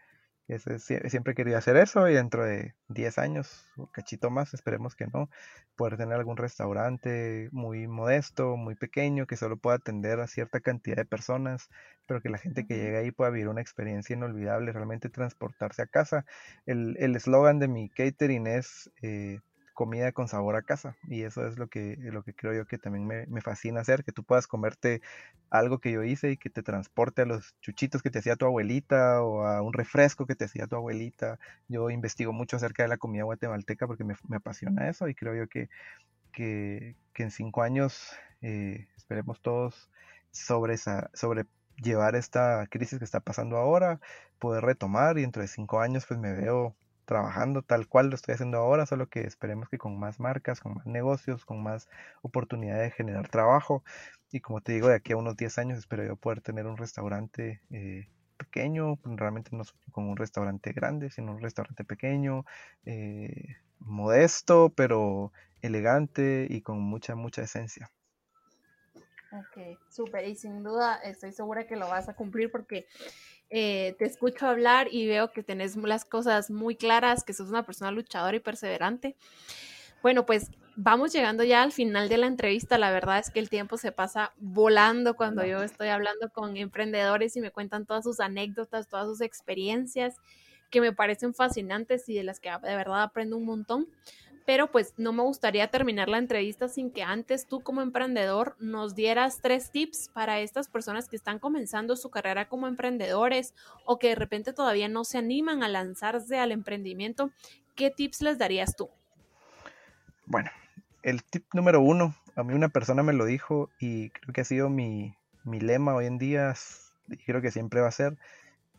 siempre 1.09 1.33
quería 1.33 1.57
hacer 1.57 1.77
eso 1.77 2.07
y 2.07 2.13
dentro 2.13 2.45
de 2.45 2.75
10 2.89 3.17
años 3.17 3.65
o 3.77 3.87
cachito 3.87 4.29
más, 4.29 4.53
esperemos 4.53 4.95
que 4.95 5.07
no, 5.07 5.29
poder 5.75 5.97
tener 5.97 6.17
algún 6.17 6.37
restaurante 6.37 7.49
muy 7.51 7.87
modesto, 7.87 8.57
muy 8.57 8.75
pequeño, 8.75 9.25
que 9.25 9.37
solo 9.37 9.57
pueda 9.57 9.77
atender 9.77 10.19
a 10.19 10.27
cierta 10.27 10.59
cantidad 10.59 10.97
de 10.97 11.05
personas, 11.05 11.69
pero 12.05 12.21
que 12.21 12.29
la 12.29 12.37
gente 12.37 12.67
que 12.67 12.75
llegue 12.75 12.97
ahí 12.97 13.11
pueda 13.11 13.31
vivir 13.31 13.47
una 13.47 13.61
experiencia 13.61 14.15
inolvidable, 14.15 14.73
realmente 14.73 15.09
transportarse 15.09 15.81
a 15.81 15.87
casa. 15.87 16.25
El 16.65 17.15
eslogan 17.15 17.59
de 17.59 17.67
mi 17.69 17.89
catering 17.89 18.47
es... 18.47 18.91
Eh, 19.01 19.39
comida 19.75 20.11
con 20.11 20.27
sabor 20.27 20.55
a 20.55 20.63
casa. 20.63 20.97
Y 21.07 21.23
eso 21.23 21.45
es 21.47 21.59
lo 21.59 21.67
que, 21.67 21.97
lo 21.99 22.23
que 22.23 22.33
creo 22.33 22.53
yo 22.53 22.65
que 22.65 22.79
también 22.79 23.05
me, 23.05 23.41
fascina 23.41 23.81
hacer, 23.81 24.03
que 24.03 24.11
tú 24.11 24.23
puedas 24.23 24.47
comerte 24.47 25.01
algo 25.51 25.79
que 25.79 25.91
yo 25.91 26.03
hice 26.03 26.31
y 26.31 26.37
que 26.37 26.49
te 26.49 26.63
transporte 26.63 27.21
a 27.21 27.25
los 27.25 27.55
chuchitos 27.61 28.01
que 28.01 28.09
te 28.09 28.19
hacía 28.19 28.35
tu 28.37 28.45
abuelita 28.45 29.21
o 29.21 29.45
a 29.45 29.61
un 29.61 29.73
refresco 29.73 30.25
que 30.25 30.35
te 30.35 30.45
hacía 30.45 30.65
tu 30.65 30.75
abuelita. 30.75 31.39
Yo 31.67 31.91
investigo 31.91 32.33
mucho 32.33 32.55
acerca 32.57 32.83
de 32.83 32.89
la 32.89 32.97
comida 32.97 33.23
guatemalteca 33.25 33.85
porque 33.85 34.03
me, 34.03 34.15
apasiona 34.35 34.89
eso 34.89 35.07
y 35.07 35.15
creo 35.15 35.35
yo 35.35 35.47
que, 35.47 35.69
que, 36.31 36.95
en 37.15 37.31
cinco 37.31 37.61
años 37.61 38.11
eh, 38.41 38.87
esperemos 38.97 39.41
todos 39.41 39.89
sobre, 40.31 40.73
esa, 40.73 41.09
sobre 41.13 41.45
llevar 41.77 42.15
esta 42.15 42.65
crisis 42.67 42.99
que 42.99 43.05
está 43.05 43.19
pasando 43.19 43.57
ahora, 43.57 43.99
poder 44.39 44.63
retomar 44.63 45.17
y 45.17 45.21
dentro 45.21 45.41
de 45.41 45.47
cinco 45.47 45.81
años 45.81 46.05
pues 46.07 46.19
me 46.19 46.33
veo 46.33 46.75
trabajando 47.05 47.61
tal 47.61 47.87
cual 47.87 48.09
lo 48.09 48.15
estoy 48.15 48.33
haciendo 48.33 48.57
ahora, 48.57 48.85
solo 48.85 49.07
que 49.07 49.21
esperemos 49.21 49.69
que 49.69 49.77
con 49.77 49.99
más 49.99 50.19
marcas, 50.19 50.59
con 50.59 50.75
más 50.75 50.85
negocios, 50.85 51.45
con 51.45 51.63
más 51.63 51.87
oportunidad 52.21 52.79
de 52.79 52.91
generar 52.91 53.29
trabajo. 53.29 53.83
Y 54.31 54.41
como 54.41 54.61
te 54.61 54.73
digo, 54.73 54.87
de 54.89 54.95
aquí 54.95 55.13
a 55.13 55.17
unos 55.17 55.37
10 55.37 55.57
años 55.57 55.79
espero 55.79 56.03
yo 56.05 56.15
poder 56.17 56.41
tener 56.41 56.67
un 56.67 56.77
restaurante 56.77 57.61
eh, 57.71 58.07
pequeño, 58.37 58.99
realmente 59.03 59.55
no 59.55 59.63
con 59.91 60.09
un 60.09 60.17
restaurante 60.17 60.73
grande, 60.73 61.09
sino 61.11 61.31
un 61.31 61.41
restaurante 61.41 61.83
pequeño, 61.85 62.45
eh, 62.85 63.55
modesto, 63.79 64.73
pero 64.75 65.31
elegante 65.61 66.47
y 66.49 66.61
con 66.61 66.79
mucha, 66.81 67.15
mucha 67.15 67.43
esencia. 67.43 67.91
Ok, 69.39 69.77
súper. 69.89 70.27
Y 70.27 70.35
sin 70.35 70.63
duda 70.63 70.95
estoy 71.03 71.31
segura 71.31 71.67
que 71.67 71.75
lo 71.75 71.87
vas 71.87 72.09
a 72.09 72.15
cumplir 72.15 72.51
porque 72.51 72.87
eh, 73.49 73.95
te 73.97 74.05
escucho 74.05 74.47
hablar 74.47 74.87
y 74.91 75.07
veo 75.07 75.31
que 75.31 75.43
tenés 75.43 75.75
las 75.75 76.05
cosas 76.05 76.49
muy 76.49 76.75
claras, 76.75 77.23
que 77.23 77.33
sos 77.33 77.49
una 77.49 77.63
persona 77.63 77.91
luchadora 77.91 78.37
y 78.37 78.39
perseverante. 78.39 79.15
Bueno, 80.01 80.25
pues 80.25 80.51
vamos 80.75 81.13
llegando 81.13 81.43
ya 81.43 81.63
al 81.63 81.71
final 81.71 82.09
de 82.09 82.17
la 82.17 82.27
entrevista. 82.27 82.77
La 82.77 82.91
verdad 82.91 83.19
es 83.19 83.29
que 83.29 83.39
el 83.39 83.49
tiempo 83.49 83.77
se 83.77 83.91
pasa 83.91 84.33
volando 84.37 85.15
cuando 85.15 85.45
yo 85.45 85.63
estoy 85.63 85.87
hablando 85.87 86.29
con 86.29 86.57
emprendedores 86.57 87.35
y 87.35 87.41
me 87.41 87.51
cuentan 87.51 87.85
todas 87.85 88.03
sus 88.03 88.19
anécdotas, 88.19 88.87
todas 88.87 89.07
sus 89.07 89.21
experiencias 89.21 90.15
que 90.69 90.81
me 90.81 90.93
parecen 90.93 91.33
fascinantes 91.33 92.07
y 92.09 92.15
de 92.15 92.23
las 92.23 92.39
que 92.39 92.49
de 92.49 92.75
verdad 92.75 93.03
aprendo 93.03 93.37
un 93.37 93.45
montón 93.45 93.87
pero 94.45 94.71
pues 94.71 94.93
no 94.97 95.11
me 95.11 95.23
gustaría 95.23 95.69
terminar 95.71 96.07
la 96.07 96.19
entrevista 96.19 96.67
sin 96.67 96.91
que 96.91 97.03
antes 97.03 97.47
tú 97.47 97.61
como 97.61 97.81
emprendedor 97.81 98.55
nos 98.59 98.95
dieras 98.95 99.39
tres 99.41 99.71
tips 99.71 100.09
para 100.13 100.39
estas 100.39 100.69
personas 100.69 101.09
que 101.09 101.15
están 101.15 101.39
comenzando 101.39 101.95
su 101.95 102.11
carrera 102.11 102.47
como 102.47 102.67
emprendedores 102.67 103.53
o 103.85 103.97
que 103.97 104.09
de 104.09 104.15
repente 104.15 104.53
todavía 104.53 104.87
no 104.87 105.03
se 105.03 105.17
animan 105.17 105.63
a 105.63 105.67
lanzarse 105.67 106.37
al 106.37 106.51
emprendimiento. 106.51 107.31
¿Qué 107.75 107.89
tips 107.89 108.21
les 108.21 108.37
darías 108.37 108.75
tú? 108.75 108.89
Bueno, 110.27 110.51
el 111.01 111.23
tip 111.23 111.45
número 111.53 111.81
uno, 111.81 112.15
a 112.35 112.43
mí 112.43 112.53
una 112.53 112.69
persona 112.69 113.01
me 113.01 113.13
lo 113.13 113.25
dijo 113.25 113.69
y 113.79 114.11
creo 114.11 114.33
que 114.33 114.41
ha 114.41 114.45
sido 114.45 114.69
mi, 114.69 115.15
lema 115.43 115.95
hoy 115.95 116.05
en 116.05 116.19
día 116.19 116.53
y 117.09 117.17
creo 117.17 117.41
que 117.41 117.51
siempre 117.51 117.81
va 117.81 117.87
a 117.87 117.91
ser, 117.91 118.17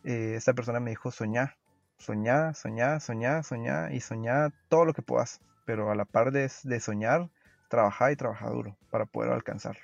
eh, 0.04 0.34
esta 0.36 0.54
persona 0.54 0.78
me 0.78 0.90
dijo 0.90 1.10
soñar, 1.10 1.56
soñar, 1.98 2.54
soñar, 2.54 3.00
soñar, 3.00 3.42
soñar 3.44 3.92
y 3.92 4.00
soñar 4.00 4.52
todo 4.68 4.84
lo 4.84 4.92
que 4.92 5.02
puedas 5.02 5.40
pero 5.66 5.90
a 5.90 5.94
la 5.94 6.06
par 6.06 6.32
de, 6.32 6.50
de 6.64 6.80
soñar, 6.80 7.30
trabajar 7.68 8.12
y 8.12 8.16
trabajar 8.16 8.52
duro 8.52 8.78
para 8.90 9.04
poder 9.04 9.32
alcanzarlo. 9.32 9.82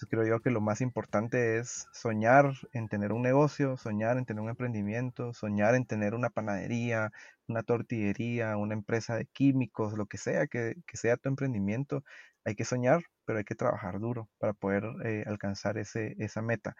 Entonces 0.00 0.08
creo 0.18 0.26
yo 0.26 0.40
que 0.40 0.50
lo 0.50 0.62
más 0.62 0.80
importante 0.80 1.58
es 1.58 1.86
soñar 1.92 2.54
en 2.72 2.88
tener 2.88 3.12
un 3.12 3.20
negocio, 3.20 3.76
soñar 3.76 4.16
en 4.16 4.24
tener 4.24 4.42
un 4.42 4.48
emprendimiento, 4.48 5.34
soñar 5.34 5.74
en 5.74 5.84
tener 5.84 6.14
una 6.14 6.30
panadería, 6.30 7.12
una 7.46 7.62
tortillería, 7.62 8.56
una 8.56 8.72
empresa 8.72 9.14
de 9.16 9.26
químicos, 9.26 9.92
lo 9.92 10.06
que 10.06 10.16
sea 10.16 10.46
que, 10.46 10.76
sea 10.94 11.18
tu 11.18 11.28
emprendimiento. 11.28 12.02
Hay 12.46 12.54
que 12.54 12.64
soñar, 12.64 13.02
pero 13.26 13.40
hay 13.40 13.44
que 13.44 13.54
trabajar 13.54 14.00
duro 14.00 14.30
para 14.38 14.54
poder 14.54 14.84
eh, 15.04 15.24
alcanzar 15.26 15.76
ese, 15.76 16.16
esa 16.18 16.40
meta. 16.40 16.76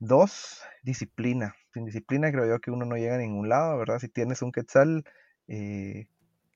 Dos, 0.00 0.62
disciplina. 0.82 1.54
Sin 1.72 1.84
disciplina 1.84 2.32
creo 2.32 2.46
yo 2.46 2.60
que 2.60 2.72
uno 2.72 2.84
no 2.84 2.96
llega 2.96 3.14
a 3.14 3.18
ningún 3.18 3.48
lado, 3.48 3.78
¿verdad? 3.78 4.00
Si 4.00 4.08
tienes 4.08 4.42
un 4.42 4.50
quetzal, 4.50 5.04
eh, 5.46 6.08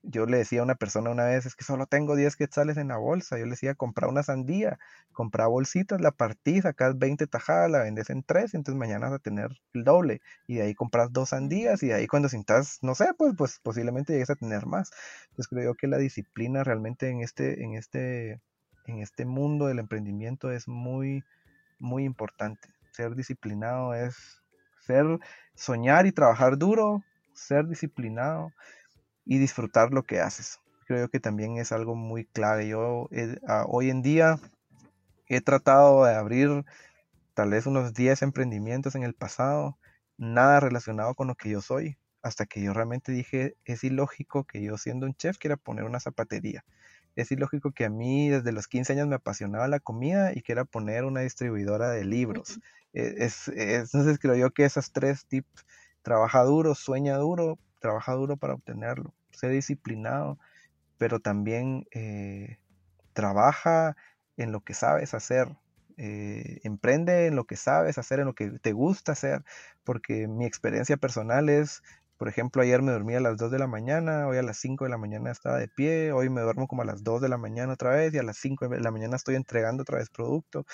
yo 0.03 0.27
le 0.27 0.39
decía 0.39 0.61
a 0.61 0.65
una 0.65 0.77
persona 0.77 1.11
una 1.11 1.25
vez, 1.25 1.47
es 1.47 1.57
que 1.57 1.65
solo 1.65 1.87
tengo 1.87 2.17
10 2.17 2.37
quetzales 2.37 2.77
en 2.77 2.89
la 2.89 2.97
bolsa. 2.97 3.39
Yo 3.39 3.45
le 3.45 3.53
decía, 3.53 3.75
compra 3.75 4.09
una 4.09 4.23
sandía, 4.23 4.79
compra 5.13 5.47
bolsitas, 5.47 6.01
la 6.01 6.13
partís, 6.13 6.63
sacas 6.63 6.99
20 6.99 7.27
tajadas, 7.27 7.71
la 7.71 7.83
vendes 7.83 8.11
en 8.11 8.23
3, 8.23 8.55
entonces 8.55 8.79
mañana 8.79 9.09
vas 9.09 9.17
a 9.17 9.23
tener 9.23 9.51
el 9.75 9.85
doble. 9.85 10.21
Y 10.47 10.57
de 10.57 10.63
ahí 10.63 10.75
compras 10.75 11.13
dos 11.13 11.31
sandías 11.31 11.83
y 11.83 11.89
de 11.89 11.95
ahí 11.95 12.07
cuando 12.07 12.29
sintas, 12.29 12.79
no 12.83 12.95
sé, 12.95 13.09
pues, 13.17 13.35
pues 13.37 13.61
posiblemente 13.63 14.13
llegues 14.13 14.31
a 14.31 14.37
tener 14.37 14.67
más. 14.67 14.91
Entonces 15.31 15.49
creo 15.49 15.75
que 15.75 15.89
la 15.89 15.99
disciplina 15.99 16.65
realmente 16.65 17.11
en 17.11 17.21
este, 17.21 17.63
en 17.63 17.75
este, 17.75 18.41
en 18.87 19.01
este 19.01 19.25
mundo 19.27 19.67
del 19.67 19.79
emprendimiento 19.81 20.51
es 20.53 20.69
muy, 20.69 21.25
muy 21.79 22.05
importante. 22.05 22.69
Ser 22.93 23.15
disciplinado 23.15 23.95
es 23.95 24.43
ser, 24.87 25.07
soñar 25.55 26.07
y 26.07 26.13
trabajar 26.13 26.57
duro, 26.57 27.03
ser 27.35 27.67
disciplinado 27.67 28.53
y 29.29 29.39
disfrutar 29.39 29.93
lo 29.93 30.03
que 30.03 30.21
haces. 30.21 30.59
Creo 30.87 31.09
que 31.11 31.21
también 31.21 31.59
es 31.59 31.71
algo 31.71 31.95
muy 31.95 32.25
clave. 32.25 32.67
Yo 32.67 33.09
hoy 33.67 33.91
en 33.91 34.01
día 34.01 34.41
he 35.27 35.43
tratado 35.43 36.07
de 36.07 36.15
abrir 36.15 36.65
tal 37.35 37.51
vez 37.51 37.67
unos 37.67 37.93
10 37.93 38.23
emprendimientos 38.23 38.95
en 38.95 39.03
el 39.03 39.15
pasado, 39.15 39.79
nada 40.17 40.61
relacionado 40.61 41.15
con 41.15 41.29
lo 41.29 41.35
que 41.35 41.51
yo 41.51 41.61
soy, 41.61 41.99
hasta 42.23 42.47
que 42.47 42.63
yo 42.63 42.73
realmente 42.73 43.13
dije, 43.13 43.55
es 43.67 43.85
ilógico 43.85 44.45
que 44.45 44.63
yo 44.63 44.79
siendo 44.79 45.05
un 45.07 45.15
chef 45.15 45.37
quiera 45.37 45.59
poner 45.59 45.85
una 45.85 46.01
zapatería. 46.01 46.65
Es 47.15 47.31
ilógico 47.31 47.73
que 47.73 47.85
a 47.85 47.91
mí 47.91 48.31
desde 48.31 48.53
los 48.53 48.67
15 48.67 48.95
años 48.95 49.09
me 49.09 49.17
apasionaba 49.17 49.69
la 49.69 49.79
comida 49.79 50.33
y 50.35 50.41
quiera 50.41 50.65
poner 50.65 51.05
una 51.05 51.21
distribuidora 51.21 51.91
de 51.91 52.05
libros. 52.05 52.61
E, 52.95 53.15
es, 53.19 53.49
entonces 53.49 54.19
creo 54.19 54.37
yo 54.37 54.51
que 54.53 54.65
esas 54.65 54.91
tres 54.91 55.27
tips, 55.27 55.67
trabaja 56.03 56.43
duro, 56.45 56.75
sueña 56.75 57.17
duro, 57.19 57.59
trabaja 57.79 58.15
duro 58.15 58.37
para 58.37 58.55
obtenerlo, 58.55 59.15
sé 59.39 59.49
disciplinado, 59.49 60.39
pero 60.99 61.21
también 61.21 61.87
eh, 61.93 62.59
trabaja 63.15 63.97
en 64.37 64.53
lo 64.53 64.61
que 64.63 64.75
sabes 64.75 65.15
hacer, 65.15 65.57
eh, 65.97 66.61
emprende 66.65 67.27
en 67.27 67.37
lo 67.37 67.45
que 67.45 67.57
sabes 67.57 67.99
hacer, 67.99 68.21
en 68.21 68.27
lo 68.27 68.35
que 68.35 68.51
te 68.61 68.73
gusta 68.73 69.13
hacer, 69.13 69.45
porque 69.85 70.29
mi 70.29 70.47
experiencia 70.47 70.97
personal 70.97 71.49
es, 71.49 71.83
por 72.19 72.29
ejemplo, 72.29 72.63
ayer 72.63 72.83
me 72.83 72.93
dormí 72.93 73.15
a 73.15 73.21
las 73.21 73.37
2 73.37 73.51
de 73.51 73.59
la 73.59 73.67
mañana, 73.67 74.29
hoy 74.29 74.39
a 74.39 74.43
las 74.43 74.59
5 74.59 74.85
de 74.85 74.91
la 74.91 74.99
mañana 74.99 75.31
estaba 75.31 75.59
de 75.59 75.69
pie, 75.69 76.13
hoy 76.13 76.31
me 76.31 76.41
duermo 76.43 76.69
como 76.69 76.83
a 76.83 76.85
las 76.85 77.05
2 77.05 77.21
de 77.21 77.29
la 77.29 77.39
mañana 77.39 77.75
otra 77.75 77.91
vez 77.91 78.15
y 78.15 78.19
a 78.19 78.23
las 78.23 78.39
5 78.39 78.69
de 78.69 78.81
la 78.81 78.91
mañana 78.91 79.17
estoy 79.17 79.37
entregando 79.37 79.83
otra 79.83 79.99
vez 79.99 80.11
producto 80.11 80.65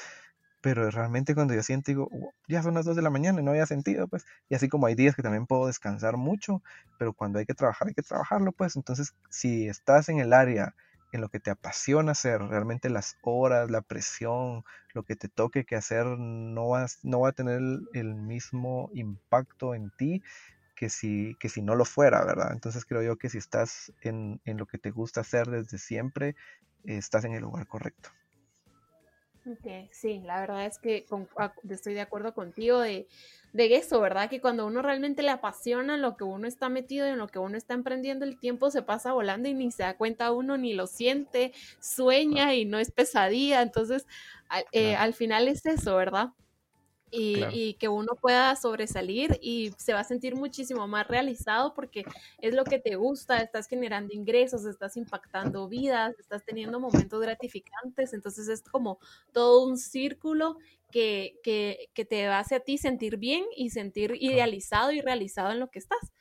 pero 0.64 0.90
realmente 0.90 1.34
cuando 1.34 1.52
yo 1.52 1.62
siento, 1.62 1.90
digo, 1.90 2.08
ya 2.48 2.62
son 2.62 2.72
las 2.72 2.86
2 2.86 2.96
de 2.96 3.02
la 3.02 3.10
mañana 3.10 3.38
y 3.38 3.44
no 3.44 3.50
había 3.50 3.66
sentido, 3.66 4.08
pues, 4.08 4.24
y 4.48 4.54
así 4.54 4.70
como 4.70 4.86
hay 4.86 4.94
días 4.94 5.14
que 5.14 5.20
también 5.22 5.46
puedo 5.46 5.66
descansar 5.66 6.16
mucho, 6.16 6.62
pero 6.98 7.12
cuando 7.12 7.38
hay 7.38 7.44
que 7.44 7.52
trabajar, 7.52 7.88
hay 7.88 7.92
que 7.92 8.00
trabajarlo, 8.00 8.50
pues, 8.50 8.74
entonces, 8.74 9.14
si 9.28 9.68
estás 9.68 10.08
en 10.08 10.20
el 10.20 10.32
área 10.32 10.74
en 11.12 11.20
lo 11.20 11.28
que 11.28 11.38
te 11.38 11.50
apasiona 11.50 12.12
hacer, 12.12 12.40
realmente 12.40 12.88
las 12.88 13.18
horas, 13.20 13.70
la 13.70 13.82
presión, 13.82 14.64
lo 14.94 15.02
que 15.02 15.16
te 15.16 15.28
toque 15.28 15.66
que 15.66 15.76
hacer, 15.76 16.06
no, 16.06 16.70
vas, 16.70 16.98
no 17.02 17.20
va 17.20 17.28
a 17.28 17.32
tener 17.32 17.60
el, 17.92 18.14
mismo 18.14 18.88
impacto 18.94 19.74
en 19.74 19.90
ti 19.90 20.22
que 20.76 20.88
si, 20.88 21.36
que 21.40 21.50
si 21.50 21.60
no 21.60 21.74
lo 21.74 21.84
fuera, 21.84 22.24
¿verdad? 22.24 22.52
Entonces 22.52 22.86
creo 22.86 23.02
yo 23.02 23.18
que 23.18 23.28
si 23.28 23.36
estás 23.36 23.92
en, 24.00 24.40
en 24.46 24.56
lo 24.56 24.64
que 24.64 24.78
te 24.78 24.90
gusta 24.90 25.20
hacer 25.20 25.46
desde 25.48 25.76
siempre, 25.76 26.36
estás 26.84 27.26
en 27.26 27.34
el 27.34 27.42
lugar 27.42 27.66
correcto. 27.66 28.08
Sí, 29.92 30.20
la 30.24 30.40
verdad 30.40 30.66
es 30.66 30.78
que 30.78 31.06
estoy 31.68 31.94
de 31.94 32.00
acuerdo 32.00 32.32
contigo 32.34 32.80
de, 32.80 33.06
de, 33.52 33.76
eso, 33.76 34.00
¿verdad? 34.00 34.30
Que 34.30 34.40
cuando 34.40 34.66
uno 34.66 34.80
realmente 34.80 35.22
le 35.22 35.30
apasiona 35.30 35.96
lo 35.96 36.16
que 36.16 36.24
uno 36.24 36.46
está 36.46 36.68
metido 36.68 37.06
y 37.06 37.10
en 37.10 37.18
lo 37.18 37.28
que 37.28 37.38
uno 37.38 37.56
está 37.56 37.74
emprendiendo, 37.74 38.24
el 38.24 38.38
tiempo 38.38 38.70
se 38.70 38.82
pasa 38.82 39.12
volando 39.12 39.48
y 39.48 39.54
ni 39.54 39.70
se 39.70 39.82
da 39.82 39.96
cuenta 39.96 40.32
uno, 40.32 40.56
ni 40.56 40.72
lo 40.72 40.86
siente, 40.86 41.52
sueña 41.80 42.54
y 42.54 42.64
no 42.64 42.78
es 42.78 42.90
pesadilla. 42.90 43.60
Entonces, 43.60 44.06
eh, 44.72 44.96
al 44.96 45.12
final 45.14 45.48
es 45.48 45.66
eso, 45.66 45.96
¿verdad? 45.96 46.30
Y, 47.16 47.74
que 47.74 47.88
uno 47.88 48.14
pueda 48.20 48.54
sobresalir 48.56 49.38
y 49.40 49.72
se 49.76 49.92
va 49.92 50.00
a 50.00 50.04
sentir 50.04 50.34
muchísimo 50.34 50.86
más 50.86 51.06
realizado 51.06 51.74
porque 51.74 52.04
es 52.40 52.54
lo 52.54 52.64
que 52.64 52.78
te 52.78 52.96
gusta, 52.96 53.38
estás 53.38 53.66
generando 53.66 54.14
ingresos, 54.14 54.64
estás 54.64 54.96
impactando 54.96 55.68
vidas, 55.68 56.14
estás 56.18 56.44
teniendo 56.44 56.80
momentos 56.80 57.20
gratificantes, 57.20 58.12
entonces 58.12 58.48
es 58.48 58.62
como 58.62 58.98
todo 59.32 59.66
un 59.66 59.78
círculo 59.78 60.58
que, 60.90 61.38
que, 61.42 61.88
que 61.94 62.04
te 62.04 62.26
hace 62.26 62.56
a 62.56 62.60
ti 62.60 62.78
sentir 62.78 63.16
bien 63.16 63.44
y 63.56 63.70
sentir 63.70 64.16
idealizado 64.20 64.92
y 64.92 65.00
realizado 65.00 65.52
en 65.52 65.60
lo 65.60 65.70
que 65.70 65.78
estás. 65.78 66.12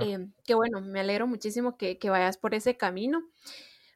Eh, 0.00 0.28
que 0.44 0.54
bueno, 0.54 0.80
me 0.80 1.00
alegro 1.00 1.26
muchísimo 1.26 1.76
que, 1.76 1.98
que 1.98 2.10
vayas 2.10 2.36
por 2.36 2.54
ese 2.54 2.76
camino 2.76 3.24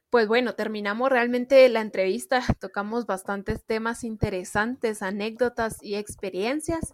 pues 0.09 0.27
bueno, 0.27 0.55
terminamos 0.55 1.09
realmente 1.09 1.67
la 1.69 1.81
entrevista, 1.81 2.41
tocamos 2.59 3.05
bastantes 3.05 3.63
temas 3.63 4.03
interesantes, 4.03 5.01
anécdotas 5.01 5.77
y 5.81 5.95
experiencias, 5.95 6.93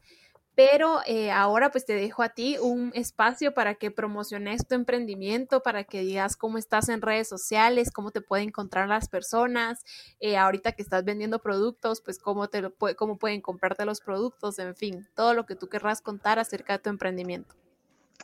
pero 0.56 1.00
eh, 1.06 1.32
ahora 1.32 1.72
pues 1.72 1.86
te 1.86 1.94
dejo 1.94 2.24
a 2.24 2.30
ti 2.30 2.58
un 2.62 2.92
espacio 2.94 3.54
para 3.54 3.76
que 3.76 3.90
promociones 3.90 4.68
tu 4.68 4.76
emprendimiento, 4.76 5.64
para 5.64 5.86
que 5.86 6.02
digas 6.02 6.36
cómo 6.36 6.58
estás 6.58 6.90
en 6.90 7.02
redes 7.02 7.28
sociales, 7.28 7.92
cómo 7.92 8.12
te 8.12 8.22
pueden 8.22 8.50
encontrar 8.50 8.90
las 8.90 9.08
personas, 9.08 9.84
eh, 10.20 10.38
ahorita 10.38 10.74
que 10.74 10.82
estás 10.82 11.06
vendiendo 11.06 11.40
productos, 11.40 12.02
pues 12.02 12.20
cómo, 12.20 12.50
te 12.50 12.70
cómo 12.98 13.18
pueden 13.18 13.42
comprarte 13.42 13.86
los 13.86 14.02
productos, 14.02 14.60
en 14.60 14.76
fin, 14.76 15.08
todo 15.16 15.34
lo 15.34 15.46
que 15.46 15.56
tú 15.56 15.70
querrás 15.70 16.02
contar 16.02 16.38
acerca 16.38 16.74
de 16.74 16.80
tu 16.84 16.90
emprendimiento. 16.90 17.56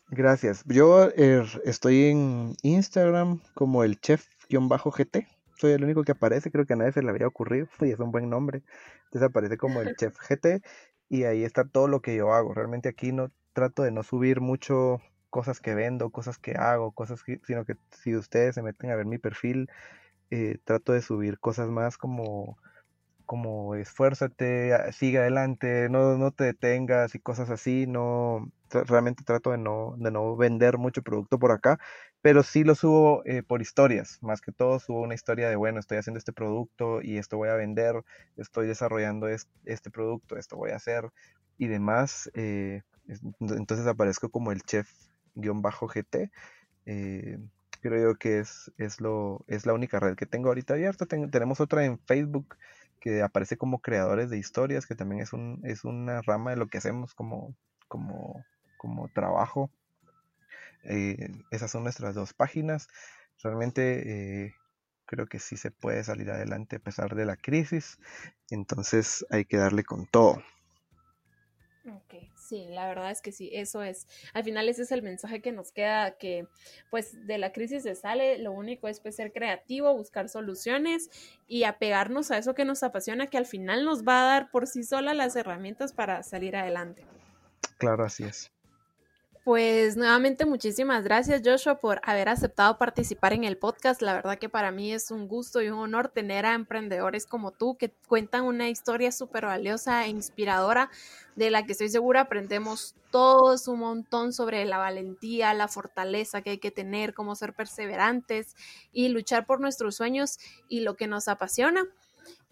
Gracias. 0.09 0.63
Yo 0.65 1.09
er, 1.15 1.45
estoy 1.65 2.05
en 2.05 2.55
Instagram 2.61 3.41
como 3.55 3.83
el 3.83 3.99
chef 3.99 4.25
bajo 4.50 4.91
gt 4.91 5.28
Soy 5.56 5.72
el 5.72 5.84
único 5.84 6.04
que 6.04 6.12
aparece, 6.12 6.52
creo 6.52 6.66
que 6.66 6.74
a 6.74 6.76
nadie 6.76 6.91
se 6.91 7.02
le 7.02 7.10
había 7.10 7.28
ocurrido 7.28 7.68
y 7.82 7.91
es 7.91 8.00
un 8.00 8.12
buen 8.12 8.30
nombre. 8.30 8.64
Entonces 9.06 9.30
aparece 9.30 9.58
como 9.58 9.82
el 9.82 9.95
Chef 9.98 10.16
GT 10.18 10.62
y 11.10 11.24
ahí 11.24 11.43
está 11.43 11.66
todo 11.66 11.88
lo 11.88 12.02
que 12.02 12.16
yo 12.16 12.34
hago. 12.34 12.54
Realmente 12.54 12.89
aquí 12.89 13.12
no 13.12 13.32
trato 13.54 13.84
de 13.84 13.91
no 13.91 14.04
subir 14.04 14.41
mucho 14.41 15.02
cosas 15.30 15.60
que 15.60 15.76
vendo, 15.76 16.10
cosas 16.10 16.38
que 16.38 16.54
hago, 16.54 16.91
cosas 16.91 17.24
que, 17.24 17.39
sino 17.45 17.66
que 17.66 17.76
si 17.91 18.16
ustedes 18.16 18.56
se 18.56 18.62
meten 18.62 18.91
a 18.91 18.95
ver 18.95 19.06
mi 19.06 19.18
perfil, 19.18 19.70
eh, 20.32 20.58
trato 20.64 20.93
de 20.93 21.02
subir 21.02 21.39
cosas 21.39 21.70
más 21.70 21.98
como 21.98 22.58
como 23.28 23.76
esfuérzate, 23.76 24.74
sigue 24.93 25.20
adelante, 25.20 25.89
no, 25.89 26.18
no 26.18 26.32
te 26.32 26.45
detengas 26.45 27.14
y 27.14 27.20
cosas 27.20 27.50
así, 27.50 27.86
no, 27.86 28.50
realmente 28.72 29.24
trato 29.26 29.52
de 29.52 29.58
no, 29.58 29.95
de 29.98 30.12
no 30.12 30.36
vender 30.38 30.78
mucho 30.78 31.04
producto 31.04 31.38
por 31.38 31.52
acá, 31.52 31.78
pero 32.28 32.43
sí 32.43 32.65
lo 32.65 32.75
subo 32.75 33.23
eh, 33.23 33.41
por 33.41 33.61
historias, 33.61 34.19
más 34.21 34.41
que 34.41 34.51
todo 34.51 34.80
subo 34.80 34.99
una 34.99 35.15
historia 35.15 35.49
de, 35.49 35.55
bueno, 35.55 35.80
estoy 35.80 35.97
haciendo 35.97 36.17
este 36.17 36.34
producto 36.34 37.01
y 37.01 37.17
esto 37.17 37.38
voy 37.38 37.47
a 37.47 37.55
vender, 37.55 38.03
estoy 38.36 38.67
desarrollando 38.67 39.30
este 39.30 39.89
producto, 39.89 40.36
esto 40.36 40.57
voy 40.57 40.71
a 40.71 40.75
hacer 40.75 41.09
y 41.57 41.67
demás, 41.67 42.30
eh, 42.34 42.82
entonces 43.39 43.88
aparezco 43.88 44.28
como 44.30 44.51
el 44.51 44.61
chef-gt, 44.61 46.30
eh, 46.86 47.39
creo 47.80 48.11
yo 48.11 48.17
que 48.17 48.39
es, 48.39 48.73
es, 48.78 48.99
lo, 48.99 49.45
es 49.47 49.65
la 49.65 49.71
única 49.71 50.01
red 50.01 50.17
que 50.17 50.25
tengo 50.25 50.49
ahorita 50.49 50.73
abierta, 50.73 51.05
tenemos 51.05 51.61
otra 51.61 51.86
en 51.86 51.97
Facebook, 51.97 52.57
que 52.99 53.21
aparece 53.21 53.55
como 53.55 53.80
creadores 53.80 54.30
de 54.30 54.38
historias, 54.38 54.86
que 54.86 54.95
también 54.95 55.21
es, 55.21 55.32
un, 55.32 55.61
es 55.63 55.86
una 55.86 56.21
rama 56.23 56.49
de 56.51 56.57
lo 56.57 56.67
que 56.67 56.80
hacemos 56.80 57.13
como, 57.13 57.55
como, 57.88 58.43
como 58.75 59.07
trabajo. 59.07 59.71
Eh, 60.88 61.29
esas 61.51 61.71
son 61.71 61.83
nuestras 61.83 62.15
dos 62.15 62.33
páginas. 62.33 62.88
Realmente 63.43 64.45
eh, 64.45 64.55
creo 65.05 65.27
que 65.27 65.39
sí 65.39 65.57
se 65.57 65.71
puede 65.71 66.03
salir 66.03 66.31
adelante 66.31 66.77
a 66.77 66.79
pesar 66.79 67.15
de 67.15 67.25
la 67.25 67.38
crisis. 67.38 67.97
Entonces 68.49 69.25
hay 69.29 69.45
que 69.45 69.57
darle 69.57 69.83
con 69.83 70.07
todo. 70.07 70.41
Ok, 71.89 72.15
sí, 72.35 72.65
la 72.69 72.85
verdad 72.85 73.11
es 73.11 73.21
que 73.21 73.31
sí, 73.31 73.49
eso 73.53 73.81
es. 73.81 74.07
Al 74.33 74.43
final 74.43 74.67
ese 74.67 74.81
es 74.81 74.91
el 74.91 75.01
mensaje 75.01 75.41
que 75.41 75.53
nos 75.53 75.71
queda, 75.71 76.17
que 76.17 76.45
pues 76.89 77.25
de 77.25 77.38
la 77.38 77.53
crisis 77.53 77.83
se 77.83 77.95
sale, 77.95 78.39
lo 78.39 78.51
único 78.51 78.89
es 78.89 78.99
pues 78.99 79.15
ser 79.15 79.31
creativo, 79.31 79.93
buscar 79.95 80.27
soluciones 80.27 81.09
y 81.47 81.63
apegarnos 81.63 82.29
a 82.31 82.39
eso 82.39 82.53
que 82.55 82.65
nos 82.65 82.83
apasiona, 82.83 83.27
que 83.27 83.38
al 83.38 83.45
final 83.45 83.85
nos 83.85 84.03
va 84.03 84.21
a 84.21 84.25
dar 84.25 84.51
por 84.51 84.67
sí 84.67 84.83
sola 84.83 85.13
las 85.13 85.38
herramientas 85.38 85.93
para 85.93 86.23
salir 86.23 86.57
adelante. 86.57 87.05
Claro, 87.77 88.03
así 88.03 88.25
es. 88.25 88.51
Pues 89.48 89.95
nuevamente 89.95 90.45
muchísimas 90.45 91.06
gracias 91.06 91.41
Joshua 91.41 91.76
por 91.80 92.02
haber 92.04 92.28
aceptado 92.28 92.78
participar 92.78 93.32
en 93.32 93.45
el 93.45 93.56
podcast. 93.56 94.02
La 94.02 94.14
verdad 94.14 94.38
que 94.38 94.50
para 94.50 94.72
mí 94.72 94.91
es 94.91 95.10
un 95.10 95.30
gusto 95.30 95.62
y 95.62 95.70
un 95.70 95.80
honor 95.80 96.10
tener 96.10 96.45
a 96.45 96.54
emprendedores 96.54 97.26
como 97.26 97.52
tú 97.52 97.78
que 97.78 97.93
cuentan 98.10 98.43
una 98.43 98.68
historia 98.68 99.10
súper 99.14 99.45
valiosa 99.45 100.04
e 100.04 100.10
inspiradora 100.10 100.89
de 101.38 101.50
la 101.50 101.66
que 101.66 101.72
estoy 101.72 101.88
segura 101.88 102.20
aprendemos 102.20 102.93
todos 103.10 103.70
un 103.70 103.80
montón 103.80 104.34
sobre 104.34 104.66
la 104.66 104.80
valentía, 104.80 105.54
la 105.54 105.70
fortaleza 105.70 106.41
que 106.41 106.50
hay 106.50 106.58
que 106.58 106.72
tener, 106.72 107.14
cómo 107.14 107.34
ser 107.34 107.54
perseverantes 107.54 108.54
y 108.91 109.08
luchar 109.08 109.45
por 109.45 109.62
nuestros 109.62 109.95
sueños 109.95 110.39
y 110.68 110.82
lo 110.82 110.98
que 110.98 111.08
nos 111.08 111.30
apasiona. 111.30 111.86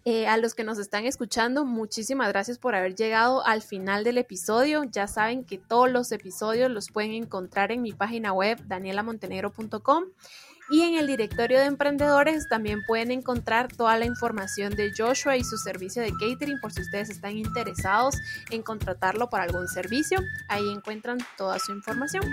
Eh, 0.08 0.28
a 0.28 0.38
los 0.38 0.54
que 0.54 0.64
nos 0.64 0.78
están 0.78 1.06
escuchando, 1.06 1.66
muchísimas 1.66 2.30
gracias 2.30 2.60
por 2.60 2.76
haber 2.76 2.94
llegado 2.94 3.44
al 3.44 3.64
final 3.64 4.04
del 4.04 4.20
episodio. 4.20 4.84
Ya 4.84 5.08
saben 5.08 5.44
que 5.44 5.58
todos 5.58 5.92
los 5.92 6.12
episodios 6.12 6.70
los 6.70 6.92
pueden 6.92 7.14
encontrar 7.14 7.72
en 7.72 7.82
mi 7.82 7.92
página 7.92 8.32
web 8.32 8.60
danielamontenegro.com 8.68 10.04
y 10.70 10.82
en 10.82 10.96
el 10.96 11.08
directorio 11.08 11.60
de 11.60 11.66
emprendedores 11.66 12.48
también 12.48 12.84
pueden 12.86 13.12
encontrar 13.12 13.72
toda 13.72 13.98
la 13.98 14.06
información 14.06 14.76
de 14.76 14.92
Joshua 14.96 15.38
y 15.38 15.44
su 15.44 15.58
servicio 15.58 16.02
de 16.02 16.12
catering 16.12 16.60
por 16.60 16.72
si 16.72 16.82
ustedes 16.82 17.10
están 17.10 17.38
interesados 17.38 18.16
en 18.50 18.64
contratarlo 18.64 19.30
para 19.30 19.44
algún 19.44 19.68
servicio. 19.68 20.20
Ahí 20.48 20.68
encuentran 20.70 21.20
toda 21.38 21.60
su 21.60 21.72
información. 21.72 22.24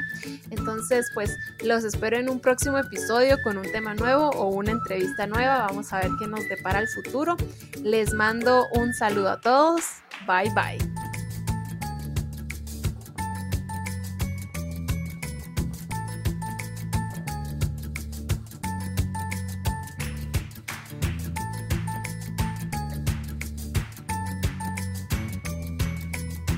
Entonces, 0.51 1.11
pues 1.15 1.37
los 1.63 1.85
espero 1.85 2.17
en 2.17 2.31
un 2.31 2.41
próximo 2.41 2.79
episodio 2.79 3.37
con 3.43 3.59
un 3.59 3.71
tema 3.71 3.95
nuevo 3.95 4.31
o 4.31 4.49
una 4.49 4.71
entrevista 4.71 5.27
nueva. 5.27 5.67
Vamos 5.67 5.93
a 5.93 6.01
ver 6.01 6.11
qué 6.19 6.27
nos 6.27 6.49
depara 6.49 6.81
el 6.81 6.89
futuro. 6.89 7.37
Les 7.83 8.13
mando 8.15 8.67
un 8.75 8.95
saludo 8.95 9.31
a 9.31 9.41
todos. 9.41 9.83
Bye 10.27 10.51
bye. 10.55 11.12